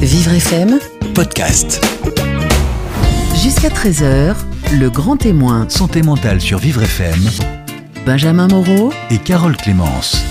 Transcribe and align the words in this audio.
Vivre 0.00 0.32
FM, 0.32 0.78
podcast. 1.14 1.84
jusqu'à 3.42 3.68
13h, 3.68 4.34
le 4.78 4.88
grand 4.88 5.18
témoin, 5.18 5.66
Santé 5.68 6.00
mentale 6.02 6.40
sur 6.40 6.58
Vivre 6.58 6.82
FM 6.82 7.20
Benjamin 8.06 8.48
Moreau, 8.48 8.92
et 9.10 9.18
Carole 9.18 9.56
Clémence. 9.56 10.24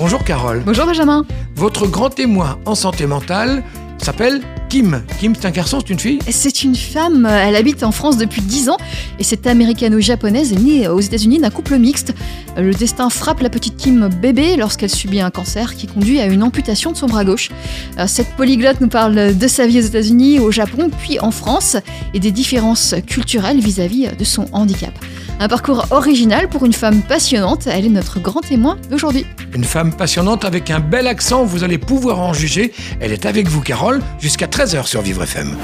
Bonjour 0.00 0.24
Carole. 0.24 0.62
Bonjour 0.66 0.86
Benjamin. 0.86 1.24
Votre 1.54 1.86
grand 1.86 2.10
témoin 2.10 2.58
en 2.66 2.74
santé 2.74 3.06
mentale 3.06 3.62
s'appelle 3.98 4.42
Kim. 4.68 5.02
Kim, 5.18 5.34
c'est 5.34 5.46
un 5.46 5.50
garçon, 5.50 5.78
c'est 5.80 5.92
une 5.92 5.98
fille? 5.98 6.18
C'est 6.30 6.62
une 6.62 6.74
femme, 6.76 7.26
elle 7.26 7.56
habite 7.56 7.82
en 7.82 7.92
France 7.92 8.18
depuis 8.18 8.42
10 8.42 8.68
ans 8.68 8.76
et 9.18 9.24
cette 9.24 9.46
américano-japonaise 9.46 10.52
est 10.52 10.58
née 10.58 10.88
aux 10.88 11.00
États-Unis 11.00 11.38
d'un 11.38 11.50
couple 11.50 11.78
mixte. 11.78 12.12
Le 12.56 12.74
destin 12.74 13.08
frappe 13.08 13.40
la 13.40 13.48
petite 13.48 13.76
Kim 13.76 14.08
bébé 14.20 14.56
lorsqu'elle 14.56 14.90
subit 14.90 15.20
un 15.20 15.30
cancer 15.30 15.74
qui 15.74 15.86
conduit 15.86 16.20
à 16.20 16.26
une 16.26 16.42
amputation 16.42 16.92
de 16.92 16.96
son 16.96 17.06
bras 17.06 17.24
gauche. 17.24 17.50
Euh, 17.98 18.04
Cette 18.06 18.28
polyglotte 18.36 18.80
nous 18.80 18.88
parle 18.88 19.36
de 19.36 19.48
sa 19.48 19.66
vie 19.66 19.78
aux 19.78 19.84
États-Unis, 19.84 20.38
au 20.40 20.50
Japon, 20.50 20.90
puis 21.00 21.18
en 21.20 21.30
France 21.30 21.76
et 22.12 22.20
des 22.20 22.30
différences 22.30 22.94
culturelles 23.06 23.60
vis-à-vis 23.60 24.08
de 24.18 24.24
son 24.24 24.46
handicap. 24.52 24.92
Un 25.40 25.46
parcours 25.46 25.86
original 25.90 26.48
pour 26.48 26.64
une 26.64 26.72
femme 26.72 27.00
passionnante, 27.02 27.68
elle 27.68 27.86
est 27.86 27.90
notre 27.90 28.18
grand 28.18 28.40
témoin 28.40 28.76
d'aujourd'hui. 28.90 29.24
Une 29.54 29.62
femme 29.62 29.92
passionnante 29.92 30.44
avec 30.44 30.70
un 30.72 30.80
bel 30.80 31.06
accent, 31.06 31.44
vous 31.44 31.62
allez 31.62 31.78
pouvoir 31.78 32.18
en 32.18 32.32
juger. 32.32 32.72
Elle 33.00 33.12
est 33.12 33.24
avec 33.24 33.46
vous 33.46 33.60
Carole 33.60 34.02
jusqu'à 34.18 34.48
13h 34.58 34.88
sur 34.88 35.02
Vivre 35.02 35.22
FM. 35.22 35.56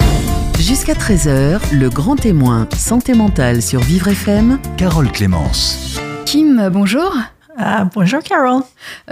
jusqu'à 0.60 0.92
13h, 0.92 1.58
le 1.72 1.90
grand 1.90 2.14
témoin, 2.14 2.68
santé 2.76 3.12
mentale 3.12 3.60
sur 3.60 3.80
Vivre 3.80 4.06
FM, 4.06 4.60
Carole 4.76 5.10
Clémence. 5.10 5.98
Kim, 6.26 6.68
bonjour. 6.72 7.12
Ah, 7.56 7.86
bonjour 7.94 8.20
Carol. 8.20 8.62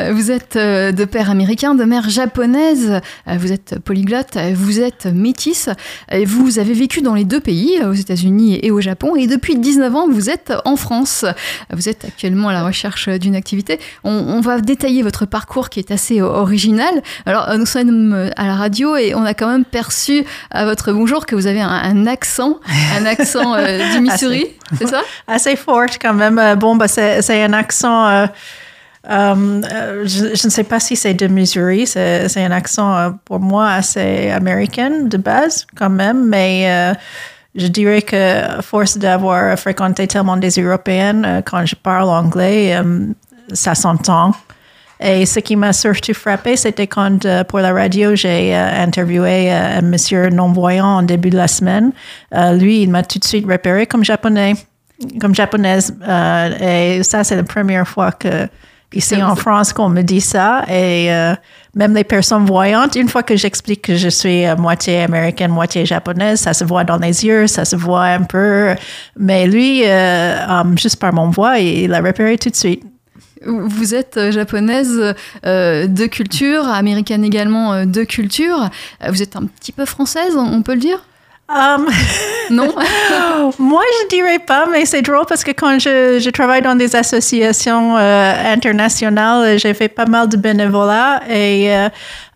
Euh, 0.00 0.12
Vous 0.12 0.32
êtes 0.32 0.56
euh, 0.56 0.90
de 0.90 1.04
père 1.04 1.30
américain, 1.30 1.76
de 1.76 1.84
mère 1.84 2.10
japonaise, 2.10 3.00
euh, 3.28 3.36
vous 3.38 3.52
êtes 3.52 3.78
polyglotte, 3.78 4.36
vous 4.54 4.80
êtes 4.80 5.06
métisse, 5.06 5.68
et 6.10 6.24
vous 6.24 6.58
avez 6.58 6.74
vécu 6.74 7.02
dans 7.02 7.14
les 7.14 7.24
deux 7.24 7.38
pays, 7.38 7.80
aux 7.84 7.92
États-Unis 7.92 8.58
et 8.60 8.72
au 8.72 8.80
Japon, 8.80 9.14
et 9.14 9.28
depuis 9.28 9.54
19 9.56 9.94
ans, 9.94 10.08
vous 10.10 10.28
êtes 10.28 10.52
en 10.64 10.74
France. 10.74 11.24
Vous 11.72 11.88
êtes 11.88 12.04
actuellement 12.04 12.48
à 12.48 12.52
la 12.52 12.64
recherche 12.64 13.08
d'une 13.08 13.36
activité. 13.36 13.78
On, 14.02 14.10
on 14.10 14.40
va 14.40 14.60
détailler 14.60 15.02
votre 15.04 15.24
parcours 15.24 15.70
qui 15.70 15.78
est 15.78 15.92
assez 15.92 16.20
original. 16.20 17.00
Alors, 17.26 17.48
nous 17.56 17.66
sommes 17.66 18.28
à 18.36 18.46
la 18.48 18.56
radio 18.56 18.96
et 18.96 19.14
on 19.14 19.24
a 19.24 19.34
quand 19.34 19.48
même 19.48 19.64
perçu 19.64 20.24
à 20.50 20.64
votre 20.64 20.92
bonjour 20.92 21.26
que 21.26 21.36
vous 21.36 21.46
avez 21.46 21.60
un, 21.60 21.68
un 21.70 22.06
accent, 22.08 22.58
un 22.98 23.06
accent 23.06 23.54
euh, 23.54 23.92
du 23.92 24.00
Missouri, 24.00 24.46
c'est 24.76 24.88
ça? 24.88 25.02
Assez 25.28 25.54
forte 25.54 25.98
quand 26.02 26.14
même. 26.14 26.40
Bon, 26.58 26.74
bah, 26.74 26.88
c'est 26.88 27.22
c'est 27.22 27.40
un 27.44 27.52
accent. 27.52 28.08
euh, 28.08 28.26
euh, 29.08 29.62
euh, 29.72 30.06
je, 30.06 30.46
ne 30.46 30.50
sais 30.50 30.64
pas 30.64 30.78
si 30.78 30.94
c'est 30.94 31.14
de 31.14 31.26
Missouri. 31.26 31.86
C'est 31.86 32.36
un 32.36 32.50
accent 32.52 32.96
euh, 32.96 33.10
pour 33.24 33.40
moi 33.40 33.70
assez 33.70 34.30
américain 34.30 35.04
de 35.04 35.16
base 35.16 35.66
quand 35.74 35.90
même, 35.90 36.26
mais 36.28 36.94
je 37.54 37.66
dirais 37.66 38.02
que 38.02 38.62
force 38.62 38.96
d'avoir 38.96 39.58
fréquenté 39.58 40.06
tellement 40.06 40.36
des 40.36 40.50
Européennes, 40.50 41.42
quand 41.44 41.66
je 41.66 41.74
parle 41.74 42.08
anglais, 42.08 42.80
ça 43.52 43.74
s'entend. 43.74 44.32
Et 45.04 45.26
ce 45.26 45.40
qui 45.40 45.56
m'a 45.56 45.72
surtout 45.72 46.14
frappé, 46.14 46.56
c'était 46.56 46.86
quand, 46.86 47.26
pour 47.48 47.58
la 47.58 47.72
radio, 47.72 48.14
j'ai 48.14 48.54
interviewé 48.54 49.50
un 49.50 49.82
monsieur 49.82 50.30
non-voyant 50.30 50.86
en 50.86 51.02
début 51.02 51.30
de 51.30 51.36
la 51.36 51.48
semaine. 51.48 51.92
Lui, 52.32 52.82
il 52.82 52.90
m'a 52.90 53.02
tout 53.02 53.18
de 53.18 53.24
suite 53.24 53.44
repéré 53.44 53.86
comme 53.86 54.04
japonais, 54.04 54.54
comme 55.20 55.34
japonaise. 55.34 55.94
Euh, 56.06 56.98
et 56.98 57.02
ça, 57.02 57.24
c'est 57.24 57.36
la 57.36 57.42
première 57.42 57.86
fois 57.86 58.12
que, 58.12 58.48
ici 58.94 59.22
en 59.22 59.36
France, 59.36 59.72
qu'on 59.72 59.88
me 59.88 60.02
dit 60.02 60.20
ça. 60.20 60.64
Et 60.68 61.12
euh, 61.12 61.34
même 61.74 61.94
les 61.94 62.04
personnes 62.04 62.44
voyantes, 62.44 62.96
une 62.96 63.08
fois 63.08 63.22
que 63.22 63.36
j'explique 63.36 63.82
que 63.82 63.96
je 63.96 64.08
suis 64.08 64.44
euh, 64.44 64.56
moitié 64.56 65.02
américaine, 65.02 65.50
moitié 65.50 65.86
japonaise, 65.86 66.40
ça 66.40 66.52
se 66.52 66.64
voit 66.64 66.84
dans 66.84 66.98
les 66.98 67.24
yeux, 67.24 67.46
ça 67.46 67.64
se 67.64 67.76
voit 67.76 68.04
un 68.04 68.22
peu. 68.22 68.74
Mais 69.16 69.46
lui, 69.46 69.82
euh, 69.84 70.46
um, 70.46 70.76
juste 70.76 70.96
par 70.96 71.12
mon 71.12 71.30
voix, 71.30 71.58
il 71.58 71.92
a 71.94 72.00
repéré 72.00 72.36
tout 72.36 72.50
de 72.50 72.56
suite. 72.56 72.84
Vous 73.44 73.94
êtes 73.94 74.30
japonaise 74.30 75.14
euh, 75.46 75.86
de 75.88 76.06
culture, 76.06 76.68
américaine 76.68 77.24
également 77.24 77.84
de 77.84 78.04
culture. 78.04 78.70
Vous 79.08 79.20
êtes 79.20 79.34
un 79.34 79.46
petit 79.46 79.72
peu 79.72 79.84
française, 79.84 80.36
on 80.36 80.62
peut 80.62 80.74
le 80.74 80.80
dire? 80.80 81.04
Um, 81.48 81.86
Non 82.52 82.74
Moi, 83.58 83.82
je 84.02 84.08
dirais 84.08 84.38
pas, 84.38 84.66
mais 84.70 84.84
c'est 84.84 85.02
drôle 85.02 85.24
parce 85.28 85.44
que 85.44 85.52
quand 85.52 85.78
je, 85.78 86.18
je 86.20 86.30
travaille 86.30 86.62
dans 86.62 86.74
des 86.74 86.94
associations 86.94 87.96
euh, 87.96 88.52
internationales, 88.52 89.58
j'ai 89.58 89.74
fait 89.74 89.88
pas 89.88 90.06
mal 90.06 90.28
de 90.28 90.36
bénévolat 90.36 91.22
et 91.28 91.74
euh, 91.74 91.88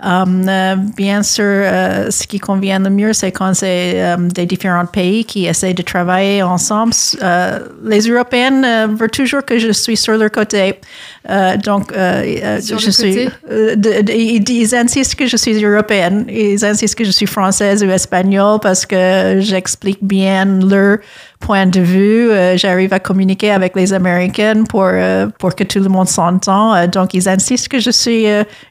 um, 0.03 0.47
euh, 0.49 0.77
bien 0.97 1.22
sûr, 1.22 1.45
ce 1.45 2.27
qui 2.27 2.39
convient 2.39 2.78
le 2.78 2.91
mieux, 2.91 3.12
c'est 3.12 3.33
quand 3.33 3.55
c'est 3.55 4.16
des 4.19 4.47
différents 4.47 4.87
pays 4.87 5.25
qui 5.25 5.47
essaient 5.47 5.75
de 5.75 5.83
travailler 5.83 6.43
ensemble. 6.43 6.93
Les 7.84 8.00
Européennes 8.09 8.95
veulent 8.95 9.11
toujours 9.11 9.45
que 9.45 9.59
je 9.59 9.72
suis 9.72 9.97
sur 9.97 10.16
leur 10.16 10.31
côté. 10.31 10.81
Euh, 11.29 11.57
donc, 11.57 11.93
euh, 11.93 12.23
euh, 12.43 12.61
je 12.61 12.91
suis. 12.91 13.15
côté? 13.15 13.29
de- 13.77 14.03
de- 14.03 14.13
ils, 14.13 14.75
insistent 14.75 15.15
que 15.17 15.27
je 15.27 15.37
suis 15.37 15.63
européenne. 15.65 16.25
Ils 16.29 16.65
insistent 16.65 16.97
que 16.97 17.05
je 17.05 17.11
suis 17.11 17.27
française 17.27 17.83
ou 17.83 17.91
espagnole 17.91 18.59
parce 18.61 18.87
que 18.87 19.39
j'explique 19.41 19.99
bien 20.03 20.45
leur 20.45 20.99
point 21.41 21.67
de 21.67 21.81
vue. 21.81 22.31
Euh, 22.31 22.57
J'arrive 22.57 22.93
à 22.93 23.01
communiquer 23.01 23.51
avec 23.51 23.75
les 23.77 23.93
Américaines 23.93 24.65
pour, 24.69 24.89
pour 25.39 25.55
que 25.55 25.65
tout 25.65 25.81
le 25.81 25.89
monde 25.89 26.09
s'entend. 26.09 26.75
Euh, 26.75 26.87
donc, 26.87 27.15
ils 27.15 27.29
insistent 27.29 27.69
que 27.69 27.81
je 27.81 27.91
suis 27.91 28.27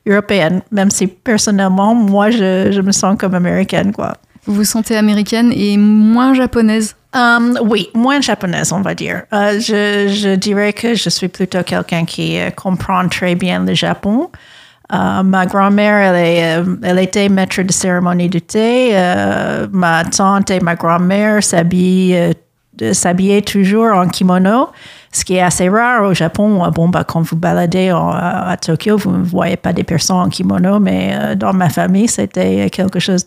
européenne, 0.07 0.61
même 0.71 0.91
si 0.91 1.07
personnellement, 1.07 1.93
moi, 1.95 2.29
je, 2.31 2.71
je 2.71 2.81
me 2.81 2.91
sens 2.91 3.17
comme 3.19 3.33
américaine, 3.35 3.91
quoi. 3.91 4.13
Vous 4.47 4.53
vous 4.53 4.63
sentez 4.63 4.95
américaine 4.95 5.51
et 5.55 5.75
moins 5.77 6.35
japonaise 6.35 6.95
Um, 7.15 7.57
oui, 7.63 7.89
moins 7.93 8.19
japonaise, 8.19 8.73
on 8.73 8.81
va 8.81 8.93
dire. 8.93 9.23
Euh, 9.31 9.57
je, 9.59 10.35
dirais 10.35 10.73
que 10.73 10.95
je 10.95 11.09
suis 11.09 11.29
plutôt 11.29 11.63
quelqu'un 11.63 12.03
qui 12.03 12.37
euh, 12.37 12.49
comprend 12.51 13.07
très 13.07 13.35
bien 13.35 13.63
le 13.63 13.73
Japon. 13.73 14.29
Euh, 14.93 15.23
ma 15.23 15.45
grand-mère, 15.45 16.13
elle, 16.13 16.99
était 16.99 17.29
maître 17.29 17.61
de 17.61 17.71
cérémonie 17.71 18.27
du 18.27 18.41
thé. 18.41 18.91
Ma 19.71 20.03
tante 20.03 20.51
et 20.51 20.59
ma 20.59 20.75
grand-mère 20.75 21.39
de- 21.39 22.91
s'habillaient 22.91 23.41
toujours 23.41 23.95
en 23.95 24.09
kimono, 24.09 24.67
ce 25.13 25.23
qui 25.23 25.35
est 25.35 25.41
assez 25.41 25.69
rare 25.69 26.03
au 26.03 26.13
Japon. 26.13 26.69
Bon, 26.71 26.89
bah, 26.89 27.05
quand 27.05 27.21
vous 27.21 27.37
baladez 27.37 27.89
à 27.91 28.57
Tokyo, 28.61 28.97
vous 28.97 29.13
ne 29.13 29.23
voyez 29.23 29.55
pas 29.55 29.71
des 29.71 29.85
personnes 29.85 30.17
en 30.17 30.29
kimono, 30.29 30.79
mais 30.79 31.35
dans 31.37 31.53
ma 31.53 31.69
famille, 31.69 32.09
c'était 32.09 32.69
quelque 32.69 32.99
chose 32.99 33.23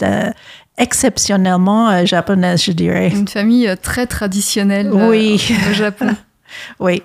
d'exceptionnellement 0.78 1.88
euh, 1.90 2.04
japonaise, 2.06 2.62
je 2.64 2.72
dirais. 2.72 3.10
Une 3.10 3.28
famille 3.28 3.68
euh, 3.68 3.76
très 3.80 4.06
traditionnelle 4.06 4.88
euh, 4.92 5.08
Oui. 5.10 5.42
au 5.70 5.72
Japon. 5.74 6.08
Oui. 6.80 7.02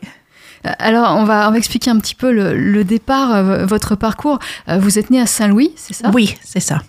Alors, 0.80 1.18
on 1.18 1.26
va, 1.26 1.50
on 1.50 1.52
va 1.52 1.58
expliquer 1.58 1.90
un 1.92 2.00
petit 2.00 2.16
peu 2.16 2.32
le, 2.32 2.56
le 2.58 2.86
départ, 2.86 3.44
votre 3.66 3.96
parcours. 3.96 4.40
Vous 4.80 4.98
êtes 4.98 5.10
né 5.10 5.20
à 5.20 5.26
Saint-Louis, 5.26 5.74
c'est 5.76 5.94
ça? 5.94 6.10
Oui, 6.14 6.38
c'est 6.42 6.62
ça. 6.62 6.80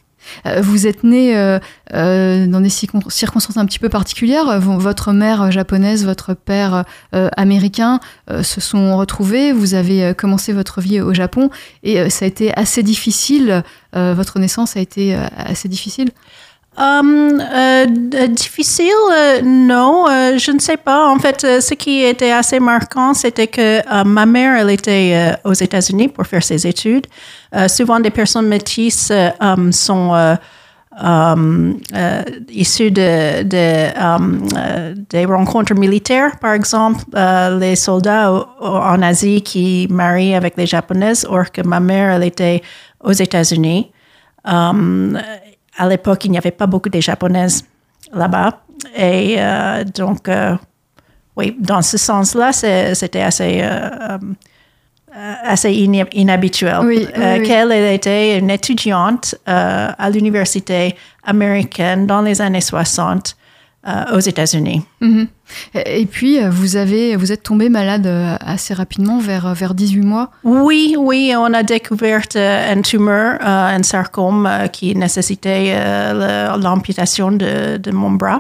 Vous 0.63 0.87
êtes 0.87 1.03
né 1.03 1.37
euh, 1.37 1.59
euh, 1.93 2.47
dans 2.47 2.61
des 2.61 2.69
circon- 2.69 3.11
circonstances 3.11 3.57
un 3.57 3.67
petit 3.67 3.81
peu 3.81 3.89
particulières. 3.89 4.61
Vo- 4.61 4.79
Votre 4.79 5.13
mère 5.13 5.51
japonaise, 5.51 6.05
votre 6.05 6.33
père 6.35 6.85
euh, 7.15 7.29
américain 7.37 7.99
se 8.43 8.61
sont 8.61 8.97
retrouvés. 8.97 9.53
Vous 9.53 9.75
avez 9.75 10.15
commencé 10.15 10.53
votre 10.53 10.81
vie 10.81 11.01
au 11.01 11.13
Japon 11.13 11.51
et 11.83 12.09
ça 12.11 12.25
a 12.25 12.29
été 12.29 12.57
assez 12.57 12.85
difficile. 12.85 13.65
Votre 13.95 14.39
naissance 14.39 14.77
a 14.77 14.81
été 14.81 15.17
assez 15.37 15.69
difficile? 15.69 16.11
Hum, 16.77 17.41
euh, 17.41 17.87
d- 17.87 18.29
difficile, 18.31 18.91
euh, 19.13 19.41
non, 19.45 20.07
euh, 20.09 20.39
je 20.39 20.51
ne 20.51 20.59
sais 20.59 20.77
pas. 20.77 21.09
En 21.09 21.21
fait, 21.21 21.45
euh, 21.45 21.61
ce 21.61 21.75
qui 21.75 22.03
était 22.03 22.33
assez 22.33 22.59
marquant, 22.59 23.15
c'était 23.15 23.47
que 23.47 23.79
euh, 23.79 24.05
ma 24.05 24.27
mère, 24.27 24.57
elle 24.57 24.71
était 24.71 25.13
euh, 25.45 25.49
aux 25.49 25.53
États-Unis 25.53 26.09
pour 26.09 26.27
faire 26.27 26.43
ses 26.43 26.67
études. 26.67 27.07
Euh, 27.55 27.69
souvent, 27.69 28.01
des 28.01 28.11
personnes 28.11 28.49
métisses 28.49 29.11
euh, 29.13 29.31
hum, 29.41 29.71
sont 29.73 30.15
euh, 30.15 30.35
hum, 31.01 31.79
euh, 31.95 32.23
issues 32.51 32.91
de, 32.91 33.45
de, 33.45 33.57
euh, 33.57 34.95
des 35.11 35.27
rencontres 35.27 35.75
militaires, 35.75 36.39
par 36.41 36.55
exemple, 36.55 37.05
euh, 37.15 37.57
les 37.57 37.77
soldats 37.77 38.33
en 38.61 39.01
Asie 39.01 39.43
qui 39.43 39.87
marient 39.91 40.35
avec 40.35 40.57
les 40.57 40.67
Japonaises, 40.67 41.25
or 41.31 41.53
que 41.53 41.63
ma 41.63 41.79
mère, 41.79 42.11
elle 42.17 42.25
était 42.25 42.63
aux 43.01 43.13
États-Unis. 43.13 43.93
À 45.77 45.89
l'époque, 45.89 46.25
il 46.25 46.31
n'y 46.31 46.39
avait 46.39 46.51
pas 46.51 46.67
beaucoup 46.67 46.89
de 46.89 47.01
japonaises 47.01 47.65
là-bas. 48.13 48.61
Et 48.97 49.37
euh, 49.39 49.85
donc, 49.85 50.29
euh, 50.29 50.55
oui, 51.37 51.57
dans 51.59 51.83
ce 51.83 51.97
sens-là, 51.97 52.53
c'était 52.53 53.23
assez, 53.23 53.61
euh, 53.63 54.19
assez 55.43 55.73
inhabituel. 55.73 56.79
Oui, 56.83 57.07
oui, 57.07 57.07
oui. 57.17 57.43
Qu'elle 57.47 57.73
elle 57.73 57.95
était 57.95 58.39
une 58.39 58.51
étudiante 58.51 59.35
à 59.47 60.11
l'université 60.11 60.97
américaine 61.25 62.07
dans 62.07 62.23
les 62.23 62.41
années 62.41 62.61
60. 62.61 63.37
Euh, 63.87 64.17
aux 64.17 64.21
États-Unis. 64.21 64.83
Mhm. 65.03 65.27
Et 65.75 66.07
puis, 66.07 66.43
euh, 66.43 66.49
vous, 66.49 66.77
avez, 66.77 67.17
vous 67.17 67.33
êtes 67.33 67.43
tombé 67.43 67.69
malade 67.69 68.07
euh, 68.07 68.35
assez 68.41 68.73
rapidement, 68.73 69.19
vers, 69.19 69.53
vers 69.55 69.75
18 69.75 70.01
mois. 70.01 70.31
Oui, 70.43 70.97
oui, 70.99 71.35
on 71.37 71.53
a 71.53 71.63
découvert 71.63 72.23
une 72.35 72.81
tumeur, 72.81 73.39
un 73.43 73.83
sarcome 73.83 74.49
qui 74.73 74.95
nécessitait 74.97 75.77
l'amputation 76.57 77.31
de, 77.31 77.77
de 77.77 77.91
mon 77.91 78.11
bras. 78.11 78.39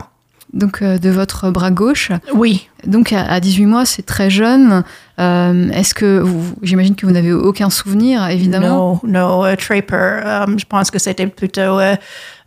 Donc, 0.54 0.82
de 0.82 1.10
votre 1.10 1.50
bras 1.50 1.72
gauche. 1.72 2.12
Oui, 2.32 2.68
Donc, 2.86 3.12
à, 3.12 3.24
à 3.24 3.40
18 3.40 3.66
mois, 3.66 3.84
c'est 3.84 4.06
très 4.06 4.30
jeune. 4.30 4.84
Euh, 5.20 5.70
Est-ce 5.70 5.94
que, 5.94 6.24
j'imagine 6.62 6.94
que 6.96 7.06
vous 7.06 7.12
n'avez 7.12 7.32
aucun 7.32 7.70
souvenir, 7.70 8.26
évidemment. 8.28 9.00
non, 9.04 9.42
non, 9.44 9.56
très. 9.56 9.84
Euh, 9.92 10.46
je 10.56 10.64
pense 10.64 10.90
que 10.90 10.98
c'était 10.98 11.26
plutôt... 11.26 11.80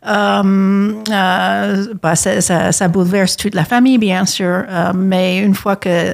euh, 0.05 0.93
euh, 1.11 1.85
bah, 2.01 2.15
ça, 2.15 2.39
ça- 2.41 2.71
ça 2.71 2.87
bouleverse 2.87 3.35
toute 3.37 3.55
la 3.55 3.63
famille, 3.65 3.97
bien 3.97 4.25
sûr. 4.25 4.63
Euh, 4.69 4.91
mais 4.95 5.39
une 5.39 5.55
fois 5.55 5.75
que, 5.75 6.13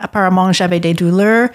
apparemment, 0.00 0.52
j'avais 0.52 0.80
des 0.80 0.94
douleurs, 0.94 1.48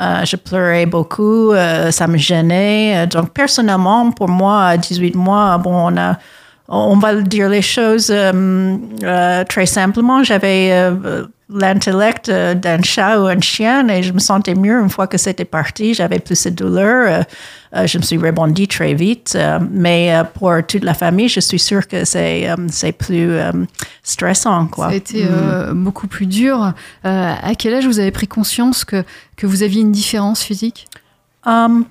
euh, 0.00 0.24
je 0.24 0.36
pleurais 0.36 0.86
beaucoup, 0.86 1.52
euh, 1.52 1.90
ça 1.90 2.06
me 2.06 2.18
gênait. 2.18 3.06
Donc, 3.06 3.32
personnellement, 3.32 4.10
pour 4.10 4.28
moi, 4.28 4.64
à 4.64 4.76
18 4.76 5.14
mois, 5.14 5.56
bon, 5.58 5.92
on 5.92 5.96
a, 5.96 6.18
on 6.68 6.96
va 6.98 7.14
dire 7.14 7.48
les 7.48 7.62
choses 7.62 8.10
euh, 8.12 9.44
très 9.44 9.66
simplement. 9.66 10.22
J'avais 10.24 10.90
l'intellect 11.48 12.28
euh, 12.28 12.54
d'un 12.54 12.82
chat 12.82 13.20
ou 13.20 13.26
un 13.26 13.40
chien 13.40 13.88
et 13.88 14.02
je 14.02 14.12
me 14.12 14.18
sentais 14.18 14.54
mieux 14.54 14.80
une 14.80 14.90
fois 14.90 15.06
que 15.06 15.16
c'était 15.16 15.44
parti. 15.44 15.94
J'avais 15.94 16.18
plus 16.18 16.44
de 16.44 16.50
douleur. 16.50 17.06
Euh, 17.08 17.22
euh, 17.76 17.86
je 17.86 17.98
me 17.98 18.02
suis 18.02 18.18
rebondie 18.18 18.66
très 18.66 18.94
vite. 18.94 19.38
Mais 19.70 20.12
pour 20.34 20.54
toute 20.66 20.82
la 20.82 20.94
famille, 20.94 21.28
je 21.28 21.40
suis 21.40 21.58
sûre 21.58 21.86
que 21.86 22.04
c'est 22.04 22.48
c'est 22.68 22.92
plus 22.92 23.38
stressant. 24.02 24.66
Quoi. 24.66 24.86
Ça 24.86 24.92
a 24.92 24.96
été 24.96 25.26
beaucoup 25.72 26.06
plus 26.06 26.26
dur. 26.26 26.72
À 27.04 27.54
quel 27.58 27.74
âge 27.74 27.86
vous 27.86 27.98
avez 27.98 28.12
pris 28.12 28.28
conscience 28.28 28.84
que, 28.84 29.04
que 29.36 29.46
vous 29.46 29.62
aviez 29.62 29.82
une 29.82 29.92
différence 29.92 30.42
physique? 30.42 30.88
Um, 31.44 31.84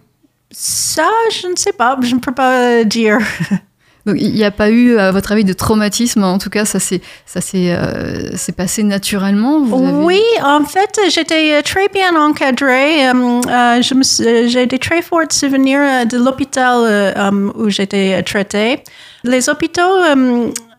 ça, 0.51 1.10
je 1.31 1.48
ne 1.48 1.56
sais 1.56 1.74
pas. 1.74 1.98
Je 2.01 2.16
ne 2.16 2.19
peux 2.19 2.34
pas 2.34 2.84
dire. 2.84 3.19
Il 4.07 4.34
n'y 4.34 4.44
a 4.44 4.52
pas 4.52 4.69
eu, 4.69 4.98
à 4.98 5.12
votre 5.12 5.31
avis, 5.31 5.44
de 5.44 5.54
traumatisme. 5.54 6.24
En 6.24 6.38
tout 6.38 6.52
cas, 6.52 6.63
ça 6.66 6.80
s'est 6.80 7.02
euh, 7.36 8.30
passé 8.56 8.84
naturellement. 8.84 9.62
Vous 9.62 10.04
Oui, 10.06 10.22
en 10.44 10.63
fait, 10.63 11.00
j'étais 11.10 11.54
euh, 11.54 11.62
très 11.63 11.88
bien 11.90 12.16
encadrée. 12.16 13.10
Euh, 13.10 13.81
J'ai 13.81 14.68
des 14.68 14.80
très 14.80 15.02
forts 15.02 15.31
souvenirs 15.31 16.06
de 16.06 16.18
l'hôpital 16.18 17.13
où 17.56 17.69
j'étais 17.69 18.22
traitée. 18.24 18.84
Les 19.24 19.50
hôpitaux 19.50 19.81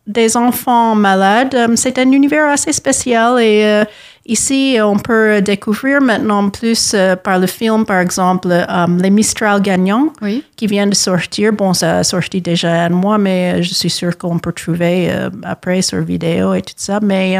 des 0.06 0.36
enfants 0.36 0.94
malades, 0.94 1.72
c'est 1.74 1.98
un 1.98 2.12
univers 2.12 2.48
assez 2.48 2.72
spécial 2.72 3.40
et 3.40 3.84
ici, 4.28 4.78
on 4.82 4.98
peut 4.98 5.40
découvrir 5.40 6.00
maintenant 6.00 6.48
plus 6.50 6.92
euh, 6.94 7.16
par 7.16 7.38
le 7.38 7.46
film, 7.46 7.84
par 7.84 8.00
exemple, 8.00 8.48
euh, 8.50 8.86
Les 8.98 9.10
Mistral 9.10 9.60
gagnants 9.62 10.12
Oui. 10.22 10.42
qui 10.56 10.66
vient 10.66 10.86
de 10.86 10.94
sortir. 10.94 11.52
Bon, 11.52 11.72
ça 11.74 11.98
a 11.98 12.04
sorti 12.04 12.40
déjà 12.40 12.84
un 12.84 12.88
mois, 12.90 13.18
mais 13.18 13.62
je 13.62 13.72
suis 13.74 13.90
sûre 13.90 14.16
qu'on 14.18 14.38
peut 14.38 14.52
trouver 14.52 15.10
euh, 15.10 15.30
après 15.42 15.82
sur 15.82 16.00
vidéo 16.02 16.54
et 16.54 16.62
tout 16.62 16.74
ça. 16.76 16.98
Mais 17.02 17.38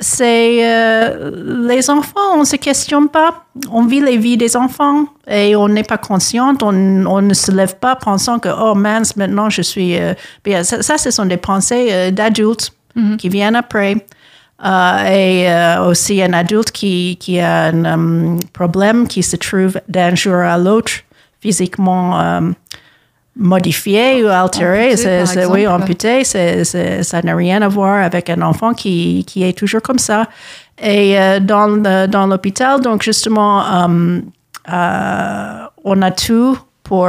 c'est 0.00 0.56
les 1.68 1.90
enfants, 1.90 2.34
on 2.36 2.40
ne 2.40 2.44
se 2.44 2.56
questionne 2.56 3.08
pas. 3.08 3.44
On 3.72 3.84
vit 3.86 4.00
les 4.00 4.16
vies 4.16 4.36
des 4.36 4.56
enfants 4.56 5.06
et 5.26 5.56
on 5.56 5.68
n'est 5.68 5.82
pas 5.82 5.98
consciente. 5.98 6.62
On, 6.62 6.68
on 7.06 7.20
ne 7.20 7.34
se 7.34 7.50
lève 7.50 7.76
pas 7.78 7.96
pensant 7.96 8.38
que, 8.38 8.48
oh 8.48 8.74
mince, 8.76 9.16
maintenant 9.16 9.50
je 9.50 9.62
suis. 9.62 9.96
bien, 10.44 10.62
ça, 10.62 10.82
ça, 10.82 10.98
ce 10.98 11.10
sont 11.10 11.26
des 11.26 11.36
pensées 11.36 12.12
d'adultes 12.12 12.72
qui 13.18 13.28
viennent 13.28 13.56
après. 13.56 14.06
Euh, 14.64 15.04
et 15.06 15.48
euh, 15.48 15.84
aussi 15.86 16.20
un 16.20 16.32
adulte 16.32 16.72
qui, 16.72 17.16
qui 17.20 17.38
a 17.38 17.66
un 17.66 17.84
euh, 17.84 18.36
problème 18.52 19.06
qui 19.06 19.22
se 19.22 19.36
trouve 19.36 19.80
d'un 19.88 20.14
jour 20.16 20.34
à 20.34 20.58
l'autre 20.58 20.90
physiquement 21.40 22.40
modifié 23.36 24.24
ou 24.24 24.28
altéré. 24.28 24.96
Amputé, 25.22 25.46
oui, 25.52 25.66
amputé, 25.68 26.24
ça 26.24 27.22
n'a 27.22 27.36
rien 27.36 27.62
à 27.62 27.68
voir 27.68 28.02
avec 28.04 28.30
un 28.30 28.42
enfant 28.42 28.74
qui, 28.74 29.24
qui 29.26 29.44
est 29.44 29.56
toujours 29.56 29.82
comme 29.82 29.98
ça. 30.00 30.26
Et 30.82 31.18
euh, 31.18 31.38
dans, 31.40 31.68
le- 31.68 32.06
dans 32.06 32.26
l'hôpital, 32.26 32.80
donc 32.80 33.02
justement, 33.02 33.62
euh, 33.88 34.20
euh, 34.72 35.64
on 35.84 36.02
a 36.02 36.10
tout 36.10 36.58
pour 36.82 37.06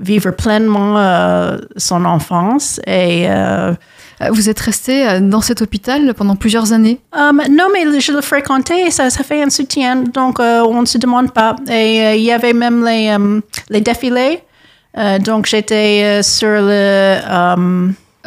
vivre 0.00 0.30
pleinement 0.30 0.98
euh, 0.98 1.58
son 1.76 2.04
enfance. 2.04 2.80
Et 2.86 3.26
euh, 3.28 3.72
Vous 4.30 4.48
êtes 4.48 4.60
resté 4.60 5.08
euh, 5.08 5.20
dans 5.20 5.40
cet 5.40 5.62
hôpital 5.62 6.14
pendant 6.14 6.36
plusieurs 6.36 6.72
années. 6.72 7.00
Euh, 7.16 7.32
non, 7.50 7.66
mais 7.72 8.00
je 8.00 8.12
le 8.12 8.20
fréquentais, 8.20 8.90
ça, 8.90 9.10
ça 9.10 9.24
fait 9.24 9.42
un 9.42 9.50
soutien, 9.50 9.96
donc 9.96 10.38
on 10.40 10.80
ne 10.80 10.86
se 10.86 10.98
demande 10.98 11.32
pas. 11.32 11.56
Et 11.70 12.16
il 12.16 12.22
y 12.22 12.32
avait 12.32 12.52
même 12.52 12.84
les, 12.84 13.16
les 13.70 13.80
défilés. 13.80 14.42
Donc 15.20 15.46
j'étais 15.46 16.22
sur 16.22 16.48
le... 16.48 17.18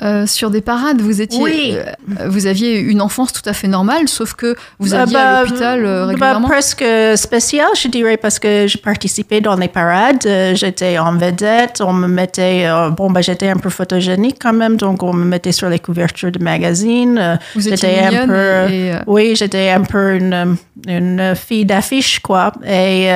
euh, 0.04 0.26
sur 0.26 0.50
des 0.50 0.62
parades, 0.62 1.00
vous 1.00 1.22
étiez, 1.22 1.40
Oui. 1.44 1.76
euh, 1.76 2.28
vous 2.28 2.48
aviez 2.48 2.80
une 2.80 3.02
enfance 3.02 3.32
tout 3.32 3.48
à 3.48 3.54
fait 3.54 3.68
normale, 3.68 4.08
sauf 4.08 4.34
que 4.34 4.56
vous 4.80 4.96
alliez 4.96 5.14
bah, 5.14 5.38
à 5.40 5.44
l'hôpital 5.44 5.86
euh, 5.86 6.02
bah, 6.02 6.08
régulièrement. 6.08 6.48
presque 6.48 6.84
spécial, 7.16 7.68
je 7.80 7.88
dirais, 7.88 8.18
parce 8.18 8.40
que 8.40 8.66
je 8.66 8.80
participais 8.80 9.42
dans 9.42 9.56
les 9.56 9.68
parades. 9.68 10.28
j'étais 10.56 10.98
en 10.98 11.14
vedette. 11.18 11.82
On 11.86 11.94
me 11.94 12.08
mettait. 12.08 12.68
bon, 12.98 13.12
bah, 13.12 13.22
j'étais 13.22 13.50
un 13.50 13.58
peu 13.58 13.70
photogénique 13.70 14.38
quand 14.42 14.54
même, 14.54 14.76
donc 14.76 15.04
on 15.04 15.14
me 15.14 15.24
mettait 15.24 15.52
sur 15.52 15.70
les 15.70 15.78
couvertures 15.78 16.32
de 16.32 16.44
magazines. 16.44 17.38
vous 17.54 17.68
étiez 17.70 18.00
un 18.00 18.28
peu. 18.28 18.72
et, 18.72 18.94
Oui, 19.06 19.36
j'étais 19.36 19.70
un 19.70 19.84
peu 19.84 20.16
une, 20.16 20.58
une 20.88 21.36
fille 21.36 21.66
d'affiche, 21.66 22.20
quoi. 22.22 22.52
Et 22.68 23.08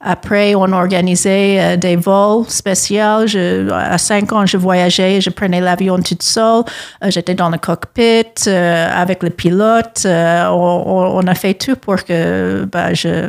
après, 0.00 0.54
on 0.54 0.70
organisait 0.72 1.78
des 1.78 1.96
vols 1.96 2.44
spéciaux. 2.48 3.26
Je, 3.26 3.70
à 3.72 3.96
cinq 3.96 4.32
ans, 4.32 4.44
je 4.44 4.58
voyageais, 4.58 5.22
je 5.22 5.30
prenais 5.30 5.60
l'avion 5.60 5.85
toute 6.02 6.22
seule. 6.22 6.62
J'étais 7.04 7.34
dans 7.34 7.48
le 7.50 7.58
cockpit 7.58 8.24
euh, 8.46 8.88
avec 8.92 9.22
le 9.22 9.30
pilote. 9.30 10.02
Euh, 10.04 10.46
on, 10.48 11.26
a 11.26 11.34
fait 11.34 11.54
tout 11.54 11.76
pour 11.76 12.04
que 12.04 12.64
bah, 12.70 12.92
je... 12.94 13.28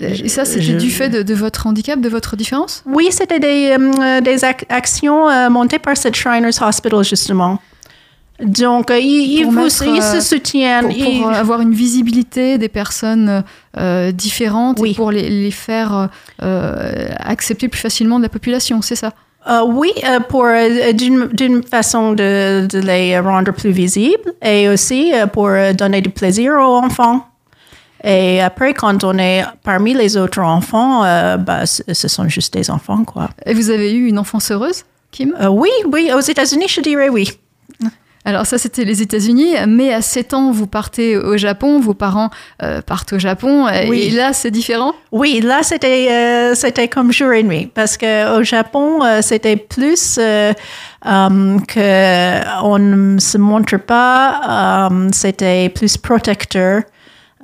et 0.00 0.28
ça, 0.28 0.44
c'était 0.44 0.62
je- 0.62 0.76
du 0.76 0.90
fait 0.90 1.08
de, 1.08 1.22
de 1.22 1.34
votre 1.34 1.66
handicap, 1.66 2.00
de 2.00 2.08
votre 2.08 2.36
différence? 2.36 2.82
Oui, 2.86 3.08
c'était 3.10 3.38
des, 3.40 3.76
euh, 3.78 4.20
des 4.20 4.38
ac- 4.38 4.64
actions 4.68 5.28
euh, 5.28 5.48
montées 5.50 5.78
par 5.78 5.96
cette 5.96 6.14
Shriners 6.16 6.60
Hospital, 6.60 7.02
justement. 7.04 7.58
Donc, 8.42 8.90
euh, 8.90 8.98
ils, 8.98 9.44
vous- 9.46 9.64
ils 9.64 10.02
se 10.02 10.20
soutiennent. 10.20 10.88
pour, 10.88 10.94
pour 10.94 11.32
ils- 11.32 11.34
avoir 11.34 11.62
une 11.62 11.72
visibilité 11.72 12.58
des 12.58 12.68
personnes 12.68 13.42
différentes 14.12 14.78
Oui. 14.78 14.90
et 14.90 14.94
pour 14.94 15.10
les, 15.10 15.28
les 15.30 15.50
faire 15.50 16.10
accepter 17.18 17.68
plus 17.68 17.80
facilement 17.80 18.18
de 18.18 18.24
la 18.24 18.28
population, 18.28 18.82
c'est 18.82 18.96
ça? 18.96 19.12
Euh, 19.48 19.62
oui, 19.64 19.92
euh, 20.04 20.18
pour 20.20 20.44
euh, 20.44 20.92
d'une 20.92 21.62
façon 21.62 22.12
de, 22.12 22.66
de 22.66 22.78
les 22.80 23.18
rendre 23.20 23.52
plus 23.52 23.70
visibles 23.70 24.32
et 24.42 24.68
aussi 24.68 25.12
pour 25.32 25.50
donner 25.78 26.00
du 26.00 26.10
plaisir 26.10 26.54
aux 26.54 26.76
enfants. 26.78 27.26
Et 28.02 28.40
après, 28.40 28.74
quand 28.74 29.04
on 29.04 29.18
est 29.18 29.44
parmi 29.62 29.94
les 29.94 30.16
autres 30.16 30.40
enfants, 30.40 31.00
bah, 31.38 31.64
ce 31.66 32.08
sont 32.08 32.28
juste 32.28 32.52
des 32.54 32.70
enfants, 32.70 33.04
quoi. 33.04 33.30
Et 33.44 33.54
vous 33.54 33.70
avez 33.70 33.92
eu 33.92 34.06
une 34.06 34.18
enfance 34.18 34.50
heureuse, 34.50 34.84
Kim? 35.10 35.34
Oui, 35.50 35.70
oui, 35.90 36.10
aux 36.14 36.20
États-Unis, 36.20 36.66
je 36.68 36.80
dirais 36.80 37.08
oui. 37.08 37.30
Alors 38.26 38.44
ça, 38.44 38.58
c'était 38.58 38.84
les 38.84 39.00
États-Unis, 39.02 39.54
mais 39.68 39.94
à 39.94 40.02
7 40.02 40.34
ans, 40.34 40.50
vous 40.50 40.66
partez 40.66 41.16
au 41.16 41.36
Japon, 41.36 41.78
vos 41.80 41.94
parents 41.94 42.28
euh, 42.62 42.82
partent 42.82 43.12
au 43.12 43.18
Japon, 43.20 43.68
et- 43.68 43.88
Oui. 43.88 44.08
et 44.08 44.10
là, 44.10 44.32
c'est 44.32 44.50
différent? 44.50 44.94
Oui, 45.12 45.40
là, 45.40 45.60
c'était 45.62 46.08
euh, 46.10 46.54
c'était 46.56 46.88
comme 46.88 47.12
jour 47.12 47.32
et 47.32 47.44
nuit 47.44 47.70
parce 47.72 47.96
que 47.96 48.36
au 48.38 48.42
Japon, 48.42 49.04
euh, 49.04 49.22
c'était 49.22 49.56
plus 49.56 50.16
euh, 50.18 50.52
euh, 51.06 51.58
que 51.68 52.62
on 52.64 52.78
ne 52.80 53.18
se 53.20 53.38
montre 53.38 53.76
pas, 53.76 54.88
euh, 54.90 55.08
c'était 55.12 55.68
plus 55.68 55.96
protecteur. 55.96 56.82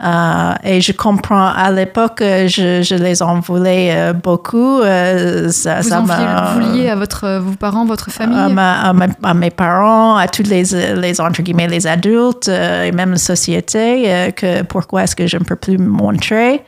Euh, 0.05 0.53
et 0.65 0.81
je 0.81 0.91
comprends, 0.93 1.47
à 1.47 1.71
l'époque, 1.71 2.23
euh, 2.23 2.49
je, 2.49 2.83
je 2.83 2.95
les 2.97 3.23
en 3.23 3.39
voulais 3.39 3.91
euh, 3.95 4.13
beaucoup. 4.13 4.81
ça, 4.83 5.81
Vous 5.81 5.89
ça 5.91 6.01
en 6.01 6.55
vouliez, 6.61 6.89
à 6.89 6.97
votre, 6.97 7.39
vos 7.39 7.53
parents, 7.55 7.85
votre 7.85 8.11
famille? 8.11 8.37
à, 8.39 8.49
ma- 8.49 8.81
à 8.81 8.93
ma- 8.93 9.07
à 9.23 9.35
mes 9.35 9.51
parents, 9.51 10.17
à 10.17 10.27
tous 10.27 10.43
les, 10.43 10.65
les 10.97 11.21
entre 11.21 11.43
guillemets, 11.43 11.69
les 11.69 11.87
adultes 11.87 12.49
et 12.49 12.91
même 12.93 13.13
la 13.13 13.17
société, 13.19 14.33
que 14.35 14.63
pourquoi 14.63 15.05
est-ce 15.05 15.15
que 15.15 15.27
je 15.29 15.37
ne 15.37 15.45
peux 15.45 15.57
plus 15.57 15.79
me 15.79 15.89
montrer? 15.89 16.63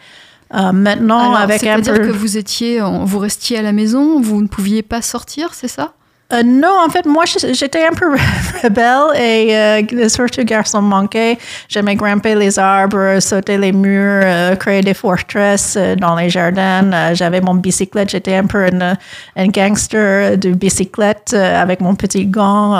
Euh, 0.54 0.70
maintenant, 0.72 1.18
Alors, 1.32 1.36
avec 1.38 1.64
un 1.64 1.82
C'est-à-dire 1.82 1.94
peu... 1.94 2.06
que 2.06 2.12
vous 2.12 2.36
étiez, 2.36 2.80
vous 2.80 3.18
restiez 3.18 3.58
à 3.58 3.62
la 3.62 3.72
maison, 3.72 4.20
vous 4.20 4.40
ne 4.42 4.46
pouviez 4.46 4.82
pas 4.82 5.02
sortir, 5.02 5.48
c'est 5.54 5.66
ça? 5.68 5.92
Euh, 6.32 6.42
non, 6.42 6.72
en 6.86 6.88
fait, 6.88 7.04
moi, 7.04 7.24
j'étais 7.26 7.84
un 7.86 7.92
peu 7.92 8.16
rebelle 8.62 9.14
et 9.20 9.54
euh, 9.56 10.08
surtout 10.08 10.42
garçon 10.44 10.80
manqué. 10.80 11.38
J'aimais 11.68 11.96
grimper 11.96 12.34
les 12.34 12.58
arbres, 12.58 13.20
sauter 13.20 13.58
les 13.58 13.72
murs, 13.72 14.22
euh, 14.24 14.56
créer 14.56 14.80
des 14.80 14.94
forteresses 14.94 15.76
euh, 15.76 15.94
dans 15.96 16.16
les 16.16 16.30
jardins. 16.30 16.90
Euh, 16.92 17.14
J'avais 17.14 17.42
mon 17.42 17.54
bicyclette. 17.54 18.08
J'étais 18.10 18.36
un 18.36 18.46
peu 18.46 18.66
une, 18.66 18.96
une 19.36 19.52
gangster 19.52 20.38
de 20.38 20.50
bicyclette 20.50 21.32
euh, 21.34 21.62
avec 21.62 21.80
mon 21.80 21.94
petit 21.94 22.24
gant. 22.26 22.72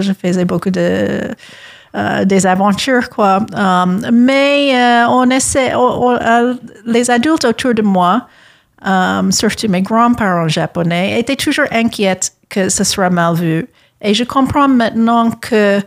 Je 0.00 0.12
faisais 0.12 0.44
beaucoup 0.44 0.70
de 0.70 1.22
euh, 1.96 2.24
des 2.24 2.46
aventures, 2.46 3.08
quoi. 3.10 3.38
Um, 3.56 4.00
mais 4.12 4.72
euh, 4.76 5.06
on 5.08 5.28
essaie, 5.30 5.74
on- 5.74 6.10
on- 6.12 6.58
les 6.86 7.10
adultes 7.10 7.44
autour 7.46 7.74
de 7.74 7.82
moi, 7.82 8.28
um, 8.84 9.32
surtout 9.32 9.68
mes 9.68 9.82
grands-parents 9.82 10.46
japonais, 10.46 11.18
étaient 11.18 11.34
toujours 11.34 11.64
inquiets 11.72 12.20
que 12.50 12.68
ce 12.68 12.84
soit 12.84 13.08
mal 13.10 13.34
vu. 13.34 13.66
Et 14.02 14.12
je 14.12 14.24
comprends 14.24 14.68
maintenant 14.68 15.30
que 15.30 15.80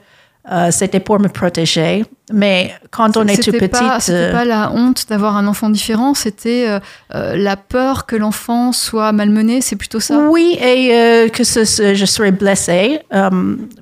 euh, 0.52 0.72
c'était 0.72 1.00
pour 1.00 1.20
me 1.20 1.30
protéger. 1.30 2.04
Mais 2.32 2.74
quand 2.92 3.16
on 3.18 3.28
est 3.28 3.36
tout 3.44 3.52
petit, 3.60 3.84
c'était 4.00 4.18
euh, 4.18 4.32
pas 4.34 4.46
la 4.46 4.72
honte 4.72 5.06
d'avoir 5.10 5.38
un 5.38 5.48
enfant 5.48 5.70
différent, 5.70 6.14
c'était 6.14 6.66
euh, 6.70 7.36
la 7.38 7.56
peur 7.56 8.06
que 8.06 8.16
l'enfant 8.18 8.72
soit 8.72 9.12
malmené, 9.14 9.62
c'est 9.62 9.76
plutôt 9.78 10.00
ça? 10.02 10.18
Oui, 10.30 10.58
et 10.62 10.90
euh, 10.94 11.30
que 11.30 11.44
ce- 11.44 11.64
ce- 11.66 11.94
je 11.94 12.06
serais 12.06 12.32
blessée 12.32 13.00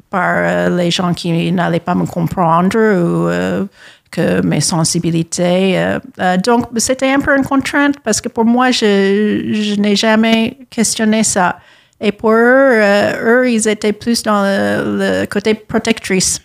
par 0.09 0.69
les 0.69 0.91
gens 0.91 1.13
qui 1.13 1.51
n'allaient 1.51 1.79
pas 1.79 1.95
me 1.95 2.05
comprendre 2.05 2.77
ou 2.77 3.67
que 4.11 4.41
mes 4.45 4.59
sensibilités. 4.61 5.79
euh, 5.79 5.97
euh, 6.19 6.35
donc, 6.37 6.65
c'était 6.77 7.09
un 7.11 7.19
peu 7.21 7.35
une 7.37 7.45
contrainte 7.45 7.95
parce 8.03 8.19
que 8.19 8.27
pour 8.27 8.43
moi, 8.45 8.69
je, 8.71 9.49
je 9.53 9.75
n'ai 9.79 9.95
jamais 9.95 10.57
questionné 10.69 11.23
ça. 11.23 11.57
Et 12.01 12.11
pour 12.11 12.31
eux, 12.31 12.35
euh, 12.35 13.41
eux, 13.43 13.49
ils 13.51 13.67
étaient 13.67 13.93
plus 13.93 14.23
dans 14.23 14.41
le, 14.43 14.97
le 15.21 15.25
côté 15.27 15.53
protectrice. 15.53 16.41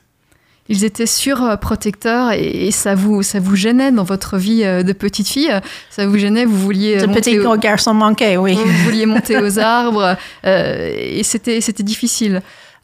Ils 0.69 0.85
étaient 0.85 1.07
surprotecteurs 1.07 2.33
et, 2.33 2.67
et 2.67 2.71
ça 2.73 2.95
vous 2.97 3.23
ça 3.23 3.39
vous 3.39 3.55
gênait 3.55 3.93
dans 3.93 4.03
votre 4.03 4.37
vie 4.37 4.65
euh, 4.65 4.83
de 4.83 4.93
petite 4.93 5.29
fille? 5.29 5.53
Ça 5.91 6.07
vous 6.07 6.19
gênait, 6.19 6.45
vous 6.45 6.59
vouliez 6.59 7.07
monter 7.07 7.21
petit 7.21 7.39
au- 7.39 7.57
garçon 7.57 7.95
manqué, 7.95 8.37
oui. 8.37 8.55
vous 8.57 8.85
vouliez 8.85 9.07
monter 9.07 9.39
aux 9.43 9.59
arbres 9.61 10.17
euh, 10.45 10.93
et 10.97 11.23
c'était 11.23 11.61
c'était 11.61 11.85
difficile. 11.85 12.43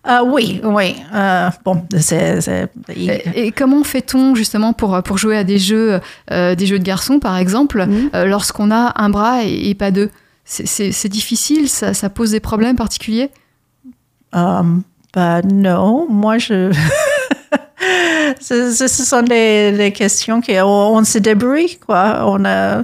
Euh, 0.08 0.18
oui, 0.24 0.60
oui. 0.64 0.96
euh, 1.14 1.48
bon, 1.64 1.84
c'est... 1.98 2.38
Et, 2.96 3.46
et 3.46 3.52
comment 3.52 3.84
fait-on 3.84 4.34
justement 4.34 4.72
pour 4.72 5.00
pour 5.02 5.18
jouer 5.18 5.36
à 5.36 5.44
des 5.44 5.58
jeux 5.58 6.00
euh, 6.30 6.54
des 6.54 6.66
jeux 6.66 6.78
de 6.78 6.84
garçons 6.84 7.18
par 7.18 7.36
exemple 7.36 7.84
euh, 8.14 8.24
lorsqu'on 8.26 8.70
a 8.70 8.92
un 8.96 9.10
bras 9.10 9.44
et, 9.44 9.70
et 9.70 9.74
pas 9.74 9.90
deux? 9.90 10.08
C'est- 10.44 11.08
difficile, 11.08 11.68
ça, 11.68 11.94
ça 11.94 12.10
pose 12.10 12.32
des 12.32 12.40
problèmes 12.40 12.76
particuliers? 12.76 13.30
Um, 14.32 14.82
bah 15.14 15.42
non, 15.42 16.06
moi 16.08 16.38
je. 16.38 16.72
ce, 18.40 18.72
ce- 18.72 18.88
ce 18.88 19.04
sont 19.04 19.22
des, 19.22 19.72
des 19.72 19.92
questions 19.92 20.40
qu'on 20.40 20.62
on 20.62 21.04
se 21.04 21.18
débrouille, 21.18 21.78
quoi. 21.86 22.24
On 22.26 22.44
a. 22.44 22.82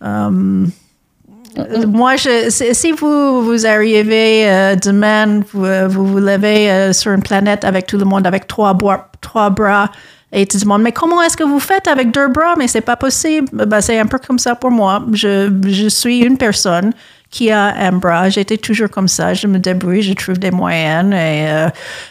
um, 0.00 0.70
moi, 1.88 2.14
je, 2.16 2.48
si 2.72 2.92
vous, 2.92 3.42
vous 3.42 3.66
arrivez 3.66 4.48
euh, 4.48 4.76
demain, 4.76 5.40
vous, 5.52 5.64
euh, 5.64 5.88
vous 5.88 6.06
vous 6.06 6.18
levez 6.18 6.70
euh, 6.70 6.92
sur 6.92 7.10
une 7.12 7.22
planète 7.22 7.64
avec 7.64 7.86
tout 7.86 7.98
le 7.98 8.04
monde 8.04 8.24
avec 8.26 8.46
trois, 8.46 8.76
trois 9.20 9.50
bras 9.50 9.90
et 10.32 10.46
tu 10.46 10.58
te 10.58 10.62
demandes, 10.62 10.82
mais 10.82 10.92
comment 10.92 11.20
est-ce 11.22 11.36
que 11.36 11.44
vous 11.44 11.58
faites 11.58 11.88
avec 11.88 12.12
deux 12.12 12.28
bras? 12.28 12.54
Mais 12.56 12.68
c'est 12.68 12.80
pas 12.80 12.96
possible. 12.96 13.48
Ben, 13.52 13.80
c'est 13.80 13.98
un 13.98 14.06
peu 14.06 14.18
comme 14.18 14.38
ça 14.38 14.54
pour 14.54 14.70
moi. 14.70 15.04
Je, 15.12 15.52
je 15.66 15.88
suis 15.88 16.20
une 16.20 16.38
personne 16.38 16.92
qui 17.30 17.50
a 17.50 17.74
un 17.86 17.92
bras. 17.92 18.28
J'étais 18.28 18.56
toujours 18.56 18.90
comme 18.90 19.08
ça. 19.08 19.34
Je 19.34 19.46
me 19.46 19.58
débrouille, 19.58 20.02
je 20.02 20.12
trouve 20.12 20.38
des 20.38 20.50
moyens 20.50 21.12
et 21.12 21.46
euh, 21.48 21.68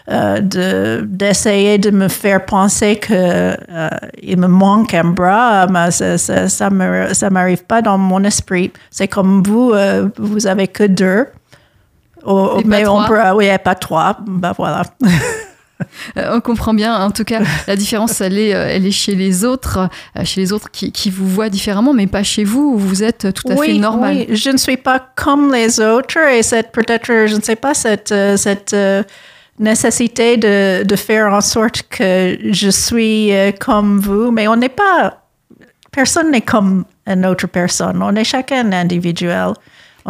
euh, 0.10 0.40
de, 0.40 1.06
d'essayer 1.06 1.78
de 1.78 1.92
me 1.92 2.08
faire 2.08 2.46
penser 2.46 2.96
que 2.98 3.14
euh, 3.14 3.90
il 4.22 4.38
me 4.38 4.48
manque 4.48 4.94
un 4.94 5.06
bras, 5.06 5.68
ben, 5.68 5.92
ça, 5.92 6.18
ça, 6.18 6.48
ça, 6.48 6.70
me, 6.70 7.14
ça 7.14 7.30
m'arrive 7.30 7.64
pas 7.66 7.82
dans 7.82 7.98
mon 7.98 8.24
esprit. 8.24 8.72
C'est 8.92 9.08
comme 9.08 9.44
vous, 9.44 9.72
euh, 9.74 10.10
vous 10.18 10.48
avez 10.48 10.68
que 10.68 10.86
deux. 10.86 11.28
Oh, 12.26 12.60
mais 12.66 12.86
on 12.86 13.06
peut, 13.06 13.20
oui, 13.36 13.48
pas 13.64 13.76
trois. 13.76 14.18
Ben 14.26 14.54
voilà. 14.58 14.84
Euh, 16.18 16.36
on 16.36 16.42
comprend 16.42 16.74
bien. 16.74 16.96
En 16.96 17.12
tout 17.12 17.24
cas, 17.24 17.42
la 17.68 17.76
différence, 17.76 18.20
elle 18.22 18.38
est, 18.38 18.54
euh, 18.54 18.68
elle 18.68 18.86
est 18.86 18.92
chez 18.92 19.16
les 19.16 19.46
autres, 19.46 19.90
euh, 20.18 20.26
chez 20.26 20.42
les 20.42 20.54
autres 20.54 20.72
qui, 20.72 20.92
qui 20.92 21.10
vous 21.10 21.28
voient 21.28 21.50
différemment, 21.50 21.94
mais 21.94 22.08
pas 22.08 22.24
chez 22.24 22.44
vous 22.44 22.74
où 22.74 22.78
vous 22.78 23.04
êtes 23.04 23.34
tout 23.34 23.48
à 23.50 23.56
fait 23.56 23.74
normal. 23.74 24.26
Oui, 24.28 24.36
je 24.36 24.50
ne 24.50 24.58
suis 24.58 24.78
pas 24.78 25.00
comme 25.16 25.54
les 25.54 25.80
autres 25.80 26.18
et 26.18 26.42
cette 26.42 26.72
peut-être, 26.72 27.28
je 27.28 27.36
ne 27.36 27.42
sais 27.42 27.56
pas, 27.56 27.74
cette, 27.74 28.14
cette 28.38 28.76
nécessité 29.60 30.38
de, 30.38 30.84
de 30.84 30.96
faire 30.96 31.32
en 31.32 31.42
sorte 31.42 31.84
que 31.90 32.38
je 32.52 32.70
suis 32.70 33.32
comme 33.60 34.00
vous, 34.00 34.32
mais 34.32 34.48
on 34.48 34.56
n'est 34.56 34.70
pas, 34.70 35.22
personne 35.92 36.32
n'est 36.32 36.42
comme 36.42 36.86
une 37.08 37.26
autre 37.26 37.48
personne. 37.48 38.02
On 38.02 38.16
est 38.16 38.24
chacun 38.24 38.72
individuel. 38.72 39.54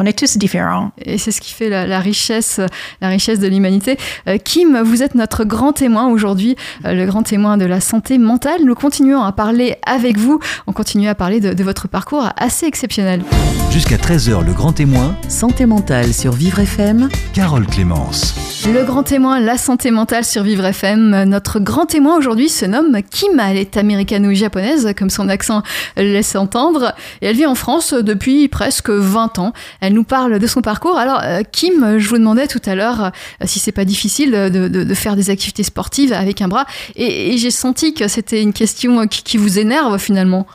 On 0.02 0.06
est 0.06 0.18
tous 0.18 0.38
différents. 0.38 0.94
Et 1.02 1.18
c'est 1.18 1.32
ce 1.32 1.42
qui 1.42 1.52
fait 1.52 1.68
la, 1.68 1.86
la 1.86 2.00
richesse, 2.00 2.62
la 3.02 3.10
richesse 3.10 3.40
de 3.40 3.50
l'humanité. 3.50 3.98
Euh, 4.30 4.38
Kim, 4.38 4.82
vous 4.82 5.04
êtes 5.04 5.14
notre 5.14 5.44
grand 5.44 5.74
témoin 5.74 6.08
aujourd'hui, 6.08 6.56
euh, 6.86 6.94
le 6.94 7.06
grand 7.06 7.24
témoin 7.24 7.58
de 7.58 7.66
la 7.66 7.82
santé 7.82 8.18
mentale. 8.18 8.62
Nous 8.64 8.76
continuons 8.76 9.22
à 9.22 9.34
parler 9.34 9.76
avec 9.86 10.18
vous. 10.18 10.40
On 10.68 10.72
continue 10.72 11.10
à 11.10 11.16
parler 11.16 11.42
de, 11.42 11.52
de 11.52 11.64
votre 11.66 11.90
parcours 11.90 12.30
assez 12.38 12.66
exceptionnel. 12.66 13.24
Jusqu'à 13.72 13.98
13h, 13.98 14.46
le 14.46 14.54
grand 14.54 14.72
témoin, 14.72 15.18
Santé 15.28 15.66
mentale 15.66 16.14
sur 16.14 16.32
Vivre 16.32 16.60
FM. 16.60 17.10
Carole 17.34 17.68
Clémence. 17.68 18.34
Le 18.68 18.84
grand 18.84 19.04
témoin, 19.04 19.40
la 19.40 19.58
santé 19.58 19.92
mentale 19.92 20.26
sur 20.26 20.44
Vivre 20.44 20.66
FM. 20.66 21.24
Notre 21.26 21.60
grand 21.60 21.86
témoin 21.86 22.18
aujourd'hui 22.18 22.50
se 22.50 22.66
nomme 22.66 22.98
Kim. 23.10 23.40
Elle 23.40 23.58
est 23.58 23.78
américano-japonaise, 23.78 24.94
comme 24.98 25.10
son 25.10 25.30
accent 25.30 25.62
laisse 25.98 26.36
entendre. 26.36 26.94
Et 27.22 27.28
elle 27.28 27.36
vit 27.36 27.46
en 27.46 27.56
France 27.56 27.94
depuis 27.94 28.48
presque 28.48 28.90
20 28.90 29.40
ans. 29.40 29.54
Elle 29.82 29.89
nous 29.94 30.04
parle 30.04 30.40
de 30.40 30.48
son 30.48 30.62
parcours. 30.62 30.98
Alors, 30.98 31.22
euh, 31.24 31.42
Kim, 31.50 31.98
je 31.98 32.10
vous 32.10 32.18
demandais 32.18 32.48
tout 32.48 32.62
à 32.66 32.76
l'heure 32.76 33.06
euh, 33.06 33.46
si 33.46 33.60
c'est 33.60 33.72
pas 33.72 33.86
difficile 33.86 34.32
de, 34.32 34.94
faire 34.94 35.16
des 35.16 35.30
activités 35.30 35.64
sportives 35.64 36.14
avec 36.14 36.42
un 36.42 36.48
bras. 36.48 36.66
Et, 36.96 37.38
j'ai 37.38 37.52
senti 37.52 37.94
que 37.94 38.08
c'était 38.08 38.42
une 38.42 38.54
question 38.54 39.08
qui, 39.08 39.38
vous 39.38 39.60
énerve 39.60 39.98
finalement. 39.98 40.46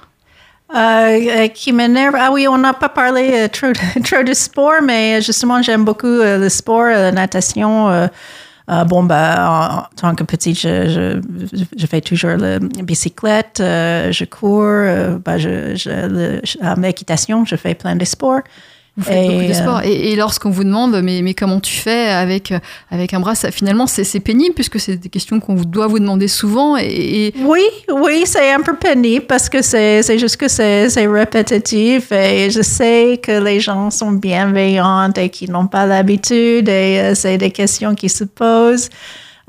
Euh, 0.74 0.78
euh, 0.78 1.48
qui 1.48 1.72
m'énerve? 1.72 2.14
Ah 2.18 2.30
oui, 2.32 2.46
on 2.48 2.58
n'a 2.58 2.72
pas 2.72 2.88
parlé 2.88 3.48
trop, 3.50 3.72
trop 4.04 4.22
de 4.22 4.34
sport, 4.34 4.82
mais 4.82 5.22
justement, 5.22 5.62
j'aime 5.62 5.84
beaucoup 5.84 6.06
le 6.06 6.48
sport, 6.48 6.86
la 6.86 7.12
natation. 7.12 8.08
bon, 8.86 9.04
bah, 9.04 9.86
en, 9.90 9.96
tant 9.96 10.14
que 10.14 10.24
petite, 10.24 10.60
je, 10.60 11.20
fais 11.88 12.00
toujours 12.00 12.36
la 12.36 12.58
bicyclette, 12.58 13.58
je 13.58 14.24
cours, 14.24 15.20
bah, 15.24 15.38
je, 15.38 15.74
je, 15.76 16.80
l'équitation, 16.80 17.44
je 17.44 17.56
fais 17.56 17.74
plein 17.74 17.96
de 17.96 18.04
sports. 18.04 18.42
Vous 18.96 19.02
faites 19.04 19.24
Et, 19.24 19.28
beaucoup 19.28 19.42
de 19.44 19.50
euh, 19.50 19.54
sport. 19.54 19.82
Et, 19.82 20.12
et 20.12 20.16
lorsqu'on 20.16 20.50
vous 20.50 20.62
demande, 20.62 21.00
mais, 21.02 21.20
mais 21.22 21.34
comment 21.34 21.58
tu 21.58 21.74
fais 21.74 22.08
avec, 22.08 22.52
avec 22.90 23.12
un 23.12 23.18
bras, 23.20 23.34
ça, 23.34 23.50
finalement, 23.50 23.86
c'est 23.86 24.20
pénible 24.20 24.54
puisque 24.54 24.78
c'est 24.78 24.96
des 24.96 25.08
questions 25.08 25.40
qu'on 25.40 25.54
doit 25.54 25.88
vous 25.88 25.98
demander 25.98 26.28
souvent. 26.28 26.76
Et, 26.76 27.26
et- 27.26 27.34
Oui, 27.44 27.62
oui, 27.92 28.22
c'est 28.24 28.52
un 28.52 28.60
peu 28.60 28.76
pénible 28.76 29.26
parce 29.26 29.48
que 29.48 29.62
c'est 29.62 30.18
juste 30.18 30.36
que 30.36 30.46
c'est 30.48 30.88
c'est 30.90 31.06
répétitif 31.06 32.12
et 32.12 32.50
je 32.50 32.62
sais 32.62 33.18
que 33.22 33.42
les 33.42 33.58
gens 33.60 33.90
sont 33.90 34.12
bienveillants 34.12 35.10
et 35.16 35.28
qu'ils 35.28 35.50
n'ont 35.50 35.66
pas 35.66 35.86
l'habitude 35.86 36.68
et 36.68 37.00
euh, 37.00 37.14
c'est 37.14 37.36
des 37.38 37.50
questions 37.50 37.94
qui 37.94 38.08
se 38.08 38.24
posent. 38.24 38.90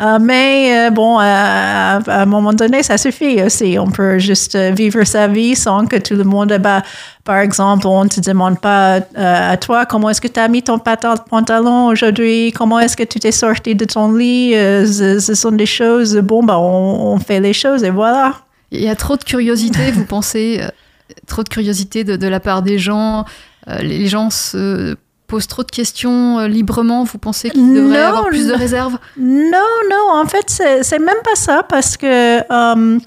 Euh, 0.01 0.19
mais 0.19 0.87
euh, 0.87 0.89
bon, 0.89 1.17
à, 1.19 1.99
à 2.05 2.21
un 2.21 2.25
moment 2.25 2.51
donné, 2.51 2.83
ça 2.83 2.97
suffit 2.97 3.41
aussi. 3.41 3.77
On 3.79 3.89
peut 3.89 4.19
juste 4.19 4.55
euh, 4.55 4.71
vivre 4.71 5.03
sa 5.05 5.27
vie 5.27 5.55
sans 5.55 5.85
que 5.85 5.95
tout 5.95 6.15
le 6.15 6.25
monde, 6.25 6.53
ben, 6.59 6.83
par 7.23 7.37
exemple, 7.37 7.87
on 7.87 8.03
ne 8.03 8.09
te 8.09 8.19
demande 8.19 8.59
pas 8.59 8.97
euh, 8.97 9.01
à 9.51 9.55
toi 9.55 9.85
comment 9.85 10.09
est-ce 10.09 10.19
que 10.19 10.27
tu 10.27 10.39
as 10.39 10.49
mis 10.49 10.63
ton 10.63 10.79
pantalon 10.79 11.87
aujourd'hui, 11.87 12.51
comment 12.51 12.79
est-ce 12.79 12.97
que 12.97 13.03
tu 13.03 13.19
t'es 13.19 13.31
sorti 13.31 13.75
de 13.75 13.85
ton 13.85 14.11
lit? 14.13 14.51
Ce, 14.53 15.19
ce 15.19 15.33
sont 15.33 15.51
des 15.51 15.65
choses, 15.65 16.17
bon, 16.17 16.43
bah, 16.43 16.59
on, 16.59 17.13
on 17.13 17.19
fait 17.19 17.39
les 17.39 17.53
choses 17.53 17.83
et 17.85 17.89
voilà. 17.89 18.33
il 18.71 18.81
y 18.81 18.89
a 18.89 18.95
trop 18.95 19.15
de 19.15 19.23
curiosité, 19.23 19.91
vous 19.91 20.05
pensez 20.09 20.61
Trop 21.27 21.43
de 21.43 21.49
curiosité 21.49 22.03
de, 22.03 22.15
de 22.15 22.27
la 22.27 22.39
part 22.39 22.63
des 22.63 22.79
gens 22.79 23.25
les 23.67 24.07
gens 24.07 24.29
se 24.31 24.95
posent 25.27 25.47
trop 25.47 25.63
de 25.63 25.71
questions 25.71 26.39
euh, 26.39 26.47
librement. 26.47 27.03
Vous 27.03 27.17
pensez 27.17 27.49
qu'il 27.49 27.73
devrait 27.73 27.99
Non, 28.01 28.05
avoir 28.07 28.25
plus 28.27 28.47
de 28.47 28.53
réserve 28.53 28.97
Non, 29.17 29.69
non, 29.89 30.19
en 30.21 30.25
fait, 30.25 30.45
c'est 30.83 30.99
même 30.99 31.21
pas 31.23 31.35
ça 31.35 31.63
parce 31.67 31.97
que 31.97 32.05
euh, 32.07 32.99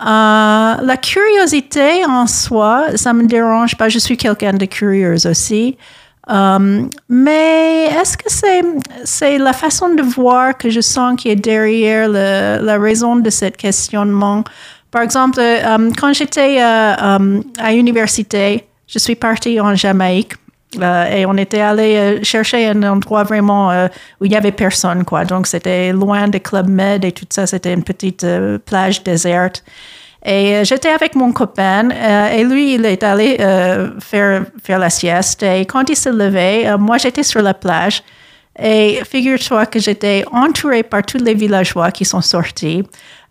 euh, 0.00 0.74
la 0.80 0.96
curiosité 1.00 2.04
en 2.06 2.26
soi, 2.26 2.86
ça 2.96 3.12
me 3.12 3.24
dérange 3.26 3.76
pas. 3.76 3.88
Je 3.88 3.98
suis 3.98 4.16
quelqu'un 4.16 4.52
de 4.54 4.64
curieuse 4.66 5.26
aussi. 5.26 5.76
Mais 7.08 7.84
est-ce 8.00 8.16
que 8.16 8.24
c'est 8.28 8.62
c'est 9.04 9.38
la 9.38 9.52
façon 9.52 9.90
de 9.94 10.02
voir 10.02 10.56
que 10.56 10.70
je 10.70 10.80
sens 10.80 11.20
qui 11.20 11.28
est 11.28 11.36
derrière 11.36 12.08
le- 12.08 12.64
la 12.64 12.78
raison 12.78 13.16
de 13.16 13.30
ce 13.30 13.46
questionnement? 13.46 14.42
Par 14.90 15.02
exemple, 15.02 15.40
quand 15.98 16.12
j'étais 16.12 16.60
à 16.60 17.18
l'université, 17.72 18.64
je 18.86 18.98
suis 18.98 19.16
partie 19.16 19.60
en 19.60 19.74
Jamaïque 19.74 20.34
Euh, 20.80 21.04
et 21.06 21.26
on 21.26 21.36
était 21.36 21.60
allé 21.60 21.96
euh, 21.96 22.22
chercher 22.22 22.66
un 22.66 22.82
endroit 22.82 23.24
vraiment 23.24 23.70
euh, 23.70 23.88
où 24.20 24.24
il 24.24 24.32
y 24.32 24.36
avait 24.36 24.52
personne, 24.52 25.04
quoi. 25.04 25.24
Donc, 25.24 25.46
c'était 25.46 25.92
loin 25.92 26.28
des 26.28 26.40
clubs 26.40 26.68
med 26.68 27.04
et 27.04 27.12
tout 27.12 27.26
ça. 27.30 27.46
C'était 27.46 27.72
une 27.72 27.84
petite 27.84 28.26
plage 28.64 29.02
déserte. 29.02 29.64
Et 30.26 30.64
j'étais 30.64 30.88
avec 30.88 31.14
mon 31.16 31.32
copain 31.32 31.90
et 31.90 32.44
lui, 32.44 32.74
il 32.74 32.86
est 32.86 33.02
allé 33.02 33.36
faire, 34.00 34.44
faire 34.62 34.78
la 34.78 34.88
sieste. 34.88 35.42
Et 35.42 35.66
quand 35.66 35.90
il 35.90 35.96
se 35.96 36.08
levait, 36.08 36.66
euh, 36.66 36.78
moi, 36.78 36.96
j'étais 36.96 37.22
sur 37.22 37.42
la 37.42 37.52
plage. 37.52 38.02
Et 38.58 39.00
figure-toi 39.04 39.66
que 39.66 39.80
j'étais 39.80 40.24
entourée 40.32 40.82
par 40.84 41.02
tous 41.02 41.18
les 41.18 41.34
villageois 41.34 41.90
qui 41.90 42.04
sont 42.04 42.20
sortis. 42.22 42.84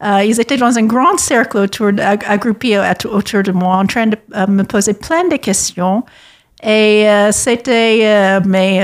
Ils 0.04 0.40
étaient 0.42 0.58
dans 0.58 0.78
un 0.78 0.84
grand 0.84 1.18
cercle 1.18 1.58
autour, 1.60 1.92
autour 3.10 3.42
de 3.42 3.52
moi, 3.54 3.78
en 3.78 3.86
train 3.86 4.08
de 4.08 4.18
me 4.50 4.64
poser 4.64 4.94
plein 4.94 5.26
de 5.30 5.38
questions. 5.38 6.04
Et 6.64 7.10
euh, 7.10 7.32
c'était, 7.32 8.00
euh, 8.04 8.40
mais 8.46 8.84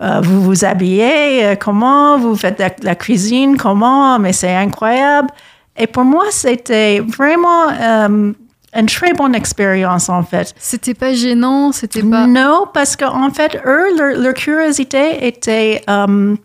euh, 0.00 0.20
vous 0.22 0.42
vous 0.42 0.64
habillez, 0.64 1.56
comment, 1.60 2.18
vous 2.18 2.36
faites 2.36 2.58
la, 2.58 2.70
la 2.82 2.94
cuisine, 2.94 3.56
comment, 3.56 4.18
mais 4.18 4.32
c'est 4.32 4.54
incroyable. 4.54 5.28
Et 5.76 5.86
pour 5.86 6.04
moi, 6.04 6.24
c'était 6.30 7.00
vraiment 7.00 7.68
une 7.68 8.86
très 8.86 9.12
bonne 9.12 9.34
expérience, 9.34 10.08
en 10.08 10.22
fait. 10.22 10.54
C'était 10.58 10.94
pas 10.94 11.12
gênant, 11.12 11.72
c'était 11.72 12.02
pas. 12.02 12.26
Non, 12.26 12.66
parce 12.72 12.96
qu'en 12.96 13.30
fait, 13.30 13.60
eux, 13.66 13.96
leur, 13.96 14.16
leur 14.16 14.34
curiosité 14.34 15.26
était 15.26 15.82
euh, 15.88 16.36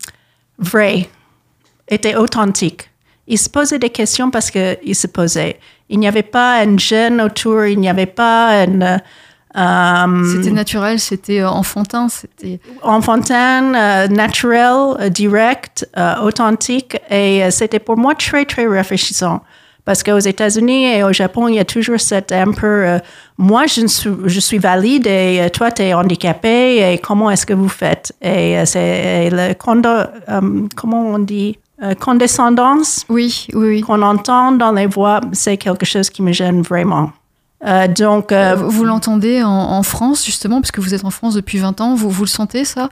vraie, 0.58 1.08
était 1.88 2.16
authentique. 2.16 2.90
Ils 3.28 3.38
se 3.38 3.48
posaient 3.48 3.78
des 3.78 3.90
questions 3.90 4.30
parce 4.30 4.50
qu'ils 4.50 4.94
se 4.94 5.06
posaient. 5.06 5.58
Il 5.88 5.98
n'y 5.98 6.08
avait 6.08 6.22
pas 6.22 6.62
une 6.64 6.78
gêne 6.78 7.20
autour, 7.20 7.66
il 7.66 7.78
n'y 7.78 7.88
avait 7.88 8.06
pas 8.06 8.64
une... 8.64 9.00
euh, 9.56 10.24
C'était 10.34 10.50
naturel, 10.50 10.98
c'était 11.00 11.40
euh, 11.40 11.48
enfantin, 11.48 12.08
c'était. 12.08 12.60
enfantin, 12.82 13.74
euh, 13.74 14.08
naturel, 14.08 15.10
direct, 15.10 15.88
euh, 15.96 16.14
authentique. 16.22 16.96
Et 17.10 17.50
c'était 17.50 17.78
pour 17.78 17.96
moi 17.96 18.14
très, 18.14 18.44
très 18.44 18.66
rafraîchissant. 18.66 19.40
Parce 19.84 20.02
qu'aux 20.02 20.18
États-Unis 20.18 20.86
et 20.96 21.04
au 21.04 21.12
Japon, 21.12 21.46
il 21.46 21.54
y 21.54 21.58
a 21.60 21.64
toujours 21.64 22.00
cette 22.00 22.32
un 22.32 22.50
peu, 22.50 22.66
euh, 22.66 22.98
moi, 23.38 23.66
je 23.66 23.86
suis, 23.86 24.10
je 24.24 24.40
suis 24.40 24.58
valide 24.58 25.06
et 25.06 25.40
euh, 25.42 25.48
toi, 25.48 25.70
tu 25.70 25.82
es 25.82 25.94
handicapé 25.94 26.92
et 26.92 26.98
comment 26.98 27.30
est-ce 27.30 27.46
que 27.46 27.54
vous 27.54 27.68
faites? 27.68 28.12
Et 28.20 28.58
euh, 28.58 28.64
c'est 28.64 29.30
le 29.30 29.54
condo, 29.54 29.88
euh, 29.88 30.66
comment 30.74 31.06
on 31.06 31.20
dit? 31.20 31.56
Euh, 31.82 31.94
condescendance 31.94 33.04
Oui, 33.08 33.46
oui, 33.54 33.66
oui. 33.68 33.80
qu'on 33.82 34.02
entend 34.02 34.50
dans 34.52 34.72
les 34.72 34.86
voix, 34.86 35.20
c'est 35.32 35.56
quelque 35.56 35.86
chose 35.86 36.10
qui 36.10 36.22
me 36.22 36.32
gêne 36.32 36.62
vraiment. 36.62 37.12
Euh, 37.64 37.88
donc, 37.88 38.32
euh, 38.32 38.54
Vous, 38.54 38.70
vous 38.70 38.84
l'entendez 38.84 39.42
en, 39.42 39.48
en 39.48 39.82
France, 39.82 40.24
justement, 40.24 40.60
parce 40.60 40.72
que 40.72 40.80
vous 40.80 40.94
êtes 40.94 41.04
en 41.04 41.10
France 41.10 41.34
depuis 41.34 41.58
20 41.58 41.80
ans, 41.80 41.94
vous, 41.94 42.10
vous 42.10 42.24
le 42.24 42.28
sentez, 42.28 42.64
ça? 42.64 42.90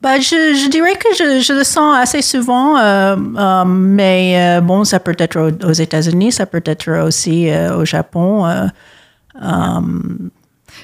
Bah, 0.00 0.18
je, 0.18 0.54
je 0.54 0.68
dirais 0.68 0.94
que 0.94 1.14
je, 1.16 1.40
je 1.40 1.52
le 1.52 1.62
sens 1.62 1.96
assez 1.96 2.22
souvent, 2.22 2.76
euh, 2.76 3.14
euh, 3.36 3.64
mais 3.64 4.58
euh, 4.58 4.60
bon, 4.60 4.82
ça 4.82 4.98
peut 4.98 5.14
être 5.16 5.38
aux, 5.38 5.68
aux 5.68 5.72
États-Unis, 5.72 6.32
ça 6.32 6.46
peut 6.46 6.62
être 6.64 6.90
aussi 7.06 7.48
euh, 7.48 7.76
au 7.76 7.84
Japon. 7.84 8.44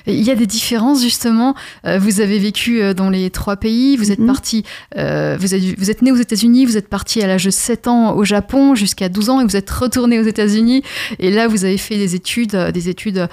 Il 0.08 0.22
y 0.22 0.30
a 0.30 0.34
des 0.34 0.46
différences 0.46 1.02
justement. 1.02 1.54
Euh, 1.86 1.98
vous 1.98 2.20
avez 2.20 2.38
vécu 2.38 2.80
euh, 2.82 2.94
dans 2.94 3.10
les 3.10 3.30
trois 3.30 3.56
pays. 3.56 3.96
Vous 3.96 4.10
êtes 4.10 4.18
Mhm. 4.18 4.26
parti. 4.26 4.64
euh, 4.96 5.36
vous 5.38 5.54
êtes 5.54 5.62
vous 5.78 5.90
êtes 5.90 6.02
né 6.02 6.10
aux 6.12 6.16
États-Unis. 6.16 6.64
Vous 6.66 6.76
êtes 6.76 6.88
parti 6.88 7.22
à 7.22 7.26
l'âge 7.26 7.44
de 7.44 7.50
7 7.50 7.86
ans 7.88 8.14
au 8.16 8.24
Japon 8.24 8.74
jusqu'à 8.74 9.08
12 9.08 9.28
ans 9.30 9.40
et 9.40 9.44
vous 9.44 9.56
êtes 9.56 9.70
retourné 9.70 10.18
aux 10.18 10.24
États-Unis. 10.24 10.82
Et 11.18 11.30
là, 11.30 11.46
vous 11.48 11.64
avez 11.64 11.78
fait 11.78 11.96
des 11.96 12.14
études, 12.14 12.56
des 12.72 12.88
études 12.88 13.28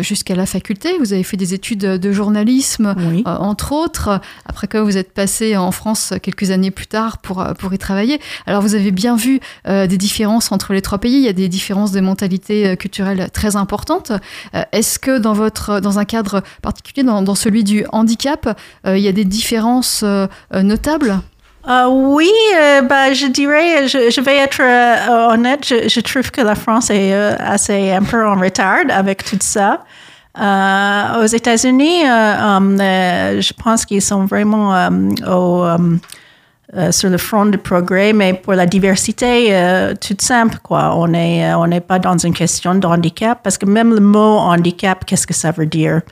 jusqu'à 0.00 0.34
la 0.34 0.46
faculté. 0.46 0.90
Vous 0.98 1.12
avez 1.12 1.22
fait 1.22 1.36
des 1.36 1.54
études 1.54 1.80
de 1.80 2.12
journalisme. 2.12 2.94
oui. 2.98 3.22
entre 3.26 3.72
autres, 3.72 4.20
après 4.46 4.68
quoi 4.68 4.82
vous 4.82 4.96
êtes 4.96 5.12
passé 5.12 5.56
en 5.56 5.72
France 5.72 6.14
quelques 6.22 6.50
années 6.50 6.70
plus 6.70 6.86
tard 6.86 7.18
pour, 7.18 7.44
pour 7.58 7.72
y 7.74 7.78
travailler. 7.78 8.20
Alors 8.46 8.62
vous 8.62 8.74
avez 8.74 8.90
bien 8.90 9.16
vu 9.16 9.40
des 9.68 9.98
différences 9.98 10.52
entre 10.52 10.72
les 10.72 10.82
trois 10.82 10.98
pays, 10.98 11.14
il 11.16 11.22
y 11.22 11.28
a 11.28 11.32
des 11.32 11.48
différences 11.48 11.92
de 11.92 12.00
mentalité 12.00 12.76
culturelle 12.76 13.28
très 13.32 13.56
importantes. 13.56 14.12
Est-ce 14.72 14.98
que 14.98 15.18
dans, 15.18 15.32
votre, 15.32 15.80
dans 15.80 15.98
un 15.98 16.04
cadre 16.04 16.19
particulier, 16.62 17.02
dans, 17.04 17.34
celui 17.34 17.64
du 17.64 17.84
handicap, 17.92 18.58
euh, 18.86 18.96
il 18.96 19.02
y 19.02 19.08
a 19.08 19.12
des 19.12 19.24
différences 19.24 20.02
euh, 20.04 20.26
euh, 20.54 20.62
notables? 20.62 21.20
Euh, 21.68 21.86
oui, 21.88 22.30
bah, 22.88 23.12
je 23.12 23.26
dirais, 23.26 23.86
je, 23.86 24.20
vais 24.20 24.36
être 24.36 24.62
honnête, 25.30 25.66
je, 25.66 26.00
trouve 26.00 26.30
que 26.30 26.40
la 26.40 26.54
France 26.54 26.88
est 26.90 27.12
assez 27.12 27.92
un 27.92 28.02
peu 28.02 28.26
en 28.26 28.40
retard 28.40 28.84
avec 28.88 29.24
tout 29.24 29.36
ça. 29.40 29.84
Aux 30.36 31.26
États-Unis, 31.26 32.00
je 32.02 33.52
pense 33.62 33.84
qu'ils 33.84 34.00
sont 34.00 34.24
vraiment 34.24 34.88
au, 35.26 35.66
euh, 36.76 36.92
sur 36.92 37.10
le 37.10 37.18
front 37.18 37.46
du 37.46 37.58
progrès, 37.58 38.12
mais 38.12 38.32
pour 38.34 38.54
la 38.54 38.64
diversité, 38.66 39.48
euh, 39.50 39.94
tout 40.00 40.16
simple, 40.20 40.58
quoi. 40.62 40.94
On 40.96 41.12
est, 41.14 41.44
euh, 41.50 41.58
on 41.58 41.66
n'est 41.66 41.80
pas 41.80 41.98
dans 41.98 42.16
une 42.16 42.32
question 42.34 42.74
de 42.76 42.86
handicap, 42.86 43.40
parce 43.42 43.58
que 43.58 43.66
même 43.66 43.92
le 43.92 44.00
mot 44.00 44.38
handicap, 44.38 45.04
qu'est-ce 45.04 45.26
que 45.26 45.34
ça 45.34 45.50
veut 45.50 45.66
dire? 45.66 46.02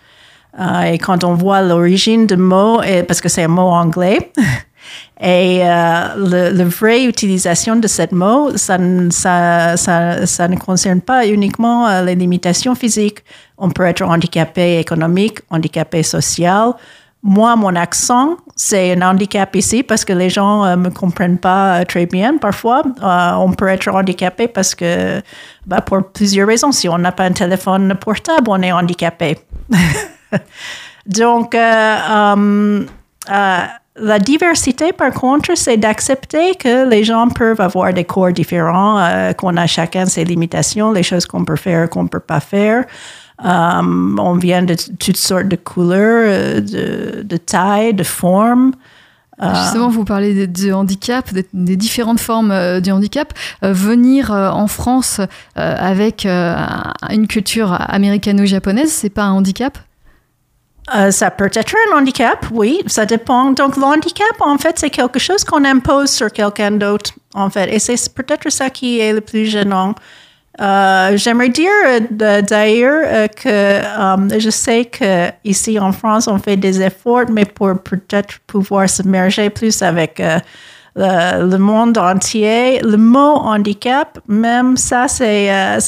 Euh, 0.59 0.81
et 0.83 0.99
quand 0.99 1.23
on 1.23 1.35
voit 1.35 1.62
l'origine 1.62 2.27
du 2.27 2.37
mot, 2.37 2.83
et, 2.83 3.05
parce 3.05 3.21
que 3.21 3.29
c'est 3.29 3.44
un 3.44 3.49
mot 3.49 3.68
anglais, 3.68 4.33
et 5.21 5.61
euh, 5.62 6.09
le, 6.16 6.57
le 6.57 6.64
vraie 6.64 7.05
utilisation 7.05 7.77
de 7.77 7.87
ce 7.87 8.12
mot, 8.12 8.57
ça, 8.57 8.79
ne- 8.79 9.11
ça, 9.11 9.77
ça, 9.77 10.27
ça 10.27 10.49
ne 10.49 10.57
concerne 10.57 11.01
pas 11.03 11.25
uniquement 11.27 12.01
les 12.03 12.16
limitations 12.16 12.75
physiques. 12.75 13.18
On 13.59 13.71
peut 13.71 13.85
être 13.85 14.03
handicapé 14.03 14.79
économique, 14.81 15.38
handicapé 15.51 16.03
social. 16.03 16.73
Moi, 17.23 17.55
mon 17.57 17.75
accent, 17.77 18.37
c'est 18.61 18.90
un 18.92 19.03
handicap 19.03 19.55
ici 19.55 19.85
parce 19.85 20.05
que 20.05 20.12
les 20.12 20.31
gens 20.31 20.66
ne 20.66 20.75
me 20.75 20.90
comprennent 20.90 21.38
pas 21.38 21.79
euh, 21.79 21.85
très 21.85 22.07
bien 22.07 22.38
parfois. 22.38 22.83
Euh, 22.85 23.31
on 23.35 23.53
peut 23.53 23.68
être 23.68 23.88
handicapé 23.88 24.49
parce 24.49 24.75
que, 24.75 25.23
bah, 25.64 25.81
pour 25.81 26.03
plusieurs 26.12 26.49
raisons. 26.49 26.73
Si 26.73 26.88
on 26.88 26.99
n'a 26.99 27.12
pas 27.12 27.27
un 27.27 27.33
téléphone 27.33 27.94
portable, 27.94 28.49
on 28.49 28.61
est 28.61 28.73
handicapé. 28.73 29.38
Donc, 31.07 31.55
euh, 31.55 31.97
euh, 32.11 32.85
euh, 33.31 33.59
la 34.01 34.18
diversité, 34.18 34.92
par 34.92 35.12
contre, 35.12 35.57
c'est 35.57 35.77
d'accepter 35.77 36.57
que 36.57 36.88
les 36.88 37.05
gens 37.05 37.29
peuvent 37.29 37.61
avoir 37.61 37.92
des 37.92 38.05
corps 38.05 38.33
différents, 38.33 38.99
euh, 38.99 39.33
qu'on 39.35 39.57
a 39.57 39.66
chacun 39.66 40.07
ses 40.07 40.25
limitations, 40.25 40.90
les 40.92 41.05
choses 41.05 41.27
qu'on 41.27 41.44
peut 41.44 41.57
faire, 41.57 41.88
qu'on 41.88 42.05
ne 42.05 42.09
peut 42.09 42.21
pas 42.21 42.40
faire. 42.40 42.85
Euh, 43.44 44.16
on 44.18 44.35
vient 44.35 44.62
de 44.62 44.74
toutes 44.98 45.16
sortes 45.16 45.48
de 45.48 45.57
couleurs, 45.57 46.24
euh, 46.27 46.61
de, 46.61 47.22
de 47.22 47.37
tailles, 47.37 47.94
de 47.94 48.03
formes. 48.05 48.72
Justement, 49.40 49.88
vous 49.88 50.05
parlez 50.05 50.35
de, 50.35 50.46
de 50.46 50.72
handicap, 50.72 51.33
des, 51.33 51.46
des 51.53 51.77
différentes 51.77 52.18
formes 52.18 52.51
euh, 52.51 52.81
du 52.81 52.90
handicap. 52.90 53.33
Euh, 53.62 53.72
venir 53.72 54.33
euh, 54.33 54.51
en 54.51 54.66
France 54.66 55.20
euh, 55.20 55.27
avec 55.79 56.27
euh, 56.27 56.57
une 57.11 57.29
culture 57.29 57.72
américano-japonaise, 57.72 58.90
c'est 58.90 59.11
pas 59.11 59.22
un 59.22 59.31
handicap? 59.31 59.79
Euh, 60.96 61.12
ça 61.12 61.31
peut 61.31 61.51
être 61.55 61.74
un 61.92 61.98
handicap, 61.98 62.46
oui, 62.51 62.81
ça 62.87 63.07
dépend. 63.07 63.53
Donc, 63.53 63.77
l'handicap, 63.77 64.27
en 64.40 64.59
fait, 64.59 64.77
c'est 64.81 64.90
quelque 64.90 65.20
chose 65.20 65.44
qu'on 65.44 65.64
impose 65.64 66.11
sur 66.11 66.33
quelqu'un 66.33 66.72
d'autre, 66.72 67.12
en 67.35 67.48
fait. 67.48 67.72
Et 67.72 67.79
c'est 67.79 68.12
peut-être 68.12 68.51
ça 68.51 68.70
qui 68.70 68.98
est 68.98 69.12
le 69.12 69.20
plus 69.20 69.46
gênant. 69.46 69.94
Euh, 70.61 71.16
J'aimerais 71.16 71.51
dire 71.51 71.71
euh, 71.87 72.42
d'ailleurs 72.42 73.05
euh, 73.07 73.29
que 73.29 74.38
je 74.40 74.51
sais 74.51 74.87
que 74.87 75.31
ici 75.44 75.79
en 75.79 75.92
France, 75.92 76.27
on 76.27 76.38
fait 76.38 76.57
des 76.57 76.83
efforts, 76.83 77.31
mais 77.31 77.44
pour 77.44 77.81
peut-être 77.81 78.40
pouvoir 78.47 78.88
se 78.88 79.05
merger 79.05 79.51
plus 79.51 79.83
avec 79.83 80.21
le, 80.97 81.57
monde 81.59 81.97
entier. 81.97 82.81
Le 82.81 82.97
mot 82.97 83.37
handicap, 83.37 84.18
même 84.27 84.77
ça, 84.77 85.07
c'est 85.07 85.49
un, 85.49 85.79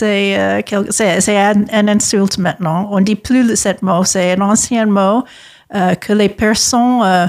un 1.73 1.89
insulte 1.89 2.39
maintenant. 2.39 2.89
On 2.93 3.01
dit 3.01 3.17
plus 3.17 3.57
ce 3.57 3.71
mot. 3.83 4.05
C'est 4.05 4.39
un 4.39 4.41
ancien 4.43 4.87
mot 4.87 5.25
que 5.73 6.13
les 6.13 6.29
personnes 6.29 7.29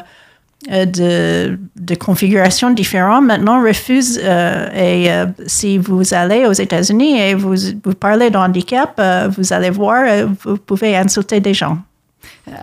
de, 0.69 1.58
de 1.76 1.95
configuration 1.95 2.69
différentes 2.69 3.26
maintenant 3.26 3.63
refusent. 3.63 4.19
euh, 4.24 4.69
et 4.74 5.12
euh, 5.12 5.26
si 5.47 5.78
vous 5.78 6.13
allez 6.13 6.45
aux 6.45 6.54
États-Unis 6.54 7.19
et 7.19 7.34
vous, 7.34 7.56
vous 7.84 7.93
parlez 7.93 8.30
de 8.30 8.38
handicap, 8.38 8.93
euh, 9.00 9.30
vous 9.36 9.54
allez 9.54 9.71
voir, 9.71 10.04
euh, 10.08 10.28
vous 10.43 10.58
pouvez 10.58 10.95
insulter 10.95 11.39
des 11.39 11.54
gens. 11.54 11.78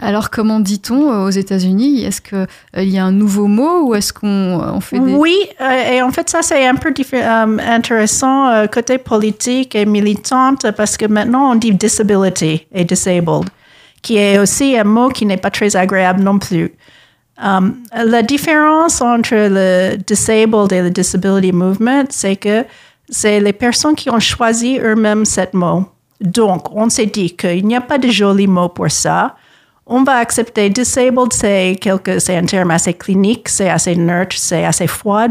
Alors, 0.01 0.31
comment 0.31 0.61
dit-on 0.61 1.11
euh, 1.11 1.27
aux 1.27 1.31
États-Unis? 1.31 2.05
Est-ce 2.05 2.21
qu'il 2.21 2.89
y 2.89 2.99
a 2.99 3.05
un 3.05 3.13
nouveau 3.13 3.47
mot 3.47 3.89
ou 3.89 3.95
est-ce 3.95 4.13
qu'on 4.13 4.61
on 4.61 4.81
fait 4.81 4.99
des... 5.01 5.15
Oui, 5.15 5.37
euh, 5.61 5.93
et 5.93 6.03
en 6.03 6.11
fait, 6.13 6.31
ça, 6.31 6.43
c'est 6.43 6.67
un 6.67 6.75
peu 6.77 6.91
euh, 6.91 7.59
intéressant 7.69 8.49
euh, 8.49 8.67
côté 8.67 8.99
politique 8.99 9.75
et 9.75 9.87
militante 9.87 10.71
parce 10.77 10.97
que 10.97 11.07
maintenant, 11.07 11.51
on 11.51 11.55
dit 11.57 11.73
disability 11.73 12.67
et 12.73 12.85
disabled, 12.85 13.49
qui 14.03 14.17
est 14.17 14.39
aussi 14.39 14.79
un 14.79 14.85
mot 14.85 15.09
qui 15.09 15.27
n'est 15.27 15.37
pas 15.37 15.51
très 15.51 15.75
agréable 15.75 16.23
non 16.23 16.39
plus. 16.39 16.73
Um, 17.41 17.85
la 17.95 18.23
différence 18.23 19.01
entre 19.01 19.35
le 19.35 19.97
disabled 19.97 20.73
et 20.73 20.83
le 20.83 20.91
disability 20.91 21.53
movement, 21.53 22.07
c'est 22.11 22.37
que 22.37 22.65
c'est 23.09 23.41
les 23.41 23.53
personnes 23.53 23.95
qui 23.95 24.11
ont 24.11 24.19
choisi 24.19 24.79
eux-mêmes 24.79 25.25
ce 25.25 25.43
mot. 25.53 25.85
Donc, 26.21 26.75
on 26.75 26.91
s'est 26.91 27.07
dit 27.07 27.37
qu'il 27.37 27.65
n'y 27.65 27.77
a 27.77 27.81
pas 27.81 27.99
de 27.99 28.09
joli 28.09 28.49
mot 28.49 28.69
pour 28.69 28.91
ça. 28.91 29.37
on 29.89 30.03
va 30.05 30.17
accepter 30.17 30.69
disabled, 30.69 31.33
c'est 31.33 31.77
quelque, 31.81 32.19
c'est 32.19 32.37
un 32.37 32.45
terme 32.45 32.71
assez 32.71 32.93
clinique, 32.93 33.49
c'est 33.49 33.71
assez 33.71 33.97
neutre, 33.97 34.37
c'est 34.37 34.65
assez 34.65 34.87
froid, 34.87 35.29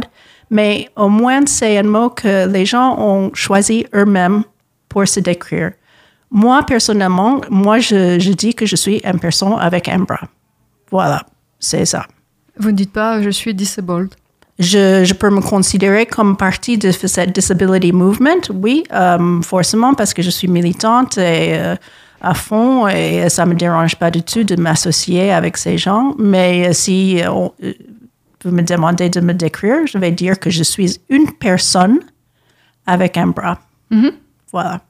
mais 0.50 0.90
au 0.96 1.10
moins 1.10 1.46
c'est 1.46 1.78
un 1.78 1.84
mot 1.84 2.10
que 2.10 2.48
les 2.48 2.66
gens 2.66 2.98
ont 2.98 3.30
choisi 3.34 3.86
eux-mêmes 3.94 4.44
pour 4.90 5.08
se 5.08 5.20
décrire. 5.20 5.74
Moi, 6.32 6.64
personnellement, 6.64 7.42
moi, 7.50 7.80
je, 7.80 8.20
je 8.20 8.32
dis 8.34 8.54
que 8.54 8.66
je 8.66 8.76
suis 8.76 9.00
une 9.06 9.20
personne 9.20 9.56
avec 9.60 9.88
un 9.88 10.00
bras. 10.00 10.28
Voilà, 10.92 11.24
c'est 11.60 11.86
ça. 11.86 12.06
Vous 12.60 12.72
ne 12.72 12.76
dites 12.76 12.94
pas 12.94 13.22
je 13.22 13.30
suis 13.30 13.54
disabled. 13.54 14.10
Je, 14.60 15.04
je, 15.04 15.14
peux 15.14 15.30
me 15.30 15.42
considérer 15.42 16.08
comme 16.08 16.36
partie 16.36 16.80
de 16.80 16.90
cette 16.90 17.32
disability 17.36 17.92
movement, 17.92 18.42
oui, 18.52 18.84
euh, 18.92 19.40
forcément, 19.44 19.94
parce 19.94 20.16
que 20.16 20.24
je 20.24 20.32
suis 20.32 20.48
militante 20.48 21.20
et 21.20 21.54
euh, 21.60 21.76
à 22.22 22.34
fond 22.34 22.88
et 22.88 23.30
ça 23.30 23.46
me 23.46 23.54
dérange 23.54 23.98
pas 23.98 24.10
du 24.10 24.24
tout 24.24 24.44
de 24.44 24.56
m'associer 24.56 25.32
avec 25.32 25.58
ces 25.58 25.78
gens. 25.78 26.16
Mais 26.18 26.74
si 26.74 27.22
on, 27.30 27.54
vous 28.44 28.52
me 28.52 28.62
demandez 28.62 29.10
de 29.10 29.20
me 29.20 29.34
décrire, 29.34 29.86
je 29.86 29.98
vais 29.98 30.12
dire 30.12 30.40
que 30.40 30.50
je 30.50 30.64
suis 30.64 31.00
une 31.10 31.32
personne 31.34 32.00
avec 32.86 33.18
un 33.18 33.28
bras. 33.28 33.60
Mhm. 33.92 34.12
Voilà. 34.52 34.82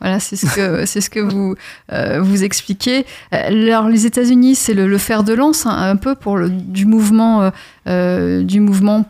Voilà, 0.00 0.20
c'est 0.20 0.36
ce 0.36 0.46
que 0.54 0.84
c'est 0.86 1.00
ce 1.00 1.08
que 1.08 1.20
vous 1.20 1.54
euh, 1.92 2.20
vous 2.20 2.44
expliquez. 2.44 3.06
Alors 3.30 3.88
les 3.88 4.06
États-Unis, 4.06 4.54
c'est 4.54 4.74
le, 4.74 4.86
le, 4.86 4.98
fer 4.98 5.24
de 5.24 5.32
lance 5.32 5.66
hein, 5.66 5.74
un 5.76 5.96
peu 5.96 6.14
pour 6.14 6.36
le, 6.36 6.50
du 6.50 6.84
mouvement 6.84 7.42
euh, 7.42 7.50
euh, 7.86 8.42
du 8.42 8.60
mouvement 8.60 9.04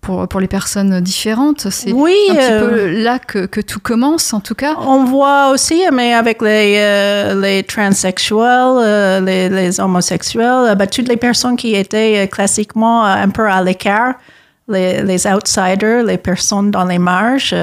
pour, 0.00 0.26
pour 0.28 0.40
les 0.40 0.48
personnes 0.48 1.00
différentes. 1.00 1.68
C'est 1.70 1.92
oui, 1.92 2.14
un 2.30 2.34
petit 2.34 2.68
peu 2.68 3.02
là 3.02 3.18
que, 3.18 3.46
que, 3.46 3.60
tout 3.60 3.80
commence, 3.80 4.32
en 4.32 4.40
tout 4.40 4.54
cas. 4.54 4.76
On 4.78 5.04
voit 5.04 5.50
aussi, 5.50 5.82
mais 5.92 6.14
avec 6.14 6.40
les, 6.42 6.76
euh, 6.78 7.40
les 7.40 7.62
transsexuels, 7.62 8.78
euh, 8.82 9.20
les, 9.20 9.48
les, 9.48 9.80
homosexuels, 9.80 10.74
bah, 10.76 10.86
toutes 10.86 11.08
les 11.08 11.16
personnes 11.16 11.56
qui 11.56 11.74
étaient 11.74 12.28
classiquement 12.28 13.04
un 13.04 13.28
peu 13.28 13.46
à 13.46 13.62
l'écart, 13.62 14.14
les, 14.68 15.02
les, 15.02 15.26
outsiders, 15.26 16.04
les 16.04 16.18
personnes 16.18 16.70
dans 16.70 16.84
les 16.84 16.98
marges. 16.98 17.54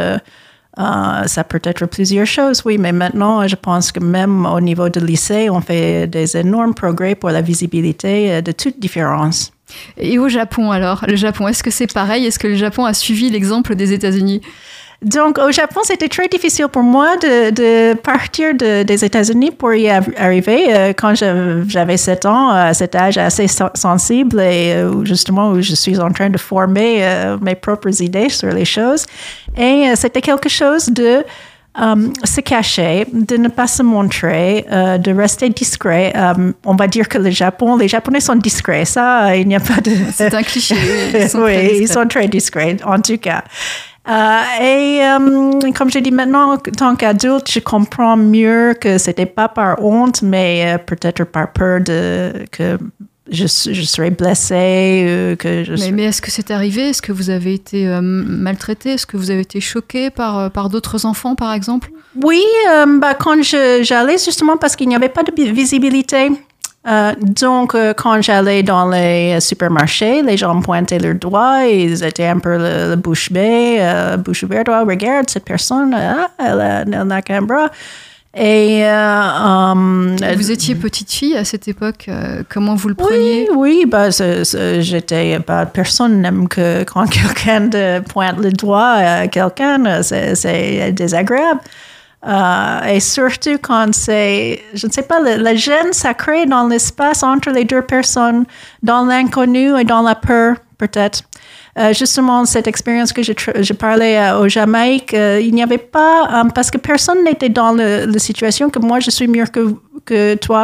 Uh, 0.78 1.26
ça 1.28 1.44
peut 1.44 1.62
être 1.64 1.88
plusieurs 1.88 2.28
choses, 2.28 2.62
oui, 2.64 2.78
mais 2.78 2.92
maintenant, 2.92 3.48
je 3.48 3.56
pense 3.56 3.92
que 3.92 4.00
même 4.00 4.46
au 4.46 4.62
niveau 4.62 4.90
du 4.90 5.00
lycée, 5.00 5.50
on 5.50 5.60
fait 5.60 6.06
des 6.06 6.38
énormes 6.38 6.76
progrès 6.76 7.16
pour 7.16 7.32
la 7.32 7.42
visibilité 7.42 8.42
de 8.44 8.52
toute 8.52 8.80
différence. 8.80 9.52
Et 9.98 10.18
au 10.20 10.30
Japon 10.30 10.72
alors 10.72 11.04
Le 11.08 11.16
Japon, 11.16 11.48
est-ce 11.48 11.64
que 11.64 11.72
c'est 11.72 11.92
pareil? 11.92 12.26
Est-ce 12.26 12.40
que 12.40 12.48
le 12.48 12.56
Japon 12.56 12.86
a 12.86 12.94
suivi 12.94 13.30
l'exemple 13.30 13.76
des 13.76 13.92
États-Unis? 13.92 14.42
Donc, 15.04 15.38
au 15.38 15.52
Japon, 15.52 15.82
c'était 15.84 16.08
très 16.08 16.28
difficile 16.28 16.68
pour 16.70 16.82
moi 16.82 17.18
de, 17.18 17.52
de 17.52 17.94
partir 17.94 18.56
de, 18.56 18.82
des 18.82 19.06
États-Unis 19.06 19.52
pour 19.52 19.74
y 19.74 19.90
arriver. 19.90 20.66
Euh, 20.70 20.94
quand 20.94 21.14
j'avais 21.14 21.98
7 21.98 22.26
ans, 22.26 22.50
à 22.50 22.74
cet 22.74 22.96
âge 22.96 23.18
assez 23.20 23.48
sensible 23.48 24.40
et 24.40 24.74
euh, 24.74 25.06
justement 25.06 25.52
où 25.52 25.62
je 25.62 25.76
suis 25.76 26.00
en 26.00 26.10
train 26.10 26.32
de 26.32 26.38
former 26.40 27.06
euh, 27.06 27.38
mes 27.40 27.54
propres 27.54 28.02
idées 28.02 28.30
sur 28.30 28.52
les 28.52 28.66
choses. 28.66 29.06
Et 29.56 29.92
c'était 29.96 30.22
quelque 30.22 30.50
chose 30.50 30.88
de 30.88 31.24
um, 31.80 32.12
se 32.24 32.42
cacher, 32.42 33.06
de 33.14 33.38
ne 33.38 33.50
pas 33.50 33.68
se 33.68 33.84
montrer, 33.84 34.66
uh, 34.72 34.98
de 35.00 35.14
rester 35.14 35.50
discret. 35.50 36.12
Um, 36.16 36.54
on 36.66 36.76
va 36.76 36.88
dire 36.88 37.08
que 37.08 37.20
le 37.20 37.30
Japon, 37.30 37.78
les 37.78 37.88
Japonais 37.88 38.20
sont 38.20 38.36
discrets. 38.36 38.86
Ça, 38.86 39.36
il 39.36 39.48
n'y 39.48 39.56
a 39.56 39.60
pas 39.60 39.80
de. 39.82 39.92
C'est 40.12 40.34
un 40.34 40.44
cliché. 40.44 40.76
Ils 41.14 41.30
sont 41.30 41.42
oui, 41.44 41.82
ils 41.82 41.88
sont 41.88 42.06
très 42.08 42.28
discrets, 42.28 42.78
en 42.84 43.00
tout 43.00 43.18
cas. 43.18 43.44
Uh, 44.08 44.64
et 44.64 45.02
um, 45.04 45.74
comme 45.74 45.90
je 45.92 46.00
dis 46.00 46.12
maintenant, 46.12 46.54
en 46.54 46.58
tant 46.58 46.96
qu'adulte, 46.96 47.52
je 47.52 47.60
comprends 47.60 48.16
mieux 48.16 48.74
que 48.80 48.98
c'était 48.98 49.26
pas 49.26 49.50
par 49.50 49.84
honte, 49.84 50.22
mais 50.22 50.76
uh, 50.76 50.78
peut-être 50.78 51.26
par 51.26 51.52
peur 51.52 51.82
de 51.82 52.32
que 52.52 52.78
je, 53.32 53.46
je 53.48 53.82
serais 53.84 54.12
blessée. 54.12 55.06
Euh, 55.08 55.36
que 55.36 55.64
je 55.64 55.74
mais, 55.74 55.92
mais 55.92 56.04
est-ce 56.06 56.22
que 56.22 56.32
c'est 56.32 56.52
arrivé? 56.52 56.90
Est-ce 56.90 57.02
que 57.02 57.12
vous 57.12 57.30
avez 57.30 57.54
été 57.54 57.88
euh, 57.88 58.02
maltraité 58.02 58.92
Est-ce 58.92 59.06
que 59.06 59.18
vous 59.18 59.32
avez 59.32 59.42
été 59.42 59.60
choqué 59.60 60.10
par, 60.10 60.38
euh, 60.40 60.50
par 60.50 60.70
d'autres 60.70 61.06
enfants, 61.06 61.36
par 61.36 61.54
exemple? 61.54 61.92
Oui, 62.24 62.44
euh, 62.70 63.00
bah, 63.00 63.14
quand 63.14 63.42
j'allais 63.44 64.18
justement 64.18 64.58
parce 64.58 64.76
qu'il 64.76 64.88
n'y 64.88 64.96
avait 64.96 65.10
pas 65.10 65.24
de 65.24 65.32
visibilité. 65.52 66.30
Euh, 66.88 67.14
donc, 67.20 67.76
euh, 67.76 67.94
quand 67.94 68.22
j'allais 68.22 68.64
dans 68.64 68.90
les 68.90 69.40
supermarchés, 69.42 70.22
les 70.22 70.38
gens 70.38 70.62
pointaient 70.62 71.00
leurs 71.00 71.16
doigts, 71.16 71.66
ils 71.66 72.02
étaient 72.04 72.28
un 72.28 72.40
peu 72.40 72.58
le, 72.58 72.90
le 72.92 72.96
bouche 72.96 73.32
bée, 73.32 73.78
euh, 73.80 74.16
bouche 74.16 74.44
ouverte. 74.44 74.70
Oh, 74.70 74.86
regarde, 74.88 75.30
cette 75.30 75.44
personne, 75.44 75.94
ah, 75.94 76.30
elle 76.40 77.06
n'a 77.06 77.22
qu'un 77.22 77.42
bras. 77.42 77.70
Et 78.40 78.86
um, 78.86 80.16
vous 80.36 80.52
étiez 80.52 80.76
petite 80.76 81.12
fille 81.12 81.36
à 81.36 81.44
cette 81.44 81.68
époque. 81.68 82.08
comment 82.50 82.76
vous 82.76 82.90
le 82.90 82.96
preniez? 82.96 83.50
Oui, 83.50 83.82
oui 83.82 83.86
bah, 83.88 84.10
j'étais. 84.12 85.40
Bah, 85.40 85.66
personne 85.66 86.22
n'aime 86.22 86.48
que 86.48 86.84
quand 86.84 87.08
quelqu'un 87.10 88.02
pointe 88.08 88.38
le 88.38 88.52
doigt 88.52 88.92
à 88.92 89.28
quelqu'un, 89.28 90.04
c'est 90.04 90.92
désagréable. 90.92 91.62
Euh, 92.26 92.84
et 92.86 93.00
surtout 93.00 93.58
quand 93.62 93.94
c'est, 93.94 94.62
je 94.74 94.88
ne 94.88 94.92
sais 94.92 95.04
pas, 95.04 95.20
le 95.22 95.56
gêne 95.56 95.94
sacré 95.94 96.46
dans 96.46 96.68
l'espace 96.68 97.22
entre 97.22 97.52
les 97.52 97.64
deux 97.64 97.84
personnes, 97.84 98.46
dans 98.82 99.06
l'inconnu 99.06 99.80
et 99.80 99.84
dans 99.84 100.02
la 100.02 100.16
peur, 100.16 100.56
peut-être. 100.78 101.22
Euh, 101.78 101.94
justement, 101.94 102.46
cette 102.46 102.66
expérience 102.66 103.14
que 103.14 103.22
je, 103.22 103.74
parlais 103.74 104.18
euh, 104.18 104.40
au 104.40 104.48
Jamaïque, 104.48 105.14
il 105.14 105.54
n'y 105.54 105.62
avait 105.62 105.78
pas, 105.78 106.44
parce 106.56 106.72
que 106.72 106.80
personne 106.80 107.24
n'était 107.24 107.50
dans 107.50 107.74
la 107.74 108.20
situation 108.20 108.72
que 108.72 108.80
moi 108.80 109.00
je 109.00 109.12
suis 109.12 109.28
mieux 109.28 109.46
que, 109.46 109.76
que 110.06 110.36
toi. 110.36 110.64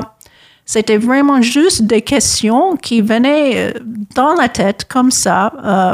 C'était 0.65 0.97
vraiment 0.97 1.41
juste 1.41 1.83
des 1.83 2.01
questions 2.01 2.77
qui 2.77 3.01
venaient 3.01 3.73
dans 4.15 4.33
la 4.33 4.47
tête 4.47 4.85
comme 4.85 5.11
ça, 5.11 5.53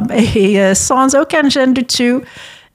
et 0.36 0.74
sans 0.74 1.16
aucun 1.16 1.50
gêne 1.50 1.74
du 1.74 1.84
tout. 1.84 2.22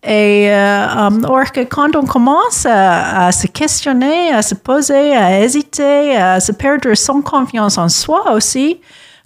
Et 0.06 0.50
euh, 0.50 0.86
um, 0.86 1.24
or 1.26 1.44
quand 1.70 1.96
on 1.96 2.04
commence 2.04 2.66
à, 2.68 3.32
se 3.32 3.46
questionner, 3.46 4.32
à 4.34 4.42
se 4.42 4.54
poser, 4.54 5.16
à 5.16 5.40
hésiter, 5.40 6.14
à 6.16 6.40
se 6.40 6.52
perdre 6.52 6.92
sans 6.94 7.22
confiance 7.22 7.78
en 7.78 7.88
soi 7.88 8.32
aussi, 8.32 8.80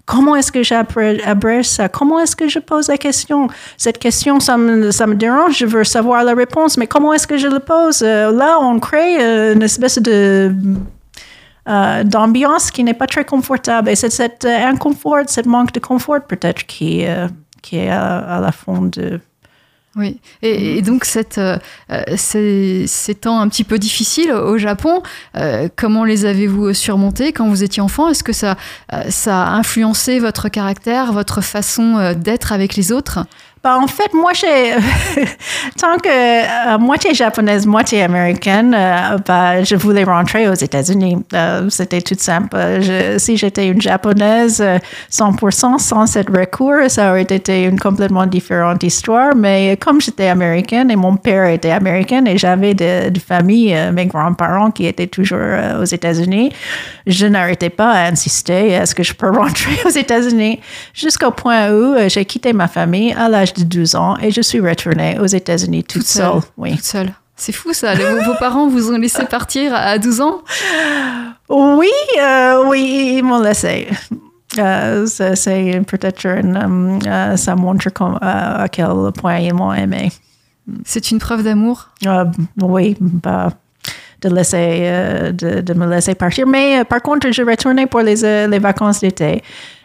comment 0.07 0.37
est-ce 0.37 0.53
que 0.53 0.63
j'abrège 0.63 1.67
ça? 1.67 1.89
Comment 1.89 2.21
est-ce 2.21 2.37
que 2.37 2.47
je 2.47 2.61
pose 2.61 2.87
la 2.87 2.97
question? 2.97 3.49
Cette 3.77 3.99
question, 3.99 4.39
ça 4.39 4.57
me, 4.57 5.15
dérange, 5.15 5.59
je 5.59 5.67
veux 5.67 5.83
savoir 5.83 6.23
la 6.23 6.35
réponse, 6.35 6.77
mais 6.77 6.87
comment 6.87 7.13
est-ce 7.13 7.27
que 7.27 7.39
je 7.39 7.49
le 7.49 7.59
pose? 7.59 8.03
Euh, 8.03 8.31
là, 8.31 8.59
on 8.61 8.79
crée 8.79 9.21
euh, 9.21 9.55
une 9.55 9.63
espèce 9.63 9.99
d'ambiance 12.05 12.71
qui 12.71 12.85
n'est 12.85 12.95
pas 12.95 13.09
très 13.09 13.25
confortable. 13.25 13.89
Et 13.89 13.97
c'est 13.97 14.11
cet 14.11 14.45
inconfort, 14.45 15.25
ce 15.27 15.41
manque 15.49 15.73
de 15.73 15.81
confort 15.81 16.21
peut-être 16.21 16.65
qui, 16.67 17.01
est 17.01 17.89
à 17.89 18.39
la 18.41 18.53
fond 18.53 18.83
de, 18.83 19.19
oui, 19.99 20.21
et, 20.43 20.79
et 20.79 20.83
donc 20.83 21.05
cette, 21.05 21.39
euh, 21.39 21.59
ces, 22.17 22.85
ces, 22.87 23.15
temps 23.17 23.41
un 23.41 23.49
petit 23.49 23.65
peu 23.65 23.79
difficiles 23.79 24.33
au 24.33 24.57
Japon, 24.57 25.03
euh, 25.37 25.69
comment 25.75 26.05
les 26.05 26.25
avez-vous 26.25 26.73
surmontés 26.73 27.33
quand 27.33 27.49
vous 27.49 27.65
étiez 27.65 27.83
enfant? 27.83 28.09
Est-ce 28.09 28.23
que 28.23 28.33
ça, 28.33 28.57
euh, 28.93 29.03
ça 29.11 29.43
a 29.43 29.51
influencé 29.51 30.21
votre 30.21 30.49
caractère, 30.49 31.13
votre 31.13 31.41
façon 31.41 32.15
d'être 32.17 32.53
avec 32.53 32.77
les 32.77 32.93
autres? 32.93 33.27
En 33.77 33.87
fait, 33.87 34.13
moi, 34.15 34.33
tant 35.81 35.97
que 35.99 36.09
euh, 36.09 36.79
moitié 36.79 37.15
japonaise, 37.15 37.67
moitié 37.67 38.03
américaine, 38.03 38.75
euh, 38.77 39.19
bah, 39.27 39.63
je 39.63 39.75
voulais 39.77 40.05
rentrer 40.05 40.49
aux 40.49 40.55
États-Unis. 40.55 41.19
Euh, 41.35 41.69
c'était 41.71 42.01
tout 42.01 42.15
simple. 42.19 42.57
Si 43.19 43.37
j'étais 43.37 43.69
une 43.69 43.81
japonaise 43.81 44.65
100% 45.11 45.79
sans 45.79 46.07
cette 46.07 46.29
recours, 46.29 46.89
ça 46.89 47.11
aurait 47.11 47.23
été 47.23 47.65
une 47.65 47.79
complètement 47.79 48.27
différente 48.27 48.83
histoire. 48.83 49.35
Mais 49.35 49.77
comme 49.81 50.01
j'étais 50.01 50.29
américaine 50.29 50.91
et 50.91 50.97
mon 50.97 51.17
père 51.17 51.47
était 51.47 51.71
américain 51.71 52.25
et 52.27 52.39
j'avais 52.39 52.75
de, 52.75 53.11
de 53.11 53.19
famille, 53.19 53.77
mes 53.93 54.07
grands-parents 54.07 54.71
qui 54.71 54.87
étaient 54.87 55.07
toujours 55.07 55.39
aux 55.81 55.85
États-Unis, 55.85 56.53
je 57.07 57.27
n'arrêtais 57.27 57.71
pas 57.71 57.91
à 57.91 58.09
insister 58.09 58.69
est-ce 58.69 58.95
que 58.95 59.03
je 59.03 59.15
peux 59.15 59.31
rentrer 59.37 59.77
aux 59.85 59.91
États-Unis 59.91 60.61
jusqu'au 60.95 61.31
point 61.31 61.71
où 61.71 61.97
j'ai 62.09 62.25
quitté 62.25 62.53
ma 62.53 62.69
famille 62.69 63.13
à 63.13 63.29
l'âge 63.29 63.53
de 63.59 63.65
12 63.65 63.95
ans 63.95 64.17
et 64.23 64.31
je 64.31 64.41
suis 64.41 64.61
retournée 64.61 65.19
aux 65.19 65.27
États-Unis 65.27 65.85
toute, 65.85 66.03
toute 66.03 66.07
seule. 66.07 66.33
seule. 66.33 66.43
Oui. 66.57 66.75
Toute 66.77 66.85
seule. 66.85 67.13
C'est 67.39 67.53
fou 67.53 67.73
ça. 67.73 67.95
Les, 67.95 68.05
vos 68.05 68.35
parents 68.39 68.69
vous 68.69 68.91
ont 68.91 68.99
laissé 68.99 69.25
partir 69.25 69.73
à 69.73 69.99
12 69.99 70.21
ans? 70.21 70.43
Oui, 71.49 71.87
euh, 72.21 72.65
oui, 72.67 73.15
ils 73.17 73.23
m'ont 73.23 73.41
laissé. 73.41 73.89
Euh, 74.59 75.07
c'est 75.07 75.81
peut-être 75.87 76.27
um, 76.27 76.99
uh, 76.99 77.37
ça 77.37 77.55
montre 77.55 77.91
comme, 77.91 78.19
à 78.21 78.67
quel 78.71 78.89
point 79.17 79.39
ils 79.39 79.55
m'ont 79.55 79.73
aimé. 79.73 80.11
C'est 80.85 81.11
une 81.11 81.19
preuve 81.19 81.45
d'amour? 81.45 81.91
Oui, 82.61 82.97
bah, 83.01 83.51
de, 84.21 84.29
laisser, 84.29 84.81
euh, 84.83 85.33
de, 85.33 85.61
de, 85.61 85.75
me 85.75 85.87
laisser 85.89 86.15
partir. 86.15 86.47
Mais 86.47 86.85
par 86.85 87.03
contre, 87.03 87.31
je 87.31 87.43
retournais 87.43 87.87
pour 87.87 88.01
les, 88.01 88.47
les 88.49 88.59
vacances 88.59 89.01
d'été. 89.01 89.43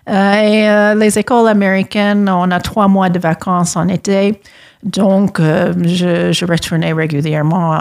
Euh, 0.10 0.42
et 0.42 0.70
euh, 0.70 0.96
les 0.96 1.18
écoles 1.18 1.48
américaines, 1.48 2.30
on 2.30 2.52
a 2.52 2.60
trois 2.60 2.88
mois 2.88 3.10
de 3.10 3.20
vacances 3.20 3.76
en 3.76 3.88
été. 3.88 4.39
Donc, 4.84 5.39
euh, 5.39 5.74
je, 5.84 6.46
retournais 6.46 6.92
régulièrement 6.92 7.80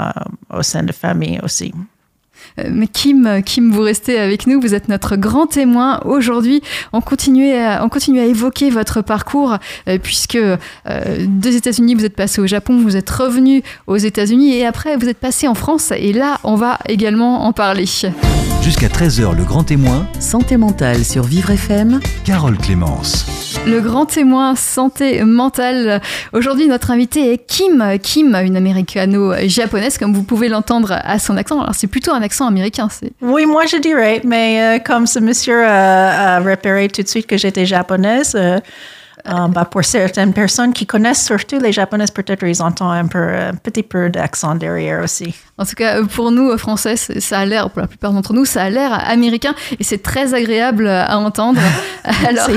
au 0.52 0.62
sein 0.62 0.84
de 0.84 0.92
famille 0.92 1.40
aussi. 1.42 1.74
Mais 2.70 2.86
Kim, 2.86 3.40
Kim, 3.44 3.72
vous 3.72 3.80
restez 3.80 4.18
avec 4.18 4.46
nous. 4.46 4.60
Vous 4.60 4.74
êtes 4.74 4.88
notre 4.88 5.16
grand 5.16 5.46
témoin 5.46 6.00
aujourd'hui. 6.04 6.62
On 6.92 7.00
continue 7.00 7.54
à, 7.54 7.80
évoquer 8.26 8.70
votre 8.70 9.00
parcours 9.00 9.56
puisque 10.02 10.38
des 10.86 11.56
États-Unis, 11.56 11.94
vous 11.94 12.04
êtes 12.04 12.16
passé 12.16 12.40
au 12.40 12.46
Japon, 12.46 12.78
vous 12.82 12.96
êtes 12.96 13.10
revenu 13.10 13.62
aux 13.86 13.96
États-Unis 13.96 14.54
et 14.54 14.66
après 14.66 14.96
vous 14.96 15.08
êtes 15.08 15.18
passé 15.18 15.48
en 15.48 15.54
France. 15.54 15.92
Et 15.96 16.12
là, 16.12 16.38
on 16.44 16.56
va 16.56 16.78
également 16.88 17.46
en 17.46 17.52
parler. 17.52 17.86
Jusqu'à 18.62 18.86
13h, 18.86 19.36
le 19.36 19.42
grand 19.42 19.64
témoin, 19.64 20.06
Santé 20.20 20.56
mentale 20.56 21.04
sur 21.04 21.24
Vivre 21.24 21.50
FM. 21.50 21.98
Carole 22.24 22.56
Clémence. 22.56 23.58
Le 23.66 23.80
grand 23.80 24.06
témoin 24.06 24.54
santé 24.54 25.24
mentale. 25.24 26.00
Aujourd'hui, 26.32 26.68
notre 26.68 26.92
invité 26.92 27.32
est 27.32 27.38
Kim. 27.38 27.84
Kim, 28.00 28.36
une 28.36 28.56
américano-japonaise, 28.56 29.98
comme 29.98 30.14
vous 30.14 30.22
pouvez 30.22 30.48
l'entendre 30.48 30.92
à 30.92 31.18
son 31.18 31.36
accent. 31.36 31.60
Alors, 31.60 31.74
c'est 31.74 31.88
plutôt 31.88 32.12
un 32.12 32.22
accent 32.22 32.46
américain. 32.46 32.88
C'est... 32.88 33.12
Oui, 33.20 33.46
moi 33.46 33.66
je 33.66 33.78
dirais, 33.78 34.20
mais 34.24 34.62
euh, 34.62 34.78
comme 34.78 35.06
ce 35.08 35.18
monsieur 35.18 35.64
a, 35.64 36.36
a 36.36 36.40
repéré 36.40 36.88
tout 36.88 37.02
de 37.02 37.08
suite 37.08 37.26
que 37.26 37.36
j'étais 37.36 37.66
japonaise, 37.66 38.34
euh, 38.36 38.60
euh, 39.28 39.48
bah, 39.48 39.64
pour 39.64 39.84
certaines 39.84 40.32
personnes 40.32 40.72
qui 40.72 40.86
connaissent 40.86 41.24
surtout 41.24 41.58
les 41.58 41.72
japonaises, 41.72 42.10
peut-être 42.10 42.44
ils 42.44 42.62
entendent 42.62 42.96
un, 42.96 43.06
peu, 43.06 43.34
un 43.34 43.54
petit 43.54 43.82
peu 43.82 44.10
d'accent 44.10 44.54
derrière 44.54 45.02
aussi. 45.02 45.34
En 45.58 45.64
tout 45.64 45.74
cas, 45.74 46.02
pour 46.04 46.30
nous, 46.30 46.56
Français, 46.58 46.96
ça 46.96 47.38
a 47.38 47.44
l'air, 47.44 47.70
pour 47.70 47.82
la 47.82 47.86
plupart 47.86 48.12
d'entre 48.12 48.32
nous, 48.32 48.44
ça 48.44 48.64
a 48.64 48.70
l'air 48.70 48.92
américain 49.08 49.54
et 49.78 49.84
c'est 49.84 50.02
très 50.02 50.34
agréable 50.34 50.88
à 50.88 51.18
entendre. 51.18 51.60
Alors, 52.26 52.48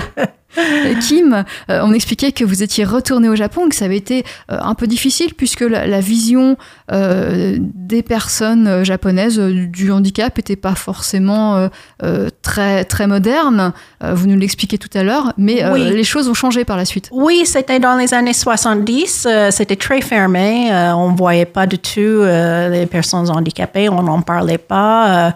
Kim, 1.08 1.44
euh, 1.70 1.80
on 1.84 1.94
expliquait 1.94 2.32
que 2.32 2.44
vous 2.44 2.64
étiez 2.64 2.84
retourné 2.86 3.30
au 3.30 3.36
Japon, 3.36 3.70
que 3.70 3.76
ça 3.76 3.86
avait 3.86 3.98
été 3.98 4.24
euh, 4.52 4.58
un 4.62 4.74
peu 4.76 4.88
difficile 4.88 5.34
puisque 5.36 5.62
la, 5.62 5.86
la 5.88 6.00
vision 6.00 6.58
euh, 6.92 7.58
des 7.60 8.04
personnes 8.04 8.68
euh, 8.68 8.84
japonaises 8.84 9.40
euh, 9.40 9.66
du 9.68 9.92
handicap 9.92 10.36
n'était 10.38 10.56
pas 10.56 10.76
forcément 10.76 11.56
euh, 11.58 11.68
euh, 12.04 12.30
très, 12.42 12.86
très 12.86 13.08
moderne. 13.08 13.74
Euh, 14.04 14.14
vous 14.14 14.28
nous 14.28 14.38
l'expliquez 14.38 14.78
tout 14.78 14.90
à 14.98 15.04
l'heure, 15.04 15.34
mais 15.38 15.64
euh, 15.64 15.74
Oui. 15.74 15.90
les 15.92 16.04
choses 16.04 16.28
ont 16.30 16.34
changé 16.34 16.66
par 16.66 16.78
la 16.78 16.86
suite. 16.86 17.10
Oui, 17.12 17.44
c'était 17.46 17.80
dans 17.80 17.96
les 17.98 18.14
années 18.14 18.34
70. 18.34 19.26
euh, 19.30 19.52
c'était 19.52 19.76
très 19.76 20.02
fermé. 20.02 20.70
euh, 20.72 20.94
on 20.96 21.12
ne 21.12 21.18
voyait 21.18 21.46
pas 21.46 21.68
du 21.68 21.78
tout 21.80 22.00
euh, 22.00 22.70
les 22.70 22.86
personnes 22.86 23.30
handicapées. 23.30 23.90
On 23.90 24.04
n'en 24.04 24.22
parlait 24.22 24.58
pas, 24.58 25.34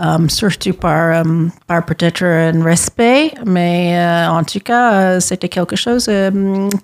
euh, 0.00 0.28
surtout 0.28 0.74
par, 0.74 1.24
euh, 1.26 1.46
par 1.66 1.84
peut-être 1.84 2.24
un 2.24 2.62
respect. 2.62 3.32
Mais 3.46 3.98
euh, 3.98 4.28
en 4.30 4.44
tout 4.44 4.60
cas, 4.60 4.92
euh, 4.92 5.20
c'était 5.20 5.48
quelque 5.48 5.76
chose 5.76 6.06
euh, 6.08 6.30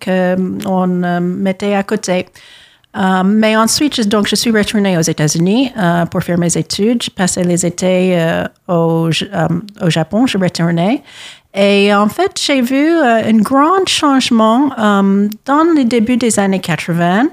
qu'on 0.05 1.03
euh, 1.05 1.20
mettait 1.20 1.74
à 1.74 1.83
côté. 1.83 2.27
Euh, 2.96 3.22
mais 3.24 3.57
ensuite, 3.57 3.96
je- 3.96 4.03
donc, 4.09 4.29
je 4.29 4.37
suis 4.37 4.50
retournée 4.53 4.96
aux 4.96 5.00
États-Unis 5.03 5.72
euh, 5.77 6.07
pour 6.07 6.22
faire 6.22 6.38
mes 6.38 6.57
études. 6.57 7.03
J'ai 7.03 7.11
passé 7.11 7.42
les 7.44 7.66
étés 7.66 8.16
au, 8.68 9.09
au 9.83 9.90
Japon. 9.90 10.27
Je 10.27 10.38
retournais. 10.38 11.03
Et 11.57 11.94
en 11.94 12.09
fait, 12.09 12.33
j'ai 12.44 12.61
vu 12.62 12.88
un 12.88 13.38
grand 13.38 13.87
changement 13.88 14.70
dans 14.77 15.64
le 15.77 15.85
début 15.85 16.16
des 16.16 16.38
années 16.40 16.59
80. 16.61 17.27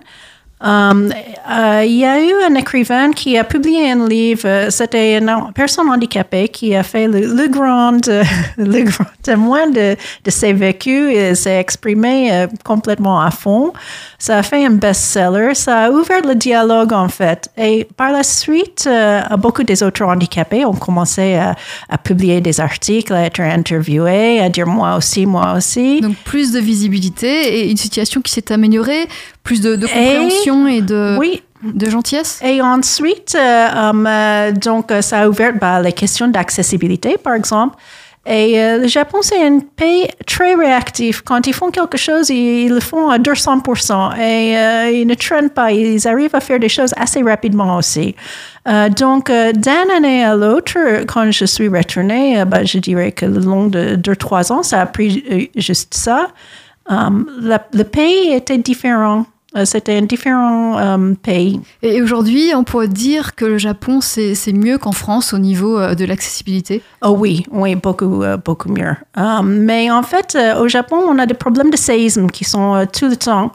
Euh, 0.64 1.10
euh, 1.50 1.84
il 1.86 1.98
y 1.98 2.06
a 2.06 2.22
eu 2.22 2.34
un 2.48 2.56
écrivain 2.56 3.12
qui 3.12 3.38
a 3.38 3.44
publié 3.44 3.92
un 3.92 4.08
livre, 4.08 4.46
euh, 4.46 4.70
c'était 4.70 5.18
une 5.18 5.52
personne 5.54 5.90
handicapée 5.90 6.48
qui 6.48 6.76
a 6.76 6.84
fait 6.84 7.08
le, 7.08 7.48
grand, 7.48 8.08
euh, 8.08 8.24
le 8.58 8.84
grand 8.84 9.06
témoin 9.24 9.68
de, 9.68 9.96
ses 10.28 10.54
vécus 10.54 11.12
et 11.14 11.36
s'est 11.36 11.60
exprimé 11.60 12.48
complètement 12.64 13.20
à 13.20 13.32
fond. 13.32 13.74
Ça 14.18 14.38
a 14.38 14.44
fait 14.44 14.66
un 14.66 14.72
best-seller, 14.72 15.56
ça 15.56 15.86
a 15.86 15.92
ouvert 15.92 16.22
le 16.26 16.36
dialogue 16.36 16.94
en 16.94 17.10
fait. 17.10 17.50
Et 17.58 17.88
par 17.98 18.12
la 18.12 18.24
suite, 18.24 18.88
beaucoup 19.40 19.64
des 19.64 19.84
autres 19.84 20.04
handicapés 20.04 20.64
ont 20.64 20.74
commencé 20.74 21.36
à 21.90 21.98
publier 21.98 22.40
des 22.40 22.60
articles, 22.62 23.14
à 23.14 23.26
être 23.26 23.42
interviewés, 23.42 24.40
à 24.40 24.50
dire 24.50 24.68
moi 24.68 24.96
aussi, 24.96 25.26
moi 25.26 25.54
aussi. 25.58 26.02
Donc 26.02 26.16
plus 26.24 26.52
de 26.52 26.60
visibilité 26.60 27.60
et 27.60 27.72
une 27.72 27.78
situation 27.78 28.22
qui 28.22 28.32
s'est 28.32 28.52
améliorée, 28.52 29.08
plus 29.44 29.62
de, 29.62 29.76
de 29.76 29.86
Et- 29.86 29.90
compréhension 29.90 30.68
et, 30.68 30.82
de, 30.82 31.18
Oui, 31.20 31.42
de 31.64 31.90
gentillesse? 31.90 32.40
Et 32.44 32.62
ensuite, 32.62 33.36
euh, 33.40 33.68
um, 33.90 34.08
euh, 34.08 34.52
donc, 34.52 34.92
euh, 34.92 35.02
ça 35.02 35.22
a 35.22 35.28
ouvert 35.30 35.54
bah, 35.60 35.82
les 35.82 35.94
questions 35.94 36.28
d'accessibilité, 36.28 37.18
par 37.18 37.34
exemple. 37.36 37.76
Et 38.24 38.62
euh, 38.62 38.78
le 38.78 38.88
Japon, 38.88 39.18
c'est 39.24 39.44
un 39.44 39.58
pays 39.76 40.08
très 40.28 40.54
réactif. 40.54 41.24
Quand 41.26 41.48
ils 41.48 41.54
font 41.56 41.72
quelque 41.72 41.98
chose, 41.98 42.30
ils, 42.30 42.66
ils 42.66 42.70
le 42.72 42.80
font 42.80 43.10
à 43.10 43.18
200%. 43.18 44.16
Et 44.20 44.56
euh, 44.56 44.92
ils 44.92 45.08
ne 45.08 45.16
traînent 45.16 45.50
pas. 45.50 45.72
Ils 45.72 46.08
arrivent 46.08 46.36
à 46.36 46.40
faire 46.40 46.60
des 46.60 46.70
choses 46.70 46.94
assez 46.98 47.24
rapidement 47.24 47.78
aussi. 47.78 48.16
Euh, 48.68 48.90
donc, 48.90 49.32
d'une 49.32 49.92
année 49.98 50.24
à 50.24 50.36
l'autre, 50.36 50.78
quand 51.08 51.32
je 51.32 51.46
suis 51.46 51.68
retournée, 51.68 52.46
bah, 52.46 52.64
je 52.64 52.78
dirais 52.78 53.12
que 53.12 53.26
le 53.26 53.40
long 53.40 53.66
de 53.66 53.96
deux, 53.96 54.16
trois 54.16 54.52
ans, 54.52 54.62
ça 54.62 54.82
a 54.82 54.86
pris 54.86 55.50
juste 55.56 55.96
ça. 55.96 56.28
Um, 56.90 57.26
la- 57.42 57.66
le 57.74 57.84
pays 57.84 58.34
était 58.34 58.58
différent. 58.58 59.26
Euh, 59.58 59.66
C'était 59.66 59.98
un 59.98 60.04
différent 60.04 60.78
um, 60.78 61.18
pays. 61.18 61.60
Et 61.84 62.02
aujourd'hui, 62.02 62.54
on 62.56 62.64
pourrait 62.64 62.88
dire 62.88 63.36
que 63.36 63.44
le 63.44 63.58
Japon, 63.58 64.00
c'est 64.00 64.34
mieux 64.54 64.78
qu'en 64.78 64.94
France 64.94 65.34
au 65.34 65.40
niveau 65.40 65.78
euh, 65.78 65.94
de 65.94 66.06
l'accessibilité. 66.06 66.82
Oh 67.02 67.16
oui, 67.20 67.46
oui, 67.52 67.76
beaucoup, 67.76 68.24
euh, 68.24 68.38
beaucoup 68.38 68.70
mieux. 68.70 68.96
Um, 69.18 69.50
mais 69.66 69.92
en 69.92 70.04
fait, 70.04 70.36
euh, 70.38 70.62
au 70.62 70.70
Japon, 70.70 70.96
on 71.06 71.20
a 71.20 71.26
des 71.26 71.34
problèmes 71.34 71.70
de 71.70 71.76
séisme 71.76 72.28
qui 72.28 72.46
sont 72.46 72.88
tout 72.98 73.10
le 73.10 73.18
temps. 73.18 73.52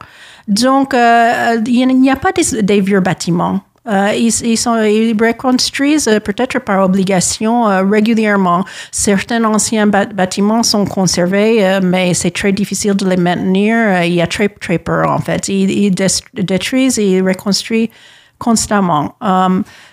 Donc, 0.49 0.93
il 0.95 1.87
n'y 1.99 2.11
a 2.11 2.17
pas 2.17 2.33
des, 2.33 2.63
des 2.63 2.81
vieux 2.83 3.01
bâtiments. 3.01 3.61
Euh, 3.89 4.13
ils, 4.17 4.59
sont, 4.59 4.83
ils 4.83 5.17
reconstruisent 5.19 6.09
euh, 6.09 6.19
peut-être 6.19 6.59
par 6.59 6.85
obligation 6.85 7.69
euh, 7.69 7.85
régulièrement. 7.85 8.65
Certains 8.91 9.45
anciens 9.45 9.87
bâtiments 9.87 10.65
sont 10.65 10.87
conservés, 10.87 11.79
mais 11.83 12.13
c'est 12.15 12.33
très 12.33 12.53
difficile 12.53 12.95
de 12.95 13.09
les 13.09 13.17
maintenir. 13.17 14.03
Il 14.03 14.15
y 14.15 14.21
a 14.21 14.27
très, 14.27 14.49
très 14.49 14.79
peur, 14.79 15.09
en 15.11 15.19
fait. 15.19 15.49
Ils, 15.49 15.95
détruisent 16.35 16.99
et 16.99 17.07
ils 17.07 17.23
reconstruisent 17.23 17.91
constamment. 18.39 19.17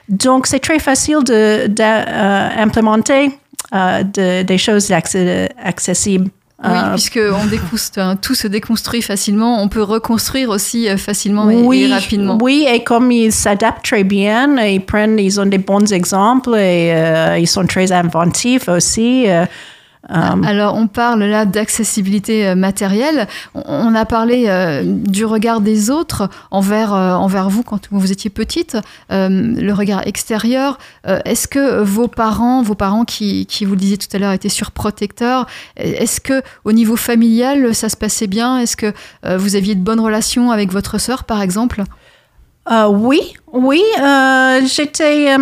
Donc, 0.09 0.47
c'est 0.47 0.59
très 0.59 0.79
facile 0.79 1.23
d'implémenter 1.23 3.31
de, 3.71 4.43
des 4.43 4.57
choses 4.57 4.91
accessibles. 4.91 6.29
Oui, 6.65 6.69
Euh, 6.71 6.93
puisque 6.93 7.19
on 7.21 7.45
déconst- 7.45 7.99
hein, 7.99 8.15
tout 8.15 8.35
se 8.35 8.47
déconstruit 8.47 9.01
facilement, 9.01 9.61
on 9.61 9.67
peut 9.67 9.83
reconstruire 9.83 10.49
aussi 10.49 10.87
euh, 10.87 10.95
facilement 10.97 11.49
et, 11.49 11.55
et 11.55 11.93
rapidement. 11.93 12.37
Oui, 12.41 12.65
et 12.71 12.83
comme 12.83 13.11
ils 13.11 13.31
s'adaptent 13.33 13.83
très 13.83 14.03
bien, 14.03 14.57
ils 14.65 14.79
prennent, 14.79 15.19
ils 15.19 15.39
ont 15.41 15.45
des 15.45 15.57
bons 15.57 15.91
exemples 15.91 16.55
et 16.55 16.93
euh, 16.93 17.37
ils 17.37 17.47
sont 17.47 17.65
très 17.65 17.91
inventifs 17.91 18.69
aussi. 18.69 19.25
euh, 19.29 19.45
Alors, 20.09 20.75
on 20.75 20.87
parle 20.87 21.23
là 21.23 21.45
d'accessibilité 21.45 22.47
euh, 22.47 22.55
matérielle. 22.55 23.27
On, 23.55 23.95
a 23.95 24.05
parlé 24.05 24.45
euh, 24.47 24.83
du 24.85 25.23
regard 25.23 25.61
des 25.61 25.89
autres 25.89 26.29
envers, 26.51 26.93
euh, 26.93 27.13
envers 27.13 27.49
vous 27.49 27.63
quand 27.63 27.87
vous 27.89 28.11
étiez 28.11 28.29
petite, 28.29 28.75
euh, 29.11 29.29
le 29.29 29.71
regard 29.71 30.05
extérieur. 30.05 30.77
Euh, 31.07 31.19
Est-ce 31.23 31.47
que 31.47 31.81
vos 31.81 32.09
parents, 32.09 32.61
vos 32.61 32.75
parents 32.75 33.05
qui, 33.05 33.45
qui, 33.45 33.63
vous 33.63 33.75
le 33.75 33.79
disiez 33.79 33.97
tout 33.97 34.13
à 34.13 34.19
l'heure, 34.19 34.33
étaient 34.33 34.49
surprotecteurs? 34.49 35.47
Est-ce 35.77 36.19
que 36.19 36.41
au 36.65 36.73
niveau 36.73 36.97
familial, 36.97 37.73
ça 37.73 37.87
se 37.87 37.95
passait 37.95 38.27
bien? 38.27 38.59
Est-ce 38.59 38.75
que 38.75 38.91
euh, 39.25 39.37
vous 39.37 39.55
aviez 39.55 39.73
de 39.73 39.81
bonnes 39.81 40.01
relations 40.01 40.51
avec 40.51 40.73
votre 40.73 40.97
sœur, 40.97 41.23
par 41.23 41.41
exemple? 41.41 41.83
Euh, 42.69 42.87
oui, 42.87 43.21
oui, 43.53 43.81
euh, 44.01 44.61
j'étais. 44.65 45.35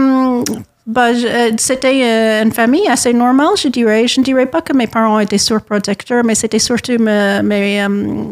Bah, 0.88 1.10
euh, 1.10 1.52
c'était 1.58 2.02
euh, 2.04 2.44
une 2.44 2.52
famille 2.52 2.88
assez 2.88 3.14
normale, 3.14 3.56
je 3.62 3.68
dirais. 3.70 4.08
Je 4.08 4.20
ne 4.20 4.26
dirais 4.26 4.46
pas 4.48 4.62
que 4.62 4.74
mes 4.74 4.88
parents 4.88 5.20
étaient 5.20 5.38
surprotecteurs, 5.38 6.24
mais 6.24 6.36
c'était 6.36 6.60
surtout 6.60 6.98
me- 7.00 7.42
mes, 7.42 7.84
euh, 7.84 8.24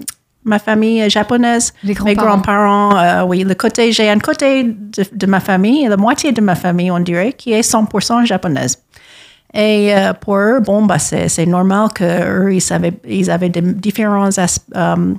ma 0.44 0.60
famille 0.60 1.10
japonaise. 1.10 1.74
Mes 2.06 2.16
grands-parents. 2.26 2.98
euh, 2.98 3.24
oui. 3.24 3.44
Le 3.44 3.54
côté, 3.56 3.92
j'ai 3.92 4.10
un 4.10 4.20
côté 4.20 4.64
de, 4.64 5.06
de 5.12 5.26
ma 5.28 5.40
famille, 5.40 5.88
la 5.88 5.98
moitié 5.98 6.32
de 6.32 6.42
ma 6.42 6.56
famille, 6.56 6.90
on 6.92 7.00
dirait, 7.00 7.34
qui 7.34 7.52
est 7.54 7.62
100% 7.62 8.26
japonaise. 8.26 8.78
Et 9.54 9.94
euh, 9.96 10.14
pour 10.14 10.36
eux, 10.38 10.60
bon, 10.60 10.86
bah, 10.86 11.00
c'est, 11.00 11.28
c'est 11.28 11.46
normal 11.46 11.90
qu'eux, 11.94 12.50
ils, 12.54 12.74
avaient, 12.74 12.94
ils 13.08 13.30
avaient 13.32 13.50
des 13.50 13.62
différents 13.62 14.30
as- 14.38 14.60
m- 14.76 15.18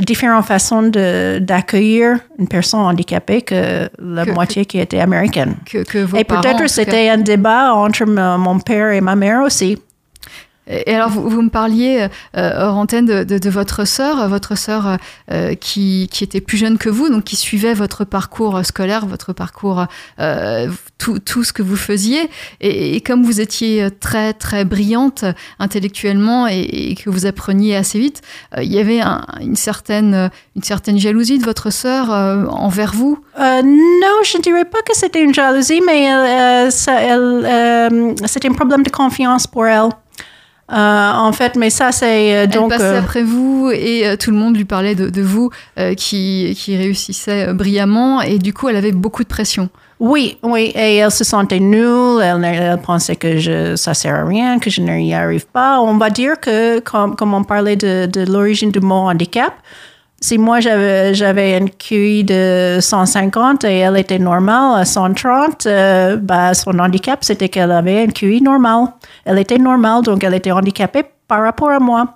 différentes 0.00 0.44
façons 0.46 0.82
de, 0.82 1.38
d'accueillir 1.40 2.18
une 2.38 2.48
personne 2.48 2.80
handicapée 2.80 3.42
que 3.42 3.88
la 3.98 4.24
Que- 4.24 4.30
moitié 4.32 4.64
qui 4.66 4.78
était 4.80 5.00
américaine. 5.00 5.54
que, 5.70 5.84
que 5.84 5.98
vos 5.98 6.16
Et 6.16 6.24
peut-être 6.24 6.68
c'était 6.68 7.08
un 7.08 7.18
débat 7.18 7.72
entre 7.74 8.04
mon 8.04 8.58
père 8.58 8.90
et 8.92 9.00
ma 9.00 9.14
mère 9.16 9.42
aussi. 9.42 9.78
Et 10.66 10.94
alors, 10.94 11.10
vous, 11.10 11.28
vous 11.28 11.42
me 11.42 11.50
parliez 11.50 12.08
euh, 12.36 12.52
hors 12.58 12.76
antenne 12.76 13.06
de, 13.06 13.24
de, 13.24 13.38
de 13.38 13.50
votre 13.50 13.86
sœur, 13.86 14.28
votre 14.28 14.56
sœur 14.56 14.96
euh, 15.30 15.54
qui, 15.54 16.08
qui 16.10 16.24
était 16.24 16.40
plus 16.40 16.56
jeune 16.56 16.78
que 16.78 16.88
vous, 16.88 17.10
donc 17.10 17.24
qui 17.24 17.36
suivait 17.36 17.74
votre 17.74 18.04
parcours 18.04 18.64
scolaire, 18.64 19.04
votre 19.06 19.32
parcours, 19.32 19.84
euh, 20.20 20.68
tout, 20.98 21.18
tout 21.18 21.44
ce 21.44 21.52
que 21.52 21.62
vous 21.62 21.76
faisiez. 21.76 22.30
Et, 22.60 22.96
et 22.96 23.00
comme 23.00 23.24
vous 23.24 23.40
étiez 23.40 23.88
très, 24.00 24.32
très 24.32 24.64
brillante 24.64 25.24
intellectuellement 25.58 26.48
et, 26.48 26.60
et 26.60 26.94
que 26.94 27.10
vous 27.10 27.26
appreniez 27.26 27.76
assez 27.76 27.98
vite, 27.98 28.22
euh, 28.56 28.62
il 28.62 28.72
y 28.72 28.78
avait 28.78 29.00
un- 29.00 29.26
une, 29.40 29.56
certaine, 29.56 30.30
une 30.56 30.62
certaine 30.62 30.98
jalousie 30.98 31.38
de 31.38 31.44
votre 31.44 31.70
sœur 31.70 32.12
euh, 32.12 32.46
envers 32.46 32.92
vous? 32.94 33.18
Euh, 33.38 33.62
non, 33.62 34.16
je 34.24 34.38
ne 34.38 34.42
dirais 34.42 34.64
pas 34.64 34.80
que 34.82 34.96
c'était 34.96 35.22
une 35.22 35.34
jalousie, 35.34 35.82
mais 35.86 36.10
euh, 36.12 36.70
euh, 36.88 38.14
c'était 38.24 38.48
un 38.48 38.52
problème 38.52 38.82
de 38.82 38.90
confiance 38.90 39.46
pour 39.46 39.66
elle. 39.66 39.90
Euh, 40.72 41.12
en 41.12 41.32
fait, 41.32 41.56
mais 41.56 41.68
ça, 41.68 41.92
c'est 41.92 42.34
euh, 42.34 42.42
Elle 42.44 42.50
donc. 42.50 42.70
passait 42.70 42.84
euh, 42.84 42.98
après 42.98 43.22
vous 43.22 43.70
et 43.70 44.06
euh, 44.06 44.16
tout 44.16 44.30
le 44.30 44.36
monde 44.38 44.56
lui 44.56 44.64
parlait 44.64 44.94
de, 44.94 45.10
de 45.10 45.22
vous 45.22 45.50
qui, 45.96 46.56
qui 46.58 46.76
réussissait 46.76 47.52
brillamment 47.52 48.22
et 48.22 48.38
du 48.38 48.54
coup 48.54 48.68
elle 48.68 48.76
avait 48.76 48.92
beaucoup 48.92 49.22
de 49.22 49.28
pression. 49.28 49.68
Oui, 50.00 50.38
oui, 50.42 50.72
et 50.74 50.96
elle 50.96 51.10
se 51.10 51.22
sentait 51.22 51.60
nulle, 51.60 52.20
elle, 52.22 52.44
elle 52.44 52.80
pensait 52.80 53.16
que 53.16 53.38
je, 53.38 53.76
ça 53.76 53.94
sert 53.94 54.14
à 54.14 54.24
rien, 54.24 54.58
que 54.58 54.68
je 54.68 54.80
n'y 54.80 55.14
arrive 55.14 55.46
pas. 55.46 55.80
On 55.80 55.96
va 55.96 56.10
dire 56.10 56.40
que, 56.40 56.80
comme, 56.80 57.14
comme 57.14 57.32
on 57.32 57.44
parlait 57.44 57.76
de, 57.76 58.06
de 58.06 58.30
l'origine 58.30 58.70
du 58.70 58.80
mot 58.80 59.08
handicap, 59.08 59.54
si 60.24 60.38
moi 60.38 60.58
j'avais, 60.60 61.12
j'avais 61.12 61.54
un 61.54 61.66
QI 61.66 62.24
de 62.24 62.78
150 62.80 63.64
et 63.64 63.80
elle 63.80 63.98
était 63.98 64.18
normale 64.18 64.80
à 64.80 64.84
130, 64.86 65.66
euh, 65.66 66.16
bah, 66.16 66.54
son 66.54 66.78
handicap 66.78 67.22
c'était 67.22 67.50
qu'elle 67.50 67.70
avait 67.70 68.04
un 68.04 68.06
QI 68.06 68.40
normal. 68.40 68.86
Elle 69.26 69.38
était 69.38 69.58
normale, 69.58 70.02
donc 70.02 70.24
elle 70.24 70.32
était 70.32 70.50
handicapée 70.50 71.04
par 71.28 71.42
rapport 71.42 71.68
à 71.68 71.78
moi. 71.78 72.14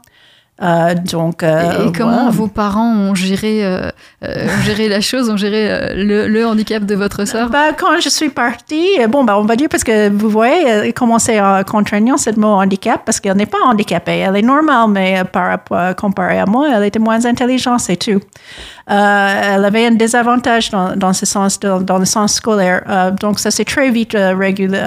Euh, 0.61 0.95
donc, 0.95 1.45
euh, 1.45 1.87
et 1.87 1.93
comment 1.93 2.31
vos 2.31 2.49
parents 2.49 2.93
ont 2.93 3.15
géré, 3.15 3.65
euh, 3.65 3.91
ont 4.25 4.63
géré 4.65 4.89
la 4.89 5.01
chose, 5.01 5.31
ont 5.31 5.37
géré 5.37 5.95
le, 5.95 6.27
le 6.27 6.47
handicap 6.47 6.85
de 6.85 6.97
votre 6.97 7.25
sœur? 7.27 7.49
Bah, 7.49 7.73
quand 7.79 8.01
je 8.01 8.09
suis 8.09 8.29
partie, 8.29 8.87
bon, 9.09 9.23
bah, 9.23 9.39
on 9.39 9.45
va 9.45 9.55
dire 9.55 9.69
parce 9.71 9.85
que 9.85 10.09
vous 10.11 10.29
voyez 10.29 10.93
comment 10.93 11.21
c'est 11.21 11.39
contraignant 11.67 12.17
ce 12.17 12.31
mot 12.39 12.49
handicap, 12.49 13.03
parce 13.05 13.21
qu'elle 13.21 13.37
n'est 13.37 13.47
pas 13.47 13.63
handicapée, 13.67 14.19
elle 14.19 14.37
est 14.37 14.43
normale, 14.43 14.89
mais 14.89 15.23
par 15.31 15.49
rapport, 15.49 15.95
comparé 15.95 16.41
à 16.41 16.47
moi, 16.47 16.69
elle 16.75 16.85
était 16.85 16.99
moins 16.99 17.25
intelligente, 17.25 17.81
c'est 17.81 17.97
tout. 17.97 18.21
Elle 18.89 19.65
avait 19.65 19.87
un 19.87 19.93
désavantage 19.93 20.71
dans, 20.71 20.97
dans 20.97 21.13
ce 21.13 21.25
sens, 21.25 21.61
dans, 21.61 21.81
dans 21.81 21.99
le 21.99 22.05
sens 22.05 22.35
scolaire. 22.35 23.15
Donc, 23.21 23.39
ça 23.39 23.53
s'est 23.53 23.65
très 23.65 23.91
vite 23.91 24.17
régulé. 24.17 24.81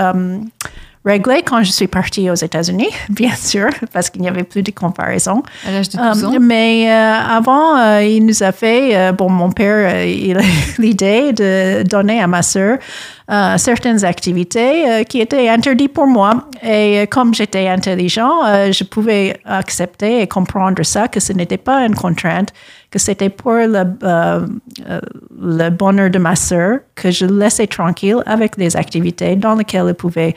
Euh, 1.05 1.09
réglé 1.11 1.41
quand 1.45 1.63
je 1.63 1.71
suis 1.71 1.87
partie 1.87 2.29
aux 2.29 2.35
États-Unis, 2.35 2.89
bien 3.09 3.35
sûr, 3.35 3.69
parce 3.93 4.09
qu'il 4.09 4.21
n'y 4.21 4.27
avait 4.27 4.43
plus 4.43 4.63
de 4.63 4.71
comparaison. 4.71 5.43
à 5.67 5.71
l'âge 5.71 5.89
de 5.89 5.97
12 5.97 6.25
ans? 6.25 6.33
Euh, 6.35 6.39
mais 6.39 6.89
euh, 6.89 7.13
avant, 7.37 7.77
euh, 7.77 8.03
il 8.03 8.25
nous 8.25 8.43
a 8.43 8.51
fait, 8.51 8.95
euh, 8.95 9.11
bon, 9.11 9.29
mon 9.29 9.51
père, 9.51 9.93
euh, 9.95 10.05
il 10.05 10.37
a 10.37 10.41
l'idée 10.79 11.33
de 11.33 11.83
donner 11.83 12.21
à 12.21 12.27
ma 12.27 12.41
sœur 12.41 12.77
euh, 13.31 13.57
certaines 13.57 14.03
activités 14.03 14.89
euh, 14.89 15.03
qui 15.03 15.21
étaient 15.21 15.47
interdites 15.47 15.93
pour 15.93 16.07
moi. 16.07 16.47
Et 16.61 16.99
euh, 16.99 17.05
comme 17.05 17.33
j'étais 17.33 17.67
intelligent, 17.67 18.43
euh, 18.45 18.71
je 18.71 18.83
pouvais 18.83 19.39
accepter 19.45 20.21
et 20.21 20.27
comprendre 20.27 20.83
ça, 20.83 21.07
que 21.07 21.19
ce 21.19 21.31
n'était 21.31 21.57
pas 21.57 21.85
une 21.85 21.95
contrainte, 21.95 22.49
que 22.89 22.99
c'était 22.99 23.29
pour 23.29 23.53
le, 23.53 23.85
le 25.39 25.69
bonheur 25.69 26.09
de 26.09 26.19
ma 26.19 26.35
sœur, 26.35 26.79
que 26.95 27.09
je 27.09 27.25
laissais 27.25 27.67
tranquille 27.67 28.21
avec 28.25 28.57
des 28.57 28.75
activités 28.75 29.35
dans 29.37 29.55
lesquelles 29.55 29.87
elle 29.87 29.95
pouvait 29.95 30.35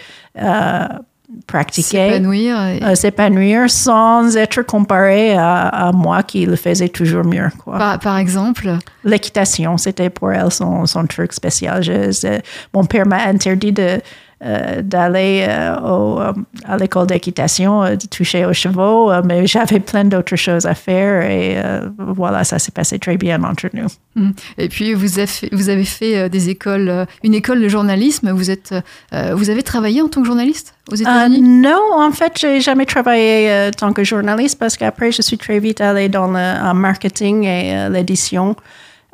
pratiquer 1.47 2.09
s'épanouir. 2.11 2.57
et- 2.69 2.83
euh, 2.83 2.95
s'épanouir 2.95 3.71
sans 3.71 4.37
être 4.37 4.63
comparé 4.63 5.33
à, 5.35 5.69
à 5.69 5.93
moi 5.93 6.23
qui 6.23 6.47
le 6.47 6.57
faisais 6.57 6.89
toujours 6.89 7.25
mieux. 7.25 7.49
Quoi. 7.63 7.79
par, 7.79 7.99
par 7.99 8.19
exemple, 8.19 8.69
L'équitation, 9.05 9.77
c'était 9.79 10.11
pour 10.11 10.33
elle 10.33 10.51
son, 10.51 10.87
son 10.87 11.07
truc 11.07 11.33
spécial. 11.33 11.83
Je- 11.83 12.11
je- 12.13 12.41
mon 12.75 12.85
père 12.85 13.07
m'a 13.07 13.25
interdit 13.27 13.73
de 13.73 14.01
euh, 14.45 14.83
d'aller 14.83 15.47
euh, 15.49 15.75
euh, 15.83 16.33
à 16.67 16.77
l'école 16.77 17.07
d'équitation, 17.07 17.83
de 17.85 18.07
toucher 18.07 18.45
aux 18.45 18.53
chevaux, 18.53 19.11
mais 19.25 19.47
j'avais 19.47 19.81
plein 19.81 20.05
d'autres 20.05 20.37
choses 20.37 20.67
à 20.67 20.75
faire 20.75 21.23
et 21.23 21.57
voilà, 21.99 22.45
ça 22.45 22.59
s'est 22.59 22.73
passé 22.73 22.99
très 22.99 23.17
bien 23.17 23.43
entre 23.43 23.71
nous. 23.73 23.87
Mm. 24.17 24.31
Et 24.59 24.69
puis 24.69 24.93
vous 24.93 25.19
avez 25.19 25.27
fait, 25.27 25.49
vous 25.53 25.71
avez 25.71 25.85
fait 25.85 26.29
des 26.29 26.51
écoles, 26.51 27.07
une 27.23 27.35
école 27.35 27.63
de 27.63 27.69
journalisme. 27.69 28.33
Vous 28.33 28.51
êtes, 28.51 28.75
vous 29.13 29.49
avez 29.49 29.63
travaillé 29.63 30.03
en 30.03 30.09
tant 30.09 30.21
que 30.21 30.27
journaliste 30.27 30.75
aux 30.91 30.97
États-Unis? 30.97 31.41
non, 31.41 31.81
en 31.95 32.13
fait, 32.13 32.39
j'ai 32.39 32.61
jamais 32.61 32.87
travaillé 32.87 33.51
euh, 33.51 33.71
tant 33.71 33.93
que 33.93 34.05
journaliste 34.05 34.59
parce 34.59 34.77
qu'après, 34.77 35.13
je 35.13 35.23
suis 35.23 35.39
très 35.39 35.59
vite 35.59 35.81
allée 35.81 36.09
dans 36.09 36.27
le 36.27 36.39
en 36.39 36.75
marketing 36.75 37.45
et 37.45 37.89
l'édition. 37.89 38.57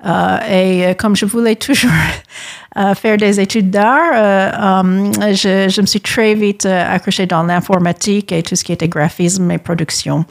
Euh, 0.04 0.38
et 0.48 0.86
euh, 0.86 0.94
comme 0.94 1.14
je 1.14 1.26
voulais 1.26 1.56
toujours 1.56 1.90
euh, 2.78 2.94
faire 2.94 3.16
des 3.16 3.40
études 3.40 3.70
d'art, 3.70 4.80
um, 4.80 5.12
je, 5.14 5.68
je 5.68 5.80
me 5.80 5.86
suis 5.86 6.00
très 6.00 6.34
vite 6.34 6.66
accrochée 6.66 7.26
dans 7.26 7.42
l'informatique 7.42 8.32
et 8.32 8.42
tout 8.42 8.56
ce 8.56 8.64
qui 8.64 8.72
était 8.72 8.88
graphisme 8.88 9.50
et 9.50 9.58
production. 9.58 10.24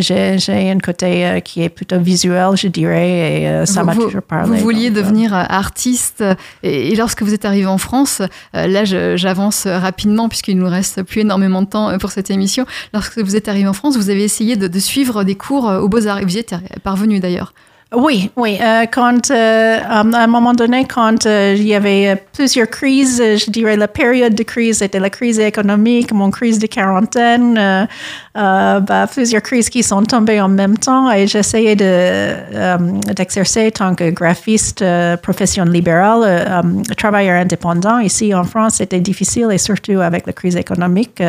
J'ai 0.00 0.70
un 0.70 0.78
côté 0.80 1.40
qui 1.44 1.62
est 1.62 1.68
plutôt 1.68 2.00
visuel, 2.00 2.56
je 2.56 2.66
dirais, 2.66 3.42
et 3.42 3.66
ça 3.66 3.84
m'a 3.84 3.94
toujours 3.94 4.20
parlé. 4.20 4.48
vous 4.48 4.56
vouliez 4.56 4.90
donc, 4.90 5.04
devenir 5.04 5.32
artiste 5.34 6.22
et, 6.64 6.88
et 6.88 6.96
lorsque 6.96 7.22
vous 7.22 7.32
êtes 7.32 7.44
arrivé 7.44 7.66
en 7.66 7.78
France, 7.78 8.22
là 8.52 8.84
j'avance 8.84 9.68
rapidement 9.68 10.28
puisqu'il 10.28 10.58
nous 10.58 10.68
reste 10.68 11.04
plus 11.04 11.20
énormément 11.20 11.62
de 11.62 11.68
temps 11.68 11.96
pour 11.98 12.10
cette 12.10 12.30
émission. 12.30 12.66
Lorsque 12.92 13.18
vous 13.18 13.36
êtes 13.36 13.46
arrivé 13.46 13.68
en 13.68 13.72
France, 13.72 13.96
vous 13.96 14.10
avez 14.10 14.24
essayé 14.24 14.56
de, 14.56 14.66
de 14.66 14.78
suivre 14.80 15.22
des 15.22 15.36
cours 15.36 15.66
aux 15.66 15.88
Beaux-Arts 15.88 16.18
et 16.18 16.24
vous 16.24 16.36
y 16.36 16.40
êtes 16.40 16.56
parvenu 16.82 17.20
d'ailleurs. 17.20 17.54
Oui, 17.94 18.30
oui. 18.36 18.58
euh, 18.60 18.86
quand, 18.90 19.30
euh, 19.30 19.78
à 19.86 20.00
un 20.00 20.26
moment 20.26 20.54
donné, 20.54 20.86
quand 20.86 21.26
euh, 21.26 21.54
il 21.56 21.66
y 21.66 21.74
avait 21.74 22.22
plusieurs 22.32 22.68
crises, 22.68 23.18
je 23.22 23.50
dirais 23.50 23.76
la 23.76 23.88
période 23.88 24.34
de 24.34 24.42
crise, 24.42 24.78
c'était 24.78 24.98
la 24.98 25.10
crise 25.10 25.38
économique, 25.38 26.12
mon 26.12 26.30
crise 26.30 26.58
de 26.58 26.66
quarantaine, 26.66 27.88
bah, 28.34 29.06
plusieurs 29.12 29.42
crises 29.42 29.68
qui 29.68 29.82
sont 29.82 30.02
tombées 30.04 30.40
en 30.40 30.48
même 30.48 30.78
temps 30.78 31.10
et 31.10 31.26
j'essayais 31.26 31.76
de, 31.76 33.12
d'exercer 33.12 33.70
tant 33.72 33.94
que 33.94 34.08
graphiste, 34.10 34.84
profession 35.22 35.64
libérale, 35.64 36.22
euh, 36.24 36.62
travailleur 36.96 37.40
indépendant. 37.42 37.98
Ici 37.98 38.34
en 38.34 38.44
France, 38.44 38.74
c'était 38.76 39.00
difficile 39.00 39.48
et 39.52 39.58
surtout 39.58 40.00
avec 40.00 40.26
la 40.26 40.32
crise 40.32 40.56
économique. 40.56 41.22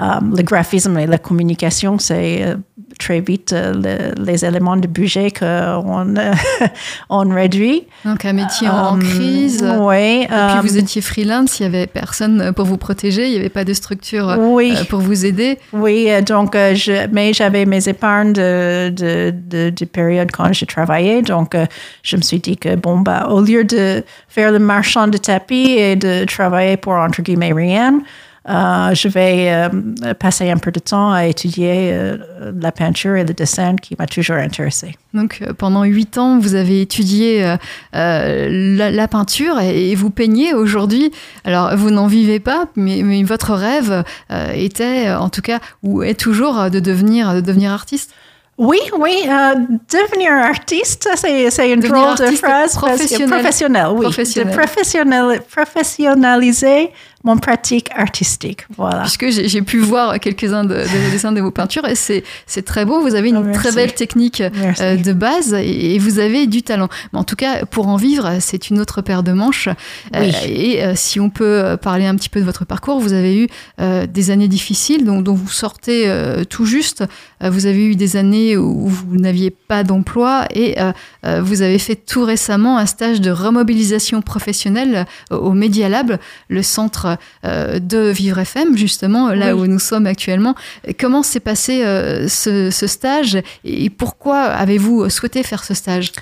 Euh, 0.00 0.04
le 0.36 0.42
graphisme 0.42 0.98
et 0.98 1.06
la 1.06 1.18
communication, 1.18 1.98
c'est 1.98 2.42
euh, 2.44 2.56
très 2.98 3.20
vite 3.20 3.52
euh, 3.52 3.72
le- 3.74 4.22
les 4.24 4.44
éléments 4.44 4.76
de 4.76 4.86
budget 4.86 5.30
qu'on 5.30 6.14
on 7.10 7.28
réduit. 7.30 7.84
Donc 8.04 8.24
un 8.24 8.32
métier 8.34 8.68
en, 8.68 8.98
crise. 8.98 9.64
Oui. 9.80 10.22
Et 10.22 10.26
puis 10.28 10.60
vous 10.68 10.76
étiez 10.78 11.00
freelance, 11.02 11.58
il 11.60 11.68
n'y 11.68 11.74
avait 11.74 11.86
personne 11.86 12.52
pour 12.54 12.66
vous 12.66 12.76
protéger, 12.76 13.26
il 13.26 13.30
n'y 13.32 13.38
avait 13.38 13.48
pas 13.48 13.64
de 13.64 13.72
structure 13.74 14.36
oui, 14.38 14.74
pour 14.90 15.00
vous 15.00 15.24
aider. 15.24 15.58
oui. 15.72 16.08
Donc, 16.22 16.54
je, 16.54 17.06
mais 17.12 17.32
j'avais 17.32 17.64
mes 17.64 17.88
épargnes 17.88 18.32
de, 18.32 18.90
de, 18.90 19.32
de, 19.34 19.70
de 19.70 19.84
période 19.84 20.30
quand 20.32 20.52
je 20.52 20.64
travaillais. 20.64 21.22
Donc, 21.22 21.56
je 22.02 22.16
me 22.16 22.22
suis 22.22 22.38
dit 22.40 22.56
que, 22.56 22.74
bon, 22.76 22.98
bah, 23.00 23.28
au 23.30 23.40
lieu 23.40 23.64
de 23.64 24.02
faire 24.28 24.52
le 24.52 24.58
marchand 24.58 25.08
de 25.08 25.16
tapis 25.18 25.70
et 25.70 25.96
de 25.96 26.24
travailler 26.24 26.76
pour, 26.76 26.92
entre 26.94 27.22
guillemets, 27.22 27.52
rien, 27.52 28.00
je 28.48 29.08
vais 29.08 29.48
euh, 29.52 30.14
passer 30.14 30.50
un 30.50 30.56
peu 30.58 30.70
de 30.70 30.78
temps 30.78 31.12
à 31.12 31.26
étudier 31.26 31.90
euh, 31.92 32.16
la 32.60 32.70
peinture 32.72 33.16
et 33.16 33.24
le 33.24 33.34
dessin 33.34 33.74
qui 33.76 33.96
m'a 33.98 34.06
toujours 34.06 34.36
intéressé. 34.36 34.94
Donc 35.14 35.38
euh, 35.42 35.52
pendant 35.52 35.82
huit 35.84 36.16
ans, 36.18 36.38
vous 36.38 36.54
avez 36.54 36.80
étudié 36.82 37.44
euh, 37.44 37.56
euh, 37.94 38.48
la, 38.76 38.90
la 38.90 39.08
peinture 39.08 39.58
et, 39.60 39.90
et 39.90 39.94
vous 39.94 40.10
peignez 40.10 40.54
aujourd'hui. 40.54 41.10
Alors 41.44 41.74
vous 41.76 41.90
n'en 41.90 42.06
vivez 42.06 42.38
pas, 42.38 42.66
mais, 42.76 43.02
mais 43.02 43.22
votre 43.24 43.52
rêve 43.54 44.04
euh, 44.30 44.52
était, 44.52 45.08
euh, 45.08 45.18
en 45.18 45.28
tout 45.28 45.42
cas, 45.42 45.58
ou 45.82 46.02
est 46.02 46.14
toujours 46.18 46.58
euh, 46.60 46.68
de 46.68 46.78
devenir, 46.80 47.34
de 47.34 47.40
devenir 47.40 47.72
artiste. 47.72 48.12
Oui, 48.58 48.78
oui, 48.98 49.12
euh, 49.28 49.54
devenir 49.92 50.32
artiste, 50.32 51.06
c'est, 51.16 51.70
une 51.70 51.80
Devenir 51.80 52.14
drôle 52.14 52.30
de 52.30 52.36
phrase. 52.36 52.72
parce 52.72 52.74
que- 52.74 52.78
professionnel. 52.78 53.28
professionnel, 53.28 53.86
oui. 53.92 54.00
Professionnel. 54.02 54.52
De 54.54 54.58
professionnel- 54.58 55.40
professionnaliser 55.54 56.90
mon 57.26 57.36
pratique 57.36 57.90
artistique. 57.94 58.66
Voilà. 58.76 59.00
Puisque 59.00 59.28
j'ai 59.30 59.62
pu 59.62 59.78
voir 59.80 60.18
quelques-uns 60.20 60.64
de, 60.64 60.74
de 60.74 61.04
vos 61.04 61.10
dessins, 61.10 61.32
de 61.32 61.40
vos 61.40 61.50
peintures, 61.50 61.86
et 61.86 61.94
c'est 61.96 62.62
très 62.64 62.84
beau. 62.84 63.00
Vous 63.00 63.14
avez 63.14 63.28
une 63.30 63.36
Oh, 63.36 63.52
très 63.52 63.72
belle 63.72 63.92
technique 63.92 64.40
euh, 64.40 64.96
de 64.96 65.12
base 65.12 65.52
et, 65.52 65.94
et 65.94 65.98
vous 65.98 66.18
avez 66.20 66.46
du 66.46 66.62
talent. 66.62 66.88
Mais 67.12 67.18
en 67.18 67.24
tout 67.24 67.36
cas, 67.36 67.66
pour 67.66 67.88
en 67.88 67.96
vivre, 67.96 68.38
c'est 68.40 68.70
une 68.70 68.80
autre 68.80 69.02
paire 69.02 69.22
de 69.22 69.32
manches. 69.32 69.68
Euh, 70.14 70.30
et 70.46 70.82
euh, 70.82 70.92
si 70.94 71.20
on 71.20 71.28
peut 71.28 71.76
parler 71.82 72.06
un 72.06 72.14
petit 72.14 72.28
peu 72.28 72.40
de 72.40 72.44
votre 72.44 72.64
parcours, 72.64 73.00
vous 73.00 73.12
avez 73.12 73.42
eu 73.42 73.48
des 73.78 74.30
années 74.30 74.48
difficiles 74.48 75.04
dont, 75.04 75.20
dont 75.20 75.34
vous 75.34 75.50
sortez 75.50 76.10
tout 76.48 76.64
juste. 76.64 77.04
Vous 77.40 77.66
avez 77.66 77.86
eu 77.86 77.96
des 77.96 78.16
années 78.16 78.56
où 78.56 78.86
vous 78.86 79.16
n'aviez 79.16 79.50
pas 79.50 79.82
d'emploi 79.82 80.46
et 80.54 80.76
vous 81.24 81.62
avez 81.62 81.78
fait 81.78 81.96
tout 81.96 82.24
récemment 82.24 82.78
un 82.78 82.86
stage 82.86 83.20
de 83.20 83.30
remobilisation 83.30 84.22
professionnelle 84.22 85.06
au 85.30 85.52
Media 85.52 85.88
Lab, 85.88 86.18
le 86.48 86.62
centre 86.62 87.15
de 87.44 88.10
Vivre 88.10 88.38
FM, 88.38 88.76
justement, 88.76 89.30
là 89.30 89.56
où 89.56 89.66
nous 89.66 89.78
sommes 89.78 90.06
actuellement. 90.06 90.54
Comment 90.98 91.22
s'est 91.22 91.40
passé 91.40 91.82
ce, 92.28 92.70
ce, 92.70 92.86
stage 92.86 93.38
et 93.64 93.90
pourquoi 93.90 94.42
avez-vous 94.42 95.08
souhaité 95.10 95.42
faire 95.42 95.64
ce 95.64 95.74
stage? 95.74 96.12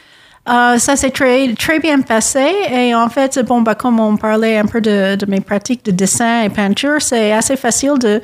Ça 0.46 0.96
s'est 0.96 1.11
très, 1.11 1.54
très 1.54 1.78
bien 1.78 2.00
passé. 2.00 2.46
Et 2.70 2.94
en 2.94 3.09
fait, 3.09 3.38
bon, 3.40 3.62
bah, 3.62 3.74
comme 3.74 3.98
on 3.98 4.16
parlait 4.16 4.59
un 4.59 4.66
peu 4.66 4.80
de, 4.80 5.16
de 5.16 5.26
mes 5.26 5.40
pratiques 5.40 5.85
de 5.85 5.90
dessin 5.90 6.42
et 6.42 6.50
peinture, 6.50 7.00
c'est 7.00 7.33
assez 7.33 7.56
facile 7.56 7.98
de, 7.98 8.21